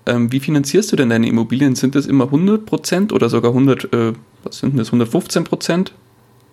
ähm, 0.06 0.32
wie 0.32 0.40
finanzierst 0.40 0.92
du 0.92 0.96
denn 0.96 1.10
deine 1.10 1.28
Immobilien? 1.28 1.76
Sind 1.76 1.96
das 1.96 2.06
immer 2.06 2.26
100 2.26 2.66
Prozent 2.66 3.14
oder 3.14 3.30
sogar 3.30 3.52
100, 3.52 3.94
äh, 3.94 4.14
was 4.44 4.58
sind 4.60 4.78
das, 4.78 4.88
115 4.88 5.44
Prozent? 5.44 5.94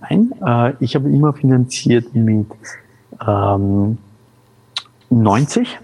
Nein, 0.01 0.33
äh, 0.45 0.73
ich 0.81 0.95
habe 0.95 1.09
immer 1.09 1.33
finanziert 1.33 2.15
mit 2.15 2.47
ähm, 3.27 3.99
90. 5.11 5.79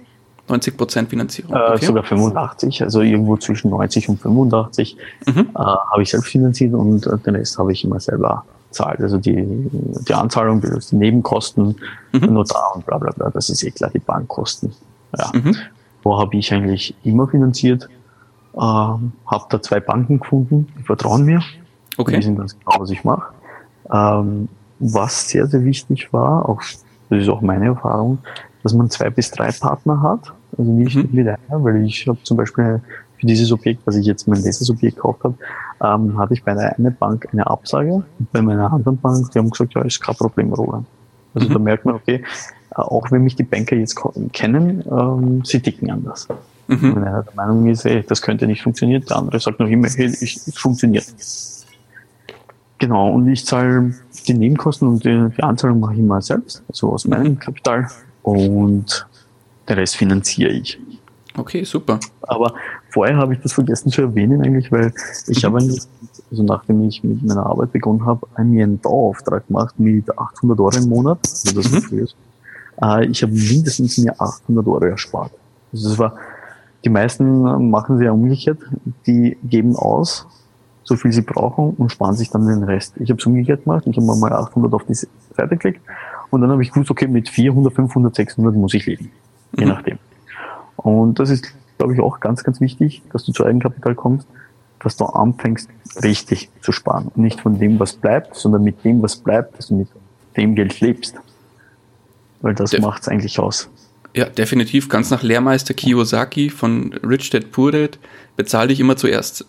90 0.49 0.77
Prozent 0.77 1.11
Finanzierung. 1.11 1.53
Äh, 1.53 1.59
okay. 1.59 1.85
Äh, 1.85 1.87
sogar 1.87 2.05
85, 2.05 2.83
also 2.83 3.01
irgendwo 3.01 3.37
zwischen 3.37 3.71
90 3.71 4.09
und 4.09 4.21
85 4.21 4.97
mhm. 5.27 5.49
äh, 5.55 5.59
habe 5.59 6.03
ich 6.03 6.11
selbst 6.11 6.29
finanziert 6.29 6.75
und 6.75 7.07
äh, 7.07 7.19
den 7.19 7.37
Rest 7.37 7.59
habe 7.59 7.73
ich 7.73 7.85
immer 7.85 7.99
selber 7.99 8.45
zahlt. 8.71 9.01
Also 9.01 9.19
die, 9.19 9.43
die 10.09 10.15
Anzahlung, 10.15 10.61
die 10.61 10.97
Nebenkosten, 10.97 11.77
mhm. 12.13 12.33
Notar 12.33 12.75
und 12.75 12.85
bla 12.85 12.99
bla 12.99 13.13
bla, 13.13 13.31
das 13.31 13.49
ist 13.49 13.63
eh 13.63 13.71
klar, 13.71 13.91
die 13.93 14.01
Bankkosten. 14.01 14.73
Ja. 15.17 15.31
Mhm. 15.33 15.57
Wo 16.03 16.19
habe 16.19 16.37
ich 16.37 16.53
eigentlich 16.53 16.95
immer 17.05 17.27
finanziert? 17.27 17.89
Ähm, 18.55 19.13
habe 19.27 19.47
da 19.49 19.63
zwei 19.63 19.81
Banken 19.81 20.21
gefunden, 20.21 20.69
die 20.79 20.83
vertrauen 20.83 21.25
mir. 21.25 21.43
Okay. 21.97 22.13
Die 22.13 22.19
wissen 22.19 22.37
ganz 22.37 22.59
genau, 22.59 22.81
was 22.81 22.91
ich 22.91 23.05
mache. 23.05 23.33
Ähm, 23.91 24.49
was 24.79 25.29
sehr, 25.29 25.47
sehr 25.47 25.65
wichtig 25.65 26.13
war, 26.13 26.49
auch 26.49 26.61
das 27.11 27.23
ist 27.23 27.29
auch 27.29 27.43
meine 27.43 27.67
Erfahrung, 27.67 28.19
dass 28.63 28.73
man 28.73 28.91
zwei 28.91 29.11
bis 29.11 29.31
drei 29.31 29.51
Partner 29.53 30.03
hat. 30.03 30.33
Also 30.57 30.71
nicht 30.71 30.97
mhm. 30.97 31.09
mit 31.13 31.29
einer, 31.29 31.65
weil 31.65 31.85
ich 31.85 32.07
habe 32.07 32.19
zum 32.23 32.37
Beispiel 32.37 32.81
für 33.19 33.27
dieses 33.27 33.53
Objekt, 33.53 33.83
was 33.85 33.97
ich 33.97 34.07
jetzt 34.07 34.27
mein 34.27 34.43
letztes 34.43 34.71
Objekt 34.71 34.97
gekauft 34.97 35.25
habe, 35.25 35.35
ähm, 35.83 36.19
hatte 36.19 36.35
ich 36.35 36.43
bei 36.43 36.55
der 36.55 36.77
einen 36.77 36.95
Bank 36.97 37.29
eine 37.33 37.47
Absage. 37.47 38.03
Bei 38.33 38.43
meiner 38.43 38.73
anderen 38.73 38.99
Bank, 38.99 39.31
die 39.33 39.39
haben 39.39 39.51
gesagt, 39.51 39.75
ja, 39.75 39.83
ist 39.83 40.01
kein 40.01 40.15
Problem, 40.15 40.53
Roland. 40.53 40.87
Also 41.35 41.49
mhm. 41.49 41.53
da 41.53 41.59
merkt 41.59 41.85
man, 41.85 41.95
okay, 41.97 42.23
äh, 42.71 42.81
auch 42.81 43.11
wenn 43.11 43.23
mich 43.23 43.37
die 43.37 43.43
Banker 43.43 43.77
jetzt 43.77 44.01
kennen, 44.33 44.85
ähm, 44.91 45.45
sie 45.45 45.61
ticken 45.61 45.91
anders. 45.91 46.29
Mhm. 46.67 46.97
Wenn 46.97 47.05
einer 47.05 47.23
der 47.23 47.35
Meinung 47.35 47.67
ist, 47.67 47.85
ey, 47.85 48.03
das 48.07 48.23
könnte 48.23 48.47
nicht 48.47 48.63
funktionieren, 48.63 49.05
der 49.09 49.17
andere 49.19 49.39
sagt 49.41 49.61
noch 49.61 49.69
immer, 49.69 49.89
hey, 49.89 50.07
es 50.07 50.51
funktioniert. 50.55 51.07
Genau, 52.85 53.13
und 53.13 53.27
ich 53.29 53.47
zahle 53.47 53.95
die 54.29 54.35
Nebenkosten 54.35 54.87
und 54.87 55.05
die, 55.07 55.31
die 55.35 55.43
Anzahlung 55.43 55.81
mache 55.81 55.95
ich 55.95 56.01
immer 56.01 56.21
selbst, 56.21 56.63
also 56.69 56.93
aus 56.93 57.07
meinem 57.07 57.33
mhm. 57.33 57.39
Kapital. 57.39 57.89
Und 58.23 59.07
den 59.67 59.79
Rest 59.79 59.97
finanziere 59.97 60.51
ich. 60.51 60.79
Okay, 61.35 61.65
super. 61.65 61.99
Aber 62.21 62.53
vorher 62.91 63.17
habe 63.17 63.33
ich 63.33 63.41
das 63.41 63.55
vergessen 63.55 63.91
zu 63.91 64.03
erwähnen 64.03 64.43
eigentlich, 64.43 64.71
weil 64.71 64.93
ich 65.29 65.43
mhm. 65.43 65.47
habe 65.47 65.57
also 66.31 66.43
nachdem 66.43 66.87
ich 66.87 67.03
mit 67.03 67.23
meiner 67.23 67.47
Arbeit 67.47 67.73
begonnen 67.73 68.05
habe, 68.05 68.27
mir 68.43 68.65
einen 68.65 68.83
Dauerauftrag 68.83 69.47
gemacht 69.47 69.81
mit 69.81 70.19
800 70.19 70.61
Euro 70.61 70.77
im 70.77 70.89
Monat. 70.91 71.21
Also 71.23 71.63
das 71.63 71.91
mhm. 71.91 72.01
ist. 72.01 72.15
Äh, 72.83 73.07
ich 73.07 73.23
habe 73.23 73.33
mindestens 73.33 73.97
mir 73.97 74.13
800 74.21 74.67
Euro 74.67 74.85
erspart. 74.85 75.33
Also 75.73 75.89
das 75.89 75.99
war, 75.99 76.17
die 76.85 76.91
meisten 76.91 77.71
machen 77.71 77.97
sie 77.97 78.05
ja 78.05 78.13
umgekehrt. 78.13 78.59
Die 79.07 79.39
geben 79.43 79.75
aus, 79.75 80.27
so 80.85 80.97
viel 80.97 81.13
sie 81.13 81.23
brauchen 81.23 81.71
und 81.71 81.91
sparen 81.91 82.15
sich 82.15 82.31
dann 82.31 82.47
den 82.47 82.63
Rest. 82.63 82.95
Ich 82.99 83.11
habe 83.11 83.19
es 83.19 83.27
umgekehrt 83.27 83.65
gemacht. 83.65 83.87
Ich 83.87 83.97
habe 83.97 84.07
mal 84.07 84.33
800 84.33 84.73
auf 84.73 84.85
die 84.85 84.95
Seite 84.95 85.57
gelegt 85.57 85.81
und 86.31 86.41
dann 86.41 86.51
habe 86.51 86.63
ich 86.63 86.71
gewusst, 86.71 86.91
okay, 86.91 87.09
mit 87.09 87.29
400, 87.29 87.73
500, 87.73 88.15
600 88.15 88.55
muss 88.55 88.75
ich 88.75 88.87
leben. 88.87 89.11
Je 89.57 89.65
mhm. 89.65 89.71
nachdem. 89.71 89.99
Und 90.77 91.19
das 91.19 91.31
ist, 91.31 91.47
glaube 91.79 91.95
ich, 91.95 92.01
auch 92.01 92.21
ganz, 92.21 92.45
ganz 92.45 92.61
wichtig, 92.61 93.03
dass 93.13 93.25
du 93.25 93.33
zu 93.33 93.45
Eigenkapital 93.45 93.95
kommst, 93.95 94.27
dass 94.81 94.97
du 94.97 95.07
anfängst, 95.07 95.71
richtig 96.03 96.51
zu 96.61 96.73
sparen. 96.73 97.11
Nicht 97.15 97.41
von 97.41 97.59
dem, 97.59 97.81
was 97.81 97.95
bleibt, 97.95 98.35
sondern 98.35 98.63
mit 98.63 98.85
dem, 98.85 99.03
was 99.03 99.17
bleibt, 99.17 99.59
dass 99.59 99.69
du 99.69 99.77
mit 99.77 99.89
dem 100.37 100.55
Geld 100.55 100.81
lebst. 100.81 101.17
Weil 102.43 102.55
das 102.55 102.79
macht 102.79 103.03
es 103.03 103.09
eigentlich 103.09 103.39
aus. 103.39 103.71
Ja, 104.15 104.27
definitiv. 104.27 104.89
Ganz 104.89 105.11
nach 105.11 105.23
Lehrmeister 105.23 105.75
Kiyosaki 105.75 106.51
von 106.51 106.93
Rich 107.03 107.31
Dad 107.31 107.51
Poor 107.51 107.73
Dad 107.73 107.99
bezahle 108.37 108.73
ich 108.73 108.81
immer 108.81 108.97
zuerst. 108.97 109.47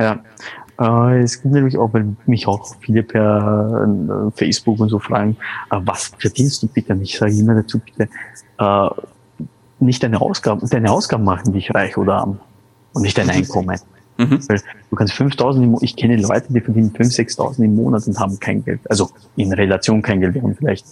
Ja, 0.00 0.20
äh, 0.78 1.22
es 1.22 1.40
gibt 1.40 1.54
nämlich 1.54 1.76
auch, 1.76 1.92
weil 1.92 2.16
mich 2.26 2.46
auch 2.46 2.74
viele 2.80 3.02
per 3.02 3.86
äh, 3.86 4.30
Facebook 4.38 4.80
und 4.80 4.88
so 4.88 4.98
fragen, 4.98 5.36
äh, 5.70 5.78
was 5.84 6.12
verdienst 6.18 6.62
du 6.62 6.68
bitte? 6.68 6.92
Und 6.92 7.02
ich 7.02 7.18
sage 7.18 7.32
immer 7.32 7.54
dazu, 7.54 7.78
bitte, 7.78 8.08
äh, 8.58 8.88
nicht 9.78 10.02
deine 10.02 10.20
Ausgaben, 10.20 10.68
deine 10.68 10.90
Ausgaben 10.90 11.24
machen 11.24 11.52
dich 11.52 11.74
reich 11.74 11.96
oder 11.96 12.16
arm 12.16 12.40
und 12.92 13.02
nicht 13.02 13.16
dein 13.18 13.30
Einkommen. 13.30 13.78
Mhm. 14.18 14.48
Weil 14.48 14.62
du 14.90 14.96
kannst 14.96 15.12
5000 15.14 15.64
im 15.64 15.76
ich 15.82 15.94
kenne 15.96 16.16
Leute, 16.16 16.46
die 16.50 16.60
verdienen 16.60 16.92
5.000, 16.92 17.36
6.000 17.36 17.64
im 17.64 17.76
Monat 17.76 18.06
und 18.06 18.18
haben 18.18 18.38
kein 18.40 18.64
Geld. 18.64 18.80
Also 18.88 19.10
in 19.36 19.52
Relation 19.52 20.00
kein 20.00 20.20
Geld. 20.20 20.34
Wir 20.34 20.42
haben 20.42 20.56
vielleicht 20.56 20.86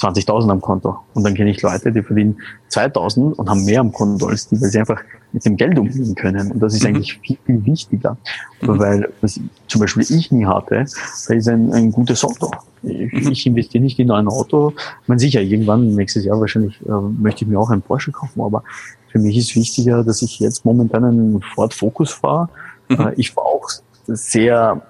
20.000 0.00 0.50
am 0.50 0.60
Konto. 0.60 0.96
Und 1.14 1.24
dann 1.24 1.34
kenne 1.34 1.50
ich 1.50 1.60
Leute, 1.62 1.92
die 1.92 2.02
verdienen 2.02 2.38
2.000 2.70 3.34
und 3.34 3.48
haben 3.48 3.64
mehr 3.64 3.80
am 3.80 3.92
Konto 3.92 4.26
als 4.26 4.48
die, 4.48 4.60
weil 4.60 4.70
sie 4.70 4.78
einfach 4.78 5.00
mit 5.32 5.44
dem 5.44 5.56
Geld 5.56 5.78
umgehen 5.78 6.14
können. 6.14 6.52
Und 6.52 6.60
das 6.60 6.74
ist 6.74 6.82
mhm. 6.82 6.88
eigentlich 6.88 7.18
viel, 7.18 7.38
viel 7.44 7.64
wichtiger. 7.64 8.16
Mhm. 8.62 8.78
Weil 8.78 9.12
was 9.20 9.38
zum 9.68 9.80
Beispiel 9.80 10.02
ich 10.02 10.32
nie 10.32 10.46
hatte, 10.46 10.84
da 11.28 11.34
ist 11.34 11.48
ein, 11.48 11.72
ein 11.72 11.92
gutes 11.92 12.24
Auto. 12.24 12.50
Ich, 12.82 13.12
mhm. 13.12 13.30
ich 13.30 13.46
investiere 13.46 13.84
nicht 13.84 13.98
in 13.98 14.10
ein 14.10 14.28
Auto. 14.28 14.72
Man 15.06 15.18
sicher, 15.18 15.40
irgendwann 15.42 15.94
nächstes 15.94 16.24
Jahr 16.24 16.40
wahrscheinlich 16.40 16.80
äh, 16.86 16.90
möchte 16.90 17.44
ich 17.44 17.50
mir 17.50 17.58
auch 17.58 17.70
einen 17.70 17.82
Porsche 17.82 18.10
kaufen, 18.10 18.40
aber 18.40 18.64
für 19.08 19.18
mich 19.18 19.36
ist 19.36 19.54
wichtiger, 19.54 20.02
dass 20.04 20.22
ich 20.22 20.38
jetzt 20.38 20.64
momentan 20.64 21.04
einen 21.04 21.42
Ford 21.54 21.74
Focus 21.74 22.12
fahre. 22.12 22.48
Mhm. 22.88 23.00
Äh, 23.00 23.14
ich 23.16 23.32
fahre 23.32 23.46
auch 23.46 23.68
sehr 24.06 24.82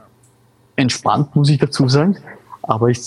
entspannt, 0.77 1.35
muss 1.35 1.51
ich 1.51 1.59
dazu 1.59 1.88
sagen. 1.88 2.16
Aber 2.62 2.88
ich 2.88 3.01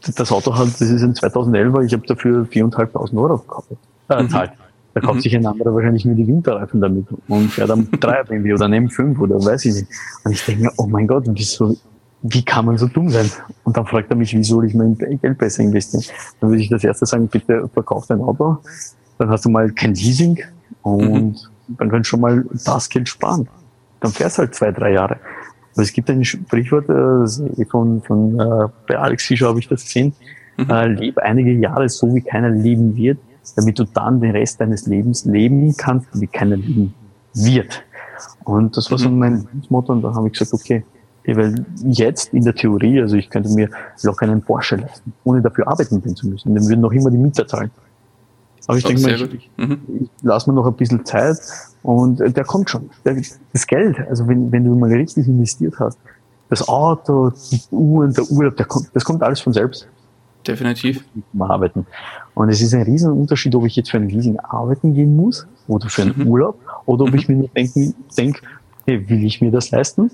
das 0.00 0.32
Auto 0.32 0.54
hat, 0.54 0.68
das 0.68 0.82
ist 0.82 1.02
ein 1.02 1.14
2011er, 1.14 1.84
ich 1.84 1.92
habe 1.92 2.06
dafür 2.06 2.44
4.500 2.44 3.16
Euro 3.16 3.38
gekauft, 3.38 3.68
äh, 4.08 4.22
mhm. 4.22 4.30
zahlt. 4.30 4.52
Da 4.94 5.00
kauft 5.00 5.16
mhm. 5.16 5.20
sich 5.20 5.36
ein 5.36 5.46
anderer 5.46 5.74
wahrscheinlich 5.74 6.04
nur 6.04 6.14
die 6.14 6.26
Winterreifen 6.26 6.80
damit 6.80 7.06
und 7.28 7.50
fährt 7.50 7.70
am 7.70 7.88
3 8.00 8.24
BMW 8.24 8.54
oder 8.54 8.64
einen 8.64 8.88
M5 8.88 9.18
oder 9.18 9.36
weiß 9.36 9.64
ich 9.66 9.74
nicht. 9.74 9.86
Und 10.24 10.32
ich 10.32 10.44
denke 10.44 10.62
mir, 10.62 10.72
oh 10.76 10.86
mein 10.86 11.06
Gott, 11.06 11.24
wieso, 11.26 11.76
wie 12.22 12.44
kann 12.44 12.64
man 12.64 12.78
so 12.78 12.88
dumm 12.88 13.08
sein? 13.10 13.30
Und 13.64 13.76
dann 13.76 13.86
fragt 13.86 14.10
er 14.10 14.16
mich, 14.16 14.34
wie 14.34 14.42
soll 14.42 14.66
ich 14.66 14.74
mein 14.74 14.96
Geld 14.96 15.38
besser 15.38 15.62
investieren? 15.62 16.02
Dann 16.40 16.50
würde 16.50 16.62
ich 16.62 16.68
das 16.68 16.82
erste 16.84 17.06
sagen, 17.06 17.28
bitte 17.28 17.68
verkauf 17.72 18.06
dein 18.06 18.20
Auto. 18.20 18.58
Dann 19.18 19.28
hast 19.30 19.44
du 19.44 19.50
mal 19.50 19.70
kein 19.70 19.94
Leasing 19.94 20.42
und 20.82 21.12
mhm. 21.12 21.36
dann 21.78 21.90
kannst 21.90 22.06
du 22.06 22.10
schon 22.10 22.20
mal 22.20 22.44
das 22.64 22.88
Geld 22.88 23.08
sparen. 23.08 23.48
Dann 24.00 24.12
fährst 24.12 24.38
du 24.38 24.42
halt 24.42 24.54
zwei, 24.54 24.72
drei 24.72 24.92
Jahre. 24.92 25.18
Aber 25.78 25.84
es 25.84 25.92
gibt 25.92 26.10
ein 26.10 26.24
Sprichwort 26.24 26.88
äh, 26.88 27.64
von, 27.66 28.02
von 28.02 28.40
äh, 28.40 28.68
bei 28.88 28.98
Alex 28.98 29.26
Fischer 29.26 29.46
habe 29.46 29.60
ich 29.60 29.68
das 29.68 29.84
gesehen. 29.84 30.12
Mhm. 30.56 30.70
Äh, 30.70 30.86
lebe 30.88 31.22
einige 31.22 31.52
Jahre 31.52 31.88
so, 31.88 32.12
wie 32.16 32.20
keiner 32.20 32.50
leben 32.50 32.96
wird, 32.96 33.18
damit 33.54 33.78
du 33.78 33.84
dann 33.84 34.20
den 34.20 34.32
Rest 34.32 34.60
deines 34.60 34.88
Lebens 34.88 35.24
leben 35.24 35.76
kannst, 35.76 36.08
wie 36.20 36.26
keiner 36.26 36.56
leben 36.56 36.94
wird. 37.32 37.84
Und 38.42 38.76
das 38.76 38.90
war 38.90 38.98
so 38.98 39.08
mhm. 39.08 39.18
mein 39.20 39.48
Motto 39.68 39.92
und 39.92 40.02
da 40.02 40.12
habe 40.12 40.26
ich 40.26 40.32
gesagt, 40.32 40.52
okay, 40.52 40.82
Weil 41.24 41.64
jetzt 41.84 42.34
in 42.34 42.42
der 42.42 42.56
Theorie, 42.56 43.00
also 43.00 43.14
ich 43.14 43.30
könnte 43.30 43.48
mir 43.50 43.70
locker 44.02 44.26
einen 44.26 44.42
Porsche 44.42 44.74
leisten, 44.74 45.12
ohne 45.22 45.42
dafür 45.42 45.68
arbeiten 45.68 46.02
gehen 46.02 46.16
zu 46.16 46.26
müssen. 46.26 46.56
Dann 46.56 46.68
würden 46.68 46.80
noch 46.80 46.90
immer 46.90 47.12
die 47.12 47.18
Mieter 47.18 47.46
zahlen. 47.46 47.70
Aber 48.68 48.76
ich 48.76 48.84
denke 48.84 49.00
mal, 49.00 49.14
ich, 49.14 49.50
mhm. 49.56 50.10
lasse 50.22 50.50
mir 50.50 50.54
noch 50.54 50.66
ein 50.66 50.74
bisschen 50.74 51.04
Zeit 51.06 51.38
und 51.82 52.18
der 52.18 52.44
kommt 52.44 52.68
schon. 52.68 52.90
Der, 53.02 53.16
das 53.52 53.66
Geld, 53.66 53.98
also 54.10 54.28
wenn, 54.28 54.52
wenn 54.52 54.62
du 54.62 54.76
mal 54.76 54.92
richtig 54.92 55.26
investiert 55.26 55.74
hast, 55.80 55.98
das 56.50 56.68
Auto, 56.68 57.30
die 57.50 57.60
Uhren, 57.70 58.12
der 58.12 58.30
Urlaub, 58.30 58.56
der 58.58 58.66
kommt, 58.66 58.88
das 58.92 59.04
kommt 59.04 59.22
alles 59.22 59.40
von 59.40 59.54
selbst. 59.54 59.88
Definitiv. 60.46 61.02
Arbeiten. 61.38 61.86
Und 62.34 62.50
es 62.50 62.60
ist 62.60 62.74
ein 62.74 62.82
riesen 62.82 63.10
Unterschied, 63.12 63.54
ob 63.54 63.64
ich 63.64 63.74
jetzt 63.74 63.90
für 63.90 63.96
ein 63.96 64.08
Leasing 64.10 64.38
arbeiten 64.38 64.92
gehen 64.92 65.16
muss 65.16 65.46
oder 65.66 65.88
für 65.88 66.02
einen 66.02 66.14
mhm. 66.18 66.26
Urlaub 66.26 66.58
oder 66.84 67.04
ob 67.04 67.12
mhm. 67.12 67.18
ich 67.18 67.28
mir 67.28 67.36
nur 67.36 67.48
denken, 67.48 67.94
denk, 68.18 68.42
hey, 68.84 69.08
will 69.08 69.24
ich 69.24 69.40
mir 69.40 69.50
das 69.50 69.70
leisten? 69.70 70.10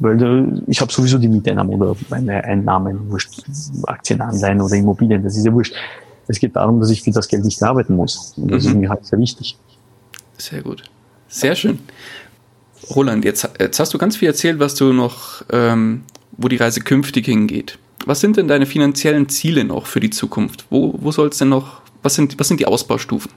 Weil 0.00 0.22
äh, 0.22 0.62
ich 0.66 0.82
habe 0.82 0.92
sowieso 0.92 1.16
die 1.16 1.28
Mieteinnahmen 1.28 1.80
oder 1.80 1.96
meine 2.10 2.44
Einnahmen, 2.44 3.10
wurscht, 3.10 3.42
Aktienanleihen 3.86 4.60
oder 4.60 4.74
Immobilien, 4.74 5.22
das 5.22 5.36
ist 5.36 5.46
ja 5.46 5.52
wurscht. 5.52 5.74
Es 6.28 6.38
geht 6.38 6.56
darum, 6.56 6.80
dass 6.80 6.90
ich 6.90 7.02
für 7.02 7.10
das 7.10 7.28
Geld 7.28 7.44
nicht 7.44 7.62
arbeiten 7.62 7.96
muss. 7.96 8.34
Und 8.36 8.50
das 8.50 8.64
mhm. 8.64 8.70
ist 8.70 8.76
mir 8.76 8.88
halt 8.88 9.06
sehr 9.06 9.18
wichtig. 9.18 9.56
Sehr 10.38 10.62
gut. 10.62 10.82
Sehr 11.28 11.54
schön. 11.54 11.78
Roland, 12.94 13.24
jetzt, 13.24 13.48
jetzt 13.58 13.80
hast 13.80 13.94
du 13.94 13.98
ganz 13.98 14.16
viel 14.16 14.28
erzählt, 14.28 14.58
was 14.58 14.74
du 14.74 14.92
noch, 14.92 15.42
ähm, 15.50 16.02
wo 16.32 16.48
die 16.48 16.56
Reise 16.56 16.80
künftig 16.80 17.26
hingeht. 17.26 17.78
Was 18.06 18.20
sind 18.20 18.36
denn 18.36 18.48
deine 18.48 18.66
finanziellen 18.66 19.28
Ziele 19.28 19.64
noch 19.64 19.86
für 19.86 20.00
die 20.00 20.10
Zukunft? 20.10 20.66
Wo, 20.70 20.94
wo 20.98 21.10
soll 21.10 21.28
es 21.28 21.38
denn 21.38 21.48
noch, 21.48 21.80
was 22.02 22.14
sind, 22.14 22.38
was 22.38 22.48
sind 22.48 22.60
die 22.60 22.66
Ausbaustufen? 22.66 23.30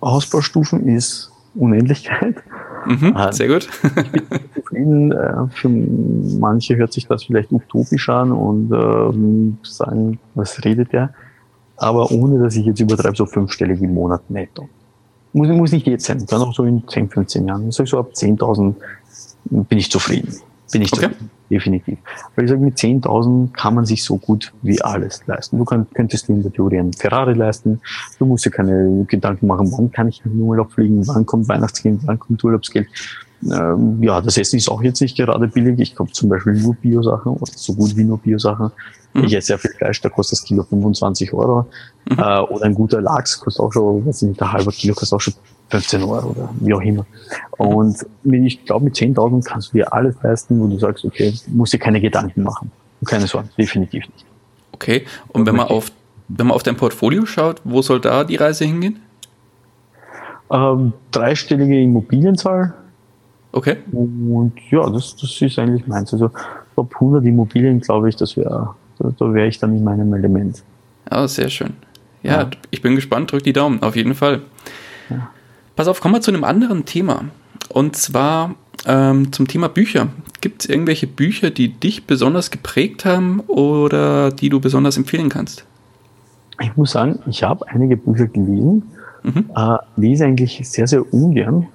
Ausbaustufen 0.00 0.88
ist 0.88 1.32
Unendlichkeit. 1.54 2.36
Mhm, 2.86 3.16
äh, 3.16 3.32
sehr 3.32 3.48
gut. 3.48 3.68
zufrieden. 4.68 5.12
Äh, 5.12 5.48
für 5.50 5.68
manche 5.68 6.76
hört 6.76 6.92
sich 6.92 7.06
das 7.06 7.24
vielleicht 7.24 7.52
utopisch 7.52 8.08
an 8.08 8.32
und 8.32 8.72
äh, 8.72 9.66
sagen, 9.66 10.18
was 10.34 10.64
redet 10.64 10.92
der? 10.92 11.12
Aber 11.78 12.10
ohne, 12.10 12.42
dass 12.42 12.56
ich 12.56 12.66
jetzt 12.66 12.80
übertreibe, 12.80 13.16
so 13.16 13.26
fünfstellig 13.26 13.80
im 13.80 13.94
Monat 13.94 14.28
netto. 14.28 14.68
Muss, 15.32 15.48
muss 15.48 15.72
nicht 15.72 15.86
jetzt 15.86 16.06
sein, 16.06 16.26
kann 16.26 16.42
auch 16.42 16.54
so 16.54 16.64
in 16.64 16.86
10, 16.86 17.08
15 17.10 17.46
Jahren. 17.46 17.68
Ich 17.68 17.76
sage 17.76 17.88
so 17.88 17.98
ab 17.98 18.10
10.000 18.14 18.74
bin 19.50 19.78
ich 19.78 19.90
zufrieden. 19.90 20.34
Bin 20.72 20.82
ich 20.82 20.92
okay. 20.92 21.06
zufrieden, 21.06 21.30
definitiv. 21.50 21.98
Weil 22.34 22.44
ich 22.44 22.50
sage, 22.50 22.60
mit 22.60 22.76
10.000 22.76 23.52
kann 23.52 23.74
man 23.74 23.86
sich 23.86 24.04
so 24.04 24.16
gut 24.16 24.52
wie 24.62 24.80
alles 24.82 25.22
leisten. 25.26 25.58
Du 25.58 25.64
kann, 25.64 25.86
könntest 25.94 26.28
dir 26.28 26.34
in 26.34 26.42
der 26.42 26.52
Theorie 26.52 26.78
einen 26.78 26.92
Ferrari 26.92 27.34
leisten. 27.34 27.80
Du 28.18 28.26
musst 28.26 28.44
dir 28.44 28.50
keine 28.50 29.04
Gedanken 29.06 29.46
machen, 29.46 29.70
wann 29.72 29.90
kann 29.90 30.08
ich 30.08 30.22
in 30.24 30.32
den 30.32 30.40
Urlaub 30.42 30.72
fliegen, 30.72 31.06
wann 31.06 31.24
kommt 31.24 31.48
Weihnachtsgeld, 31.48 32.00
wann 32.04 32.18
kommt 32.18 32.42
Urlaubsgeld. 32.42 32.88
Ähm, 33.44 34.02
ja, 34.02 34.20
das 34.20 34.36
Essen 34.36 34.56
ist 34.56 34.68
auch 34.68 34.82
jetzt 34.82 35.00
nicht 35.00 35.16
gerade 35.16 35.46
billig. 35.46 35.78
Ich 35.78 35.94
kaufe 35.94 36.12
zum 36.12 36.28
Beispiel 36.28 36.54
nur 36.54 36.74
Bio-Sachen 36.74 37.32
oder 37.32 37.52
so 37.54 37.72
gut 37.74 37.96
wie 37.96 38.04
nur 38.04 38.18
Bio-Sachen. 38.18 38.72
Mhm. 39.14 39.24
Ich 39.24 39.34
esse 39.34 39.48
sehr 39.48 39.58
viel 39.58 39.72
Fleisch, 39.72 40.00
da 40.00 40.08
kostet 40.08 40.38
das 40.38 40.44
Kilo 40.44 40.62
25 40.62 41.32
Euro. 41.32 41.66
Mhm. 42.08 42.18
Äh, 42.18 42.40
oder 42.40 42.64
ein 42.64 42.74
guter 42.74 43.00
Lachs 43.00 43.40
kostet 43.40 43.60
auch 43.60 43.72
schon, 43.72 44.06
weiß 44.06 44.22
nicht, 44.22 44.40
ein 44.40 44.52
halber 44.52 44.72
Kilo 44.72 44.94
kostet 44.94 45.16
auch 45.16 45.20
schon 45.20 45.34
15 45.70 46.02
Euro 46.02 46.30
oder 46.30 46.48
wie 46.60 46.74
auch 46.74 46.80
immer. 46.80 47.06
Und 47.58 48.06
ich 48.24 48.64
glaube, 48.64 48.86
mit 48.86 48.94
10.000 48.94 49.44
kannst 49.44 49.72
du 49.72 49.78
dir 49.78 49.92
alles 49.92 50.16
leisten, 50.22 50.60
wo 50.60 50.66
du 50.66 50.78
sagst, 50.78 51.04
okay, 51.04 51.34
musst 51.48 51.72
dir 51.72 51.78
keine 51.78 52.00
Gedanken 52.00 52.42
machen. 52.42 52.70
Keine 53.04 53.26
Sorgen, 53.26 53.50
definitiv 53.56 54.04
nicht. 54.08 54.24
Okay, 54.72 55.04
und 55.28 55.46
wenn 55.46 55.56
man 55.56 55.68
auf, 55.68 55.90
wenn 56.28 56.46
man 56.46 56.54
auf 56.54 56.62
dein 56.62 56.76
Portfolio 56.76 57.26
schaut, 57.26 57.60
wo 57.64 57.82
soll 57.82 58.00
da 58.00 58.24
die 58.24 58.36
Reise 58.36 58.64
hingehen? 58.64 59.00
Ähm, 60.50 60.92
dreistellige 61.10 61.80
Immobilienzahl. 61.80 62.74
Okay. 63.52 63.76
Und 63.92 64.52
ja, 64.70 64.88
das, 64.90 65.16
das 65.16 65.40
ist 65.40 65.58
eigentlich 65.58 65.86
meins. 65.86 66.12
Also 66.12 66.30
ab 66.76 66.94
100 66.94 67.24
Immobilien, 67.24 67.80
glaube 67.80 68.08
ich, 68.08 68.16
das 68.16 68.36
wäre, 68.36 68.74
da, 68.98 69.12
da 69.16 69.32
wäre 69.32 69.48
ich 69.48 69.58
dann 69.58 69.76
in 69.76 69.84
meinem 69.84 70.12
Element. 70.12 70.62
Ja, 71.10 71.26
sehr 71.26 71.48
schön. 71.48 71.74
Ja, 72.22 72.42
ja, 72.42 72.50
ich 72.70 72.82
bin 72.82 72.96
gespannt, 72.96 73.32
drück 73.32 73.42
die 73.42 73.52
Daumen, 73.52 73.82
auf 73.82 73.96
jeden 73.96 74.14
Fall. 74.14 74.42
Ja. 75.08 75.30
Pass 75.76 75.88
auf, 75.88 76.00
kommen 76.00 76.14
wir 76.14 76.20
zu 76.20 76.30
einem 76.30 76.44
anderen 76.44 76.84
Thema. 76.84 77.24
Und 77.68 77.96
zwar 77.96 78.54
ähm, 78.86 79.32
zum 79.32 79.46
Thema 79.46 79.68
Bücher. 79.68 80.08
Gibt 80.40 80.62
es 80.62 80.68
irgendwelche 80.68 81.06
Bücher, 81.06 81.50
die 81.50 81.68
dich 81.68 82.06
besonders 82.06 82.50
geprägt 82.50 83.04
haben 83.04 83.40
oder 83.40 84.30
die 84.30 84.48
du 84.48 84.60
besonders 84.60 84.96
empfehlen 84.96 85.28
kannst? 85.28 85.64
Ich 86.60 86.76
muss 86.76 86.92
sagen, 86.92 87.20
ich 87.26 87.44
habe 87.44 87.66
einige 87.68 87.96
Bücher 87.96 88.26
gelesen, 88.26 88.82
mhm. 89.22 89.50
äh, 89.54 89.76
lese 89.96 90.24
eigentlich 90.24 90.60
sehr, 90.68 90.88
sehr 90.88 91.12
ungern, 91.12 91.68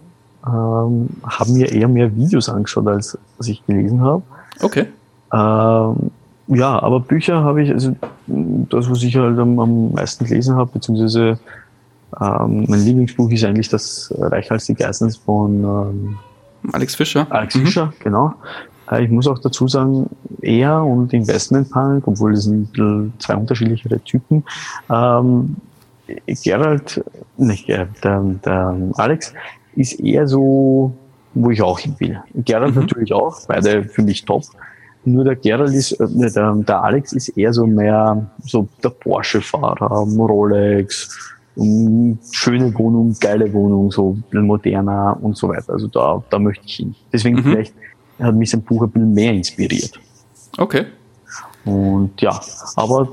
ähm, 0.46 1.10
habe 1.24 1.52
mir 1.52 1.72
eher 1.72 1.88
mehr 1.88 2.14
Videos 2.16 2.50
angeschaut, 2.50 2.88
als, 2.88 3.18
als 3.38 3.48
ich 3.48 3.66
gelesen 3.66 4.02
habe. 4.02 4.24
Okay. 4.62 4.88
Ähm, 5.32 6.12
ja, 6.48 6.82
aber 6.82 7.00
Bücher 7.00 7.44
habe 7.44 7.64
ich, 7.64 7.72
also 7.72 7.96
das, 8.28 8.90
was 8.90 9.02
ich 9.04 9.16
halt 9.16 9.40
am, 9.40 9.60
am 9.60 9.92
meisten 9.94 10.26
gelesen 10.26 10.56
habe, 10.56 10.72
beziehungsweise 10.74 11.40
ähm, 12.20 12.66
mein 12.68 12.84
Lieblingsbuch 12.84 13.30
ist 13.32 13.44
eigentlich 13.44 13.70
das 13.70 14.14
Reich 14.18 14.52
als 14.52 14.66
die 14.66 14.76
Geissens 14.76 15.18
von 15.18 15.64
ähm, 15.64 16.18
Alex 16.72 16.96
Fischer. 16.96 17.28
Alex 17.30 17.56
mhm. 17.56 17.66
Fischer, 17.66 17.94
genau. 18.00 18.34
Äh, 18.92 19.06
ich 19.06 19.10
muss 19.10 19.28
auch 19.28 19.40
dazu 19.40 19.68
sagen, 19.68 20.10
er 20.42 20.84
und 20.84 21.14
Investment 21.14 21.70
Punk, 21.72 22.08
obwohl 22.08 22.34
das 22.34 22.44
sind 22.44 22.70
zwei 23.20 23.36
unterschiedlichere 23.36 24.00
Typen. 24.02 24.44
Ähm, 24.90 25.56
Gerald, 26.44 27.04
nicht 27.38 27.66
Gerald, 27.66 28.04
der, 28.04 28.22
der 28.46 28.76
Alex 28.96 29.34
ist 29.76 30.00
eher 30.00 30.28
so, 30.28 30.94
wo 31.34 31.50
ich 31.50 31.62
auch 31.62 31.80
hin 31.80 31.96
will. 32.00 32.22
Gerald 32.36 32.76
mhm. 32.76 32.82
natürlich 32.82 33.14
auch, 33.14 33.40
beide 33.48 33.84
für 33.84 34.02
mich 34.02 34.26
top. 34.26 34.44
Nur 35.06 35.24
der 35.24 35.36
Gerald 35.36 35.74
ist, 35.74 35.94
äh, 35.94 36.08
der, 36.10 36.54
der 36.56 36.84
Alex 36.84 37.14
ist 37.14 37.30
eher 37.30 37.54
so 37.54 37.66
mehr 37.66 38.30
so 38.44 38.68
der 38.84 38.90
Porsche-Fahrer, 38.90 39.88
Rolex, 39.88 41.34
schöne 42.32 42.74
Wohnung, 42.78 43.16
geile 43.20 43.52
Wohnung, 43.54 43.92
so 43.92 44.18
moderner 44.32 45.18
und 45.22 45.38
so 45.38 45.50
weiter. 45.50 45.74
Also 45.74 45.88
da, 45.88 46.24
da 46.30 46.40
möchte 46.40 46.66
ich 46.66 46.76
hin. 46.76 46.96
Deswegen 47.12 47.38
mhm. 47.38 47.44
vielleicht 47.44 47.74
hat 48.20 48.36
mich 48.36 48.50
sein 48.50 48.62
Buch 48.62 48.84
ein 48.84 48.92
bisschen 48.92 49.14
mehr 49.14 49.34
inspiriert. 49.34 50.00
Okay. 50.58 50.86
Und 51.66 52.20
ja, 52.22 52.40
aber 52.76 53.10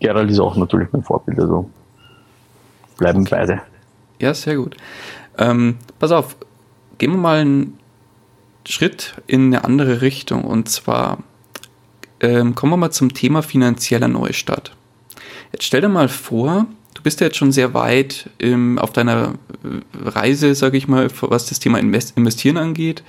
Gerald 0.00 0.30
ist 0.30 0.40
auch 0.40 0.56
natürlich 0.56 0.88
mein 0.92 1.02
Vorbild, 1.02 1.38
also 1.38 1.68
bleiben 2.98 3.24
beide. 3.28 3.60
Ja, 4.20 4.34
sehr 4.34 4.56
gut. 4.56 4.76
Ähm, 5.38 5.76
pass 5.98 6.12
auf, 6.12 6.36
gehen 6.98 7.12
wir 7.12 7.18
mal 7.18 7.40
einen 7.40 7.78
Schritt 8.66 9.14
in 9.26 9.46
eine 9.46 9.64
andere 9.64 10.02
Richtung 10.02 10.44
und 10.44 10.68
zwar 10.68 11.18
ähm, 12.20 12.54
kommen 12.54 12.72
wir 12.72 12.76
mal 12.76 12.90
zum 12.90 13.12
Thema 13.12 13.42
finanzieller 13.42 14.08
Neustart. 14.08 14.74
Jetzt 15.52 15.64
stell 15.64 15.80
dir 15.80 15.88
mal 15.88 16.08
vor, 16.08 16.66
du 16.94 17.02
bist 17.02 17.20
ja 17.20 17.26
jetzt 17.26 17.36
schon 17.36 17.52
sehr 17.52 17.74
weit 17.74 18.30
im, 18.38 18.78
auf 18.78 18.92
deiner 18.92 19.34
äh, 19.64 20.08
Reise, 20.08 20.54
sage 20.54 20.76
ich 20.76 20.88
mal, 20.88 21.08
was 21.20 21.46
das 21.46 21.58
Thema 21.58 21.78
Investieren 21.78 22.56
angeht. 22.56 23.02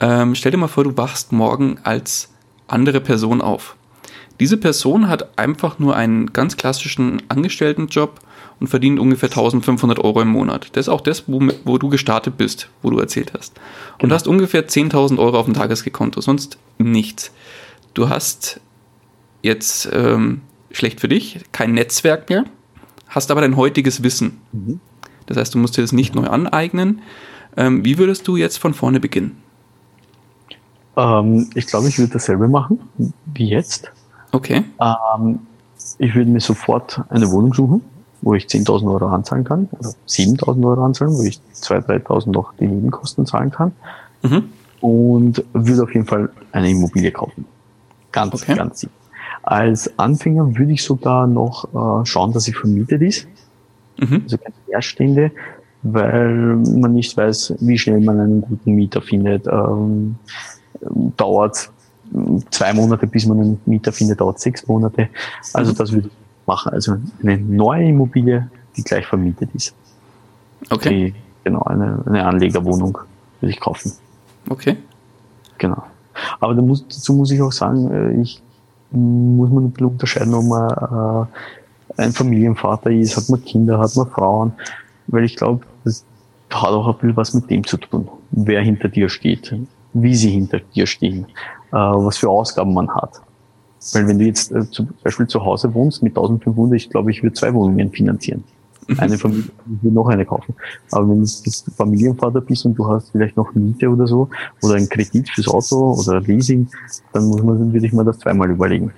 Ähm, 0.00 0.34
stell 0.34 0.52
dir 0.52 0.58
mal 0.58 0.68
vor, 0.68 0.84
du 0.84 0.96
wachst 0.96 1.32
morgen 1.32 1.78
als 1.82 2.32
andere 2.66 3.00
Person 3.00 3.40
auf. 3.42 3.76
Diese 4.40 4.56
Person 4.56 5.08
hat 5.08 5.38
einfach 5.38 5.78
nur 5.78 5.94
einen 5.94 6.32
ganz 6.32 6.56
klassischen 6.56 7.22
Angestelltenjob 7.28 8.20
und 8.60 8.68
verdient 8.68 9.00
ungefähr 9.00 9.30
1500 9.30 9.98
Euro 9.98 10.20
im 10.20 10.28
Monat. 10.28 10.68
Das 10.72 10.86
ist 10.86 10.88
auch 10.90 11.00
das, 11.00 11.24
wo, 11.26 11.40
wo 11.64 11.78
du 11.78 11.88
gestartet 11.88 12.36
bist, 12.36 12.68
wo 12.82 12.90
du 12.90 12.98
erzählt 12.98 13.32
hast. 13.36 13.58
Und 13.94 14.00
genau. 14.00 14.14
hast 14.14 14.28
ungefähr 14.28 14.68
10.000 14.68 15.18
Euro 15.18 15.38
auf 15.38 15.46
dem 15.46 15.54
Tageskonto, 15.54 16.20
sonst 16.20 16.58
nichts. 16.78 17.32
Du 17.94 18.08
hast 18.10 18.60
jetzt 19.42 19.88
ähm, 19.92 20.42
schlecht 20.70 21.00
für 21.00 21.08
dich, 21.08 21.40
kein 21.52 21.72
Netzwerk 21.72 22.28
mehr, 22.28 22.44
hast 23.08 23.30
aber 23.30 23.40
dein 23.40 23.56
heutiges 23.56 24.02
Wissen. 24.02 24.40
Mhm. 24.52 24.80
Das 25.26 25.38
heißt, 25.38 25.54
du 25.54 25.58
musst 25.58 25.76
dir 25.76 25.82
das 25.82 25.92
nicht 25.92 26.14
neu 26.14 26.26
aneignen. 26.26 27.00
Ähm, 27.56 27.84
wie 27.84 27.98
würdest 27.98 28.28
du 28.28 28.36
jetzt 28.36 28.58
von 28.58 28.74
vorne 28.74 29.00
beginnen? 29.00 29.42
Ähm, 30.96 31.48
ich 31.54 31.66
glaube, 31.66 31.88
ich 31.88 31.98
würde 31.98 32.12
dasselbe 32.12 32.46
machen 32.48 32.80
wie 33.24 33.48
jetzt. 33.48 33.90
Okay. 34.32 34.64
Ähm, 34.80 35.40
ich 35.98 36.14
würde 36.14 36.30
mir 36.30 36.40
sofort 36.40 37.00
eine 37.08 37.30
Wohnung 37.30 37.54
suchen, 37.54 37.82
wo 38.22 38.34
ich 38.34 38.46
10.000 38.46 38.90
Euro 38.90 39.06
anzahlen 39.08 39.44
kann 39.44 39.68
oder 39.72 39.90
7.000 40.08 40.66
Euro 40.66 40.84
anzahlen, 40.84 41.16
wo 41.16 41.22
ich 41.22 41.40
2.000, 41.54 42.04
3.000 42.04 42.30
noch 42.30 42.54
die 42.54 42.66
Nebenkosten 42.66 43.26
zahlen 43.26 43.50
kann. 43.50 43.72
Mhm. 44.22 44.44
Und 44.80 45.44
würde 45.52 45.82
auf 45.82 45.94
jeden 45.94 46.06
Fall 46.06 46.30
eine 46.52 46.70
Immobilie 46.70 47.10
kaufen. 47.10 47.44
Ganz, 48.12 48.34
okay. 48.34 48.54
ganz 48.54 48.80
sicher. 48.80 48.92
Als 49.42 49.98
Anfänger 49.98 50.56
würde 50.56 50.72
ich 50.72 50.82
sogar 50.82 51.26
noch 51.26 51.64
äh, 52.02 52.06
schauen, 52.06 52.32
dass 52.32 52.44
sie 52.44 52.52
vermietet 52.52 53.02
ist. 53.02 53.26
Mhm. 53.98 54.22
Also 54.24 54.38
keine 54.38 54.54
Leerstände, 54.66 55.32
weil 55.82 56.56
man 56.56 56.92
nicht 56.92 57.16
weiß, 57.16 57.54
wie 57.60 57.78
schnell 57.78 58.00
man 58.00 58.20
einen 58.20 58.40
guten 58.42 58.72
Mieter 58.72 59.00
findet. 59.00 59.46
Ähm, 59.46 60.16
dauert 61.16 61.70
zwei 62.50 62.72
Monate, 62.72 63.06
bis 63.06 63.26
man 63.26 63.40
einen 63.40 63.60
Mieter 63.66 63.92
findet, 63.92 64.20
dauert 64.20 64.40
sechs 64.40 64.66
Monate. 64.66 65.08
Also 65.52 65.72
mhm. 65.72 65.76
das 65.76 65.92
würde 65.92 66.08
ich 66.08 66.14
machen. 66.50 66.72
Also 66.72 66.96
eine 67.22 67.38
neue 67.38 67.88
Immobilie, 67.88 68.50
die 68.76 68.82
gleich 68.82 69.06
vermietet 69.06 69.50
ist. 69.54 69.74
Okay. 70.68 70.88
Die, 70.90 71.14
genau, 71.44 71.62
eine, 71.62 72.02
eine 72.06 72.24
Anlegerwohnung 72.24 72.98
würde 73.40 73.52
ich 73.52 73.60
kaufen. 73.60 73.92
Okay. 74.48 74.76
Genau. 75.58 75.82
Aber 76.40 76.54
da 76.54 76.62
muss, 76.62 76.86
dazu 76.86 77.12
muss 77.14 77.30
ich 77.30 77.40
auch 77.40 77.52
sagen, 77.52 77.90
äh, 77.90 78.20
ich 78.20 78.42
muss 78.90 79.50
man 79.50 79.64
ein 79.64 79.70
bisschen 79.70 79.86
unterscheiden, 79.86 80.34
ob 80.34 80.44
man 80.44 81.26
äh, 81.96 82.02
ein 82.02 82.12
Familienvater 82.12 82.90
ist, 82.90 83.16
hat 83.16 83.28
man 83.28 83.44
Kinder, 83.44 83.78
hat 83.78 83.94
man 83.96 84.08
Frauen, 84.10 84.52
weil 85.06 85.24
ich 85.24 85.36
glaube, 85.36 85.64
das 85.84 86.04
hat 86.50 86.70
auch 86.70 86.88
ein 86.88 86.94
bisschen 86.94 87.16
was 87.16 87.34
mit 87.34 87.48
dem 87.50 87.64
zu 87.64 87.76
tun, 87.76 88.08
wer 88.32 88.60
hinter 88.62 88.88
dir 88.88 89.08
steht, 89.08 89.54
wie 89.92 90.14
sie 90.14 90.30
hinter 90.30 90.60
dir 90.74 90.86
stehen, 90.86 91.26
äh, 91.72 91.76
was 91.76 92.18
für 92.18 92.28
Ausgaben 92.28 92.74
man 92.74 92.90
hat. 92.90 93.20
Weil 93.92 94.06
wenn 94.06 94.18
du 94.18 94.26
jetzt 94.26 94.52
äh, 94.52 94.68
zum 94.70 94.88
Beispiel 95.02 95.26
zu 95.26 95.44
Hause 95.44 95.72
wohnst 95.72 96.02
mit 96.02 96.12
1500, 96.12 96.76
ich 96.76 96.90
glaube, 96.90 97.10
ich 97.10 97.22
würde 97.22 97.34
zwei 97.34 97.52
Wohnungen 97.54 97.90
finanzieren. 97.90 98.44
Mhm. 98.86 98.98
Eine 98.98 99.18
Familie, 99.18 99.44
ich 99.44 99.82
würde 99.82 99.94
noch 99.94 100.08
eine 100.08 100.26
kaufen. 100.26 100.54
Aber 100.90 101.08
wenn 101.08 101.20
du 101.20 101.22
jetzt 101.22 101.64
Familienvater 101.76 102.40
bist 102.40 102.66
und 102.66 102.74
du 102.74 102.86
hast 102.88 103.10
vielleicht 103.10 103.36
noch 103.36 103.54
Miete 103.54 103.88
oder 103.88 104.06
so, 104.06 104.28
oder 104.62 104.74
einen 104.74 104.88
Kredit 104.88 105.30
fürs 105.30 105.48
Auto 105.48 105.94
oder 105.98 106.20
Leasing, 106.20 106.68
dann 107.12 107.24
muss 107.24 107.42
man, 107.42 107.72
würde 107.72 107.86
ich 107.86 107.92
mir 107.92 108.04
das 108.04 108.18
zweimal 108.18 108.50
überlegen. 108.50 108.92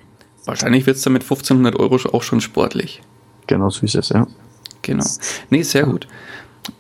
Wahrscheinlich 0.45 0.87
wird 0.87 0.97
es 0.97 1.03
dann 1.03 1.13
mit 1.13 1.23
1500 1.23 1.77
Euro 1.79 1.97
auch 2.13 2.23
schon 2.23 2.41
sportlich. 2.41 3.03
Genau, 3.47 3.71
so 3.71 3.85
ist 3.85 3.95
es, 3.95 4.09
ja. 4.09 4.27
Genau. 4.83 5.05
Nee, 5.51 5.63
sehr 5.63 5.85
gut. 5.85 6.09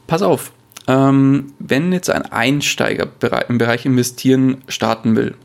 Pass 0.09 0.22
auf, 0.22 0.53
ähm, 0.88 1.53
wenn 1.61 1.92
jetzt 1.92 2.11
ein 2.11 2.22
Einsteiger 2.22 3.09
im 3.48 3.59
Bereich 3.59 3.86
Investieren 3.86 4.62
starten 4.66 5.14
will 5.14 5.36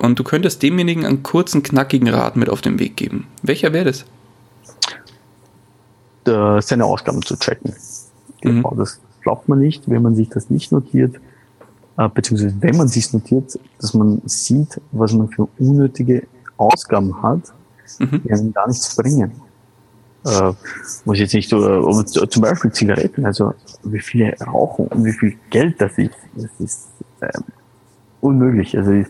und 0.00 0.18
du 0.18 0.24
könntest 0.24 0.62
demjenigen 0.62 1.04
einen 1.06 1.22
kurzen, 1.22 1.62
knackigen 1.62 2.08
Rat 2.08 2.36
mit 2.36 2.48
auf 2.48 2.60
den 2.60 2.78
Weg 2.78 2.96
geben, 2.96 3.26
welcher 3.42 3.72
wäre 3.72 3.86
das? 3.86 4.04
Äh, 6.26 6.62
seine 6.62 6.84
Ausgaben 6.84 7.22
zu 7.22 7.36
checken. 7.36 7.74
Mhm. 8.42 8.48
Genau, 8.56 8.74
das 8.76 9.00
glaubt 9.22 9.48
man 9.48 9.58
nicht, 9.58 9.88
wenn 9.88 10.02
man 10.02 10.14
sich 10.14 10.28
das 10.28 10.50
nicht 10.50 10.72
notiert, 10.72 11.16
äh, 11.98 12.08
beziehungsweise 12.08 12.54
wenn 12.60 12.76
man 12.76 12.88
sich 12.88 13.12
notiert, 13.12 13.58
dass 13.80 13.94
man 13.94 14.22
sieht, 14.26 14.80
was 14.92 15.12
man 15.12 15.28
für 15.28 15.48
unnötige 15.58 16.26
Ausgaben 16.56 17.22
hat, 17.22 17.52
mhm. 17.98 18.22
die 18.24 18.32
einem 18.32 18.52
gar 18.52 18.68
nichts 18.68 18.94
bringen 18.96 19.32
äh, 20.24 20.52
muss 21.04 21.18
jetzt 21.18 21.34
nicht 21.34 21.48
so, 21.48 22.00
äh, 22.00 22.06
zum 22.06 22.42
Beispiel 22.42 22.70
Zigaretten, 22.72 23.26
also 23.26 23.54
wie 23.82 24.00
viele 24.00 24.36
rauchen 24.38 24.86
und 24.86 25.04
wie 25.04 25.12
viel 25.12 25.36
Geld 25.50 25.80
das 25.80 25.98
ist, 25.98 26.14
das 26.34 26.50
ist 26.60 26.88
äh, 27.20 27.28
unmöglich. 28.20 28.76
Also 28.76 29.04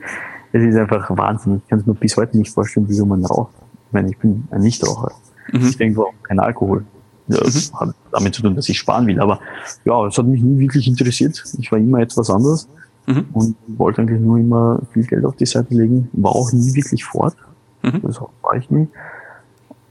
es 0.53 0.63
ist 0.63 0.77
einfach 0.77 1.09
Wahnsinn. 1.17 1.63
Ich 1.63 1.69
kann 1.69 1.81
es 1.81 1.87
mir 1.87 1.95
bis 1.95 2.17
heute 2.17 2.37
nicht 2.37 2.53
vorstellen, 2.53 2.89
wie 2.89 3.01
man 3.03 3.25
raucht. 3.25 3.53
Ich 3.87 3.93
meine, 3.93 4.11
ich 4.11 4.19
bin 4.19 4.47
ein 4.51 4.61
Nichtraucher. 4.61 5.13
Mhm. 5.53 5.67
Ich 5.67 5.77
denke 5.77 6.01
auch 6.03 6.13
kein 6.23 6.39
Alkohol. 6.39 6.85
Das 7.29 7.73
mhm. 7.73 7.81
hat 7.81 7.95
damit 8.11 8.35
zu 8.35 8.43
tun, 8.43 8.55
dass 8.55 8.69
ich 8.69 8.79
sparen 8.79 9.07
will. 9.07 9.21
Aber 9.21 9.41
ja, 9.85 10.07
es 10.07 10.19
hat 10.19 10.27
mich 10.27 10.43
nie 10.43 10.59
wirklich 10.59 10.87
interessiert. 10.87 11.43
Ich 11.59 11.73
war 11.73 11.79
immer 11.79 12.01
etwas 12.01 12.29
anderes 12.31 12.69
mhm. 13.07 13.27
und 13.33 13.57
wollte 13.67 14.03
eigentlich 14.03 14.21
nur 14.21 14.39
immer 14.39 14.81
viel 14.93 15.05
Geld 15.05 15.25
auf 15.25 15.37
die 15.37 15.47
Seite 15.47 15.75
legen. 15.75 16.09
War 16.13 16.33
auch 16.33 16.53
nie 16.53 16.75
wirklich 16.75 17.05
fort. 17.05 17.35
Mhm. 17.83 18.03
Das 18.03 18.21
war 18.21 18.55
ich 18.57 18.71
nie. 18.71 18.89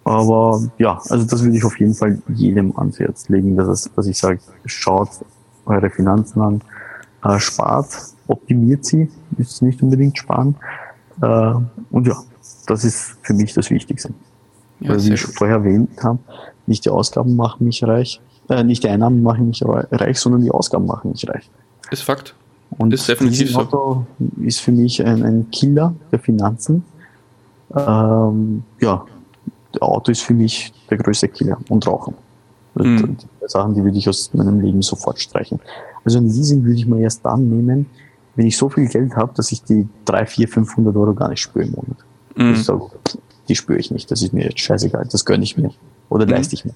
Aber 0.03 0.61
ja, 0.77 0.99
also 1.09 1.25
das 1.25 1.43
würde 1.43 1.57
ich 1.57 1.63
auf 1.63 1.79
jeden 1.79 1.93
Fall 1.93 2.21
jedem 2.27 2.75
ans 2.77 2.99
Herz 2.99 3.29
legen, 3.29 3.55
dass, 3.55 3.67
es, 3.67 3.91
dass 3.95 4.07
ich 4.07 4.17
sage, 4.17 4.39
schaut 4.65 5.09
eure 5.65 5.89
Finanzen 5.89 6.41
an, 6.41 6.61
äh, 7.23 7.39
spart, 7.39 7.87
optimiert 8.31 8.85
sie, 8.85 9.09
müsst 9.37 9.61
nicht 9.61 9.81
unbedingt 9.81 10.17
sparen. 10.17 10.55
Äh, 11.21 11.53
und 11.91 12.07
ja, 12.07 12.15
das 12.67 12.83
ist 12.83 13.17
für 13.21 13.33
mich 13.33 13.53
das 13.53 13.69
Wichtigste. 13.69 14.13
Ja, 14.79 14.91
Weil, 14.91 15.03
wie 15.03 15.13
ich 15.13 15.21
schon 15.21 15.33
vorher 15.33 15.57
erwähnt 15.57 16.03
habe, 16.03 16.19
nicht 16.65 16.85
die 16.85 16.89
Ausgaben 16.89 17.35
machen 17.35 17.65
mich 17.65 17.83
reich, 17.83 18.21
äh, 18.49 18.63
nicht 18.63 18.83
die 18.83 18.89
Einnahmen 18.89 19.21
machen 19.21 19.47
mich 19.47 19.63
reich, 19.63 20.19
sondern 20.19 20.41
die 20.41 20.51
Ausgaben 20.51 20.85
machen 20.85 21.11
mich 21.11 21.27
reich. 21.27 21.49
Ist 21.91 22.03
Fakt. 22.03 22.35
Und 22.77 22.93
ist 22.93 23.07
definitiv 23.07 23.51
so. 23.51 24.05
ist 24.41 24.61
für 24.61 24.71
mich 24.71 25.05
ein, 25.05 25.23
ein 25.23 25.51
Killer 25.51 25.93
der 26.11 26.19
Finanzen. 26.19 26.85
Ähm, 27.75 28.63
ja, 28.79 29.05
Auto 29.79 30.11
ist 30.11 30.21
für 30.21 30.33
mich 30.33 30.73
der 30.89 30.97
größte 30.97 31.27
Killer 31.27 31.57
und 31.69 31.85
Rauchen. 31.87 32.15
Mhm. 32.75 33.17
Die 33.17 33.47
Sachen, 33.47 33.73
die 33.73 33.83
würde 33.83 33.97
ich 33.97 34.07
aus 34.07 34.33
meinem 34.33 34.59
Leben 34.59 34.81
sofort 34.81 35.19
streichen. 35.19 35.59
Also 36.03 36.17
ein 36.17 36.25
Leasing 36.25 36.63
würde 36.63 36.77
ich 36.77 36.87
mal 36.87 36.99
erst 36.99 37.25
dann 37.25 37.49
nehmen, 37.49 37.85
wenn 38.35 38.47
ich 38.47 38.57
so 38.57 38.69
viel 38.69 38.87
Geld 38.87 39.15
habe, 39.15 39.33
dass 39.35 39.51
ich 39.51 39.63
die 39.63 39.87
3, 40.05 40.25
4, 40.25 40.47
500 40.47 40.95
Euro 40.95 41.13
gar 41.13 41.29
nicht 41.29 41.41
spüre 41.41 41.65
im 41.65 41.71
Monat. 41.71 41.97
Mhm. 42.35 42.53
Ich 42.53 42.63
sage, 42.63 42.89
die 43.47 43.55
spüre 43.55 43.79
ich 43.79 43.91
nicht, 43.91 44.09
das 44.09 44.21
ist 44.21 44.33
mir 44.33 44.45
jetzt 44.45 44.59
scheißegal, 44.59 45.07
das 45.11 45.25
gönne 45.25 45.43
ich 45.43 45.57
mir 45.57 45.71
oder 46.09 46.25
mhm. 46.25 46.31
leiste 46.31 46.55
ich 46.55 46.65
mir. 46.65 46.73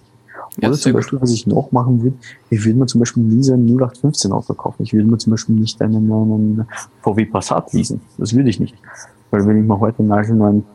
Oder 0.58 0.70
ja, 0.70 0.74
zum 0.74 0.94
Beispiel, 0.94 1.22
was 1.22 1.32
ich 1.32 1.48
noch 1.48 1.72
machen 1.72 2.02
würde, 2.02 2.16
ich 2.50 2.64
würde 2.64 2.80
mir 2.80 2.86
zum 2.86 3.00
Beispiel 3.00 3.24
nie 3.24 3.50
ein 3.52 3.66
0815 3.66 4.32
Auto 4.32 4.54
kaufen. 4.54 4.84
Ich 4.84 4.94
würde 4.94 5.08
mir 5.08 5.18
zum 5.18 5.32
Beispiel 5.32 5.56
nicht 5.56 5.82
einen, 5.82 6.10
einen 6.12 6.66
VW 7.02 7.26
Passat 7.26 7.74
leasen. 7.74 8.00
Das 8.18 8.34
würde 8.34 8.50
ich 8.50 8.60
nicht. 8.60 8.76
Weil 9.32 9.46
wenn 9.46 9.60
ich 9.60 9.66
mir 9.66 9.80
heute 9.80 10.00
einen 10.00 10.38
neuen 10.38 10.66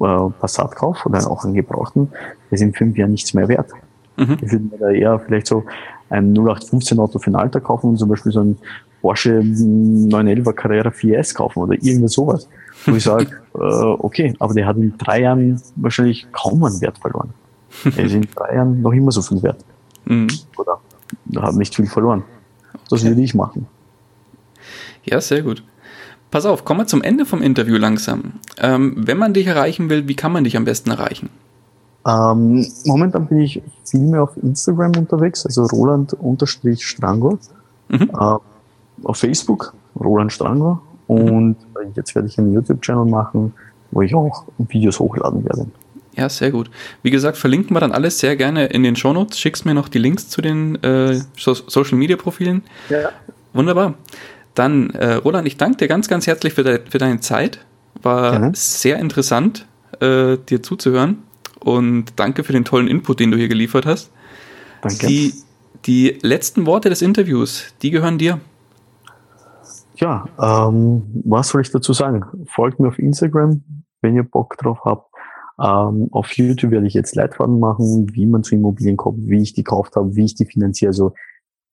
äh, 0.00 0.30
Passat 0.40 0.74
kaufe 0.74 1.08
oder 1.08 1.30
auch 1.30 1.44
einen 1.44 1.54
gebrauchten, 1.54 2.08
der 2.50 2.56
ist 2.56 2.62
in 2.62 2.74
fünf 2.74 2.96
Jahren 2.96 3.12
nichts 3.12 3.32
mehr 3.32 3.46
wert. 3.46 3.70
Mhm. 4.16 4.38
Ich 4.42 4.50
würde 4.50 4.64
mir 4.64 4.78
da 4.78 4.90
eher 4.90 5.18
vielleicht 5.20 5.46
so 5.46 5.64
ein 6.10 6.32
0815 6.32 6.98
Auto 6.98 7.18
für 7.18 7.30
ein 7.30 7.36
Alter 7.36 7.60
kaufen 7.60 7.90
und 7.90 7.96
zum 7.98 8.08
Beispiel 8.08 8.32
so 8.32 8.40
ein 8.40 8.58
Porsche 9.00 9.42
911 9.42 10.54
Carrera 10.54 10.90
4S 10.90 11.34
kaufen 11.34 11.60
oder 11.60 11.74
irgendwas 11.74 12.12
sowas. 12.12 12.48
Wo 12.86 12.96
ich 12.96 13.04
sage, 13.04 13.26
äh, 13.54 13.58
okay, 13.58 14.34
aber 14.38 14.54
der 14.54 14.66
hat 14.66 14.76
in 14.76 14.96
drei 14.98 15.22
Jahren 15.22 15.60
wahrscheinlich 15.76 16.26
kaum 16.32 16.64
einen 16.64 16.80
Wert 16.80 16.98
verloren. 16.98 17.30
Er 17.84 18.04
ist 18.04 18.14
in 18.14 18.28
drei 18.34 18.54
Jahren 18.54 18.82
noch 18.82 18.92
immer 18.92 19.12
so 19.12 19.22
viel 19.22 19.42
wert. 19.42 19.64
Mhm. 20.04 20.28
Oder 20.56 20.78
hat 21.36 21.54
nicht 21.54 21.74
viel 21.74 21.86
verloren. 21.86 22.24
Das 22.90 23.00
okay. 23.00 23.10
würde 23.10 23.22
ich 23.22 23.34
machen. 23.34 23.66
Ja, 25.04 25.20
sehr 25.20 25.42
gut. 25.42 25.62
Pass 26.30 26.44
auf, 26.44 26.64
kommen 26.64 26.80
wir 26.80 26.86
zum 26.86 27.02
Ende 27.02 27.24
vom 27.24 27.40
Interview 27.40 27.76
langsam. 27.78 28.34
Ähm, 28.58 28.94
wenn 28.96 29.16
man 29.16 29.32
dich 29.32 29.46
erreichen 29.46 29.88
will, 29.88 30.08
wie 30.08 30.14
kann 30.14 30.32
man 30.32 30.44
dich 30.44 30.56
am 30.56 30.64
besten 30.64 30.90
erreichen? 30.90 31.30
Ähm, 32.06 32.66
momentan 32.84 33.26
bin 33.26 33.40
ich 33.40 33.62
viel 33.84 34.00
mehr 34.00 34.22
auf 34.22 34.36
Instagram 34.36 34.92
unterwegs, 34.96 35.44
also 35.46 35.64
Roland-Strango. 35.64 37.38
Mhm. 37.88 38.10
Äh, 38.18 38.36
auf 39.04 39.18
Facebook, 39.18 39.74
Roland 39.98 40.32
Strango. 40.32 40.80
Und 41.06 41.56
jetzt 41.94 42.14
werde 42.14 42.28
ich 42.28 42.38
einen 42.38 42.52
YouTube-Channel 42.52 43.06
machen, 43.06 43.54
wo 43.90 44.02
ich 44.02 44.14
auch 44.14 44.44
Videos 44.58 45.00
hochladen 45.00 45.44
werde. 45.44 45.66
Ja, 46.18 46.28
sehr 46.28 46.50
gut. 46.50 46.68
Wie 47.02 47.10
gesagt, 47.10 47.36
verlinken 47.36 47.76
wir 47.76 47.80
dann 47.80 47.92
alles 47.92 48.18
sehr 48.18 48.36
gerne 48.36 48.66
in 48.66 48.82
den 48.82 48.96
Shownotes. 48.96 49.38
Schickst 49.38 49.64
mir 49.64 49.74
noch 49.74 49.88
die 49.88 49.98
Links 49.98 50.28
zu 50.28 50.42
den 50.42 50.82
äh, 50.82 51.20
so 51.36 51.54
Social 51.54 51.96
Media 51.96 52.16
Profilen. 52.16 52.62
Ja. 52.88 53.10
Wunderbar. 53.52 53.94
Dann, 54.54 54.90
äh, 54.90 55.14
Roland, 55.14 55.46
ich 55.46 55.56
danke 55.56 55.78
dir 55.78 55.88
ganz, 55.88 56.08
ganz 56.08 56.26
herzlich 56.26 56.54
für, 56.54 56.64
de 56.64 56.80
für 56.88 56.98
deine 56.98 57.20
Zeit. 57.20 57.60
War 58.02 58.32
Gerne. 58.32 58.52
sehr 58.54 58.98
interessant, 58.98 59.66
äh, 60.00 60.36
dir 60.48 60.62
zuzuhören. 60.62 61.18
Und 61.60 62.06
danke 62.16 62.42
für 62.42 62.52
den 62.52 62.64
tollen 62.64 62.88
Input, 62.88 63.20
den 63.20 63.30
du 63.30 63.36
hier 63.36 63.48
geliefert 63.48 63.86
hast. 63.86 64.10
Danke. 64.82 65.06
Die, 65.06 65.34
die 65.86 66.18
letzten 66.22 66.66
Worte 66.66 66.90
des 66.90 67.00
Interviews, 67.00 67.66
die 67.82 67.90
gehören 67.90 68.18
dir. 68.18 68.40
Ja, 70.00 70.26
ähm, 70.40 71.22
was 71.24 71.48
soll 71.48 71.60
ich 71.60 71.72
dazu 71.72 71.92
sagen? 71.92 72.24
Folgt 72.46 72.78
mir 72.78 72.88
auf 72.88 72.98
Instagram, 72.98 73.64
wenn 74.00 74.14
ihr 74.14 74.22
Bock 74.22 74.56
drauf 74.56 74.78
habt. 74.84 75.12
Ähm, 75.60 76.08
auf 76.12 76.32
YouTube 76.32 76.70
werde 76.70 76.86
ich 76.86 76.94
jetzt 76.94 77.16
Leitfaden 77.16 77.58
machen, 77.58 78.06
wie 78.14 78.26
man 78.26 78.44
zu 78.44 78.54
Immobilien 78.54 78.96
kommt, 78.96 79.28
wie 79.28 79.42
ich 79.42 79.54
die 79.54 79.64
gekauft 79.64 79.96
habe, 79.96 80.14
wie 80.14 80.24
ich 80.24 80.36
die 80.36 80.44
finanziere. 80.44 80.90
Also 80.90 81.14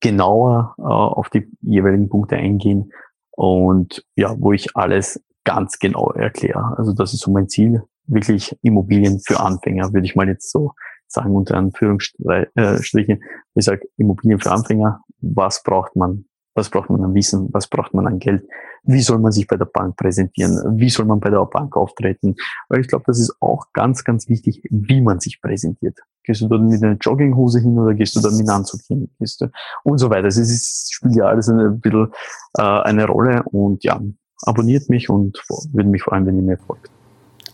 genauer 0.01 0.73
äh, 0.79 0.81
auf 0.81 1.29
die 1.29 1.47
jeweiligen 1.61 2.09
Punkte 2.09 2.35
eingehen 2.35 2.91
und 3.31 4.03
ja, 4.15 4.35
wo 4.39 4.53
ich 4.53 4.75
alles 4.75 5.23
ganz 5.43 5.77
genau 5.77 6.09
erkläre. 6.09 6.75
Also 6.77 6.93
das 6.93 7.13
ist 7.13 7.21
so 7.21 7.31
mein 7.31 7.47
Ziel, 7.47 7.83
wirklich 8.07 8.57
Immobilien 8.63 9.19
für 9.19 9.39
Anfänger, 9.39 9.93
würde 9.93 10.07
ich 10.07 10.15
mal 10.15 10.27
jetzt 10.27 10.51
so 10.51 10.73
sagen, 11.07 11.35
unter 11.35 11.55
Anführungsstrichen. 11.57 13.23
Ich 13.53 13.65
sage 13.65 13.87
Immobilien 13.97 14.39
für 14.39 14.51
Anfänger, 14.51 15.01
was 15.21 15.61
braucht 15.61 15.95
man 15.95 16.25
was 16.55 16.69
braucht 16.69 16.89
man 16.89 17.03
an 17.03 17.13
Wissen? 17.13 17.49
Was 17.51 17.67
braucht 17.67 17.93
man 17.93 18.07
an 18.07 18.17
Geld? 18.19 18.47
Wie 18.83 19.01
soll 19.01 19.19
man 19.19 19.31
sich 19.31 19.45
bei 19.45 19.57
der 19.57 19.65
Bank 19.65 19.97
präsentieren? 19.97 20.79
Wie 20.79 20.89
soll 20.89 21.05
man 21.05 21.19
bei 21.19 21.29
der 21.29 21.45
Bank 21.45 21.75
auftreten? 21.75 22.35
Weil 22.69 22.79
ich 22.79 22.87
glaube, 22.87 23.03
das 23.07 23.19
ist 23.19 23.35
auch 23.41 23.67
ganz, 23.73 24.03
ganz 24.03 24.29
wichtig, 24.29 24.61
wie 24.69 25.01
man 25.01 25.19
sich 25.19 25.41
präsentiert. 25.41 25.99
Gehst 26.23 26.41
du 26.41 26.47
dort 26.47 26.61
mit 26.61 26.81
einer 26.81 26.97
Jogginghose 26.99 27.59
hin 27.59 27.77
oder 27.77 27.93
gehst 27.93 28.15
du 28.15 28.21
dort 28.21 28.33
mit 28.33 28.47
einem 28.47 28.57
Anzug 28.57 28.81
hin? 28.87 29.09
Gehst 29.19 29.41
du 29.41 29.51
und 29.83 29.97
so 29.97 30.09
weiter. 30.09 30.27
Es 30.27 30.37
ist, 30.37 30.93
spielt 30.93 31.15
ja 31.15 31.25
alles 31.25 31.49
ein 31.49 31.79
bisschen 31.81 32.11
äh, 32.57 32.61
eine 32.61 33.05
Rolle 33.05 33.43
und 33.43 33.83
ja, 33.83 34.01
abonniert 34.43 34.89
mich 34.89 35.09
und 35.09 35.37
würde 35.73 35.89
mich 35.89 36.03
freuen, 36.03 36.25
wenn 36.25 36.37
ihr 36.37 36.43
mir 36.43 36.57
folgt. 36.57 36.89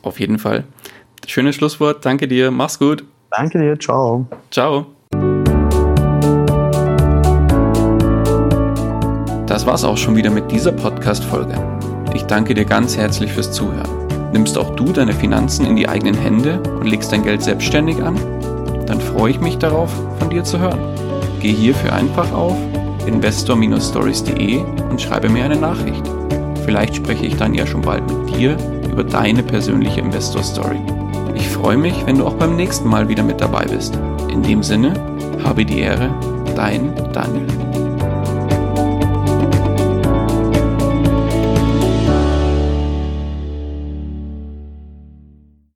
Auf 0.04 0.20
jeden 0.20 0.38
Fall. 0.38 0.64
Schönes 1.28 1.56
Schlusswort. 1.56 2.06
Danke 2.06 2.28
dir. 2.28 2.52
Mach's 2.52 2.80
gut. 2.80 3.04
Danke 3.32 3.60
dir. 3.60 3.80
Ciao. 3.80 4.28
Ciao. 4.52 5.01
Das 9.52 9.66
war's 9.66 9.84
auch 9.84 9.98
schon 9.98 10.16
wieder 10.16 10.30
mit 10.30 10.50
dieser 10.50 10.72
Podcast-Folge. 10.72 11.56
Ich 12.14 12.24
danke 12.24 12.54
dir 12.54 12.64
ganz 12.64 12.96
herzlich 12.96 13.34
fürs 13.34 13.52
Zuhören. 13.52 14.08
Nimmst 14.32 14.58
auch 14.58 14.78
du 14.78 14.94
deine 14.94 15.12
Finanzen 15.12 15.66
in 15.66 15.76
die 15.76 15.90
eigenen 15.90 16.16
Hände 16.16 16.62
und 16.62 16.88
legst 16.88 17.12
dein 17.12 17.22
Geld 17.22 17.44
selbstständig 17.44 18.02
an? 18.02 18.16
Dann 18.88 19.02
freue 19.02 19.32
ich 19.32 19.42
mich 19.42 19.58
darauf, 19.58 19.92
von 20.20 20.30
dir 20.30 20.46
zu 20.46 20.58
hören. 20.58 20.80
Geh 21.42 21.52
hierfür 21.52 21.92
einfach 21.92 22.32
auf 22.32 22.56
investor-stories.de 23.06 24.62
und 24.90 25.02
schreibe 25.02 25.28
mir 25.28 25.44
eine 25.44 25.58
Nachricht. 25.58 26.10
Vielleicht 26.64 26.96
spreche 26.96 27.26
ich 27.26 27.36
dann 27.36 27.54
ja 27.54 27.68
schon 27.68 27.82
bald 27.82 28.10
mit 28.10 28.34
dir 28.34 28.56
über 28.90 29.04
deine 29.04 29.44
persönliche 29.44 30.00
Investor 30.00 30.44
Story. 30.44 30.80
Ich 31.36 31.50
freue 31.50 31.76
mich, 31.76 32.06
wenn 32.06 32.20
du 32.20 32.26
auch 32.26 32.36
beim 32.36 32.56
nächsten 32.56 32.88
Mal 32.88 33.10
wieder 33.10 33.24
mit 33.24 33.42
dabei 33.42 33.66
bist. 33.66 34.00
In 34.30 34.44
dem 34.44 34.64
Sinne, 34.64 34.94
habe 35.44 35.66
die 35.66 35.80
Ehre, 35.80 36.10
dein 36.56 36.94
Daniel. 37.12 37.71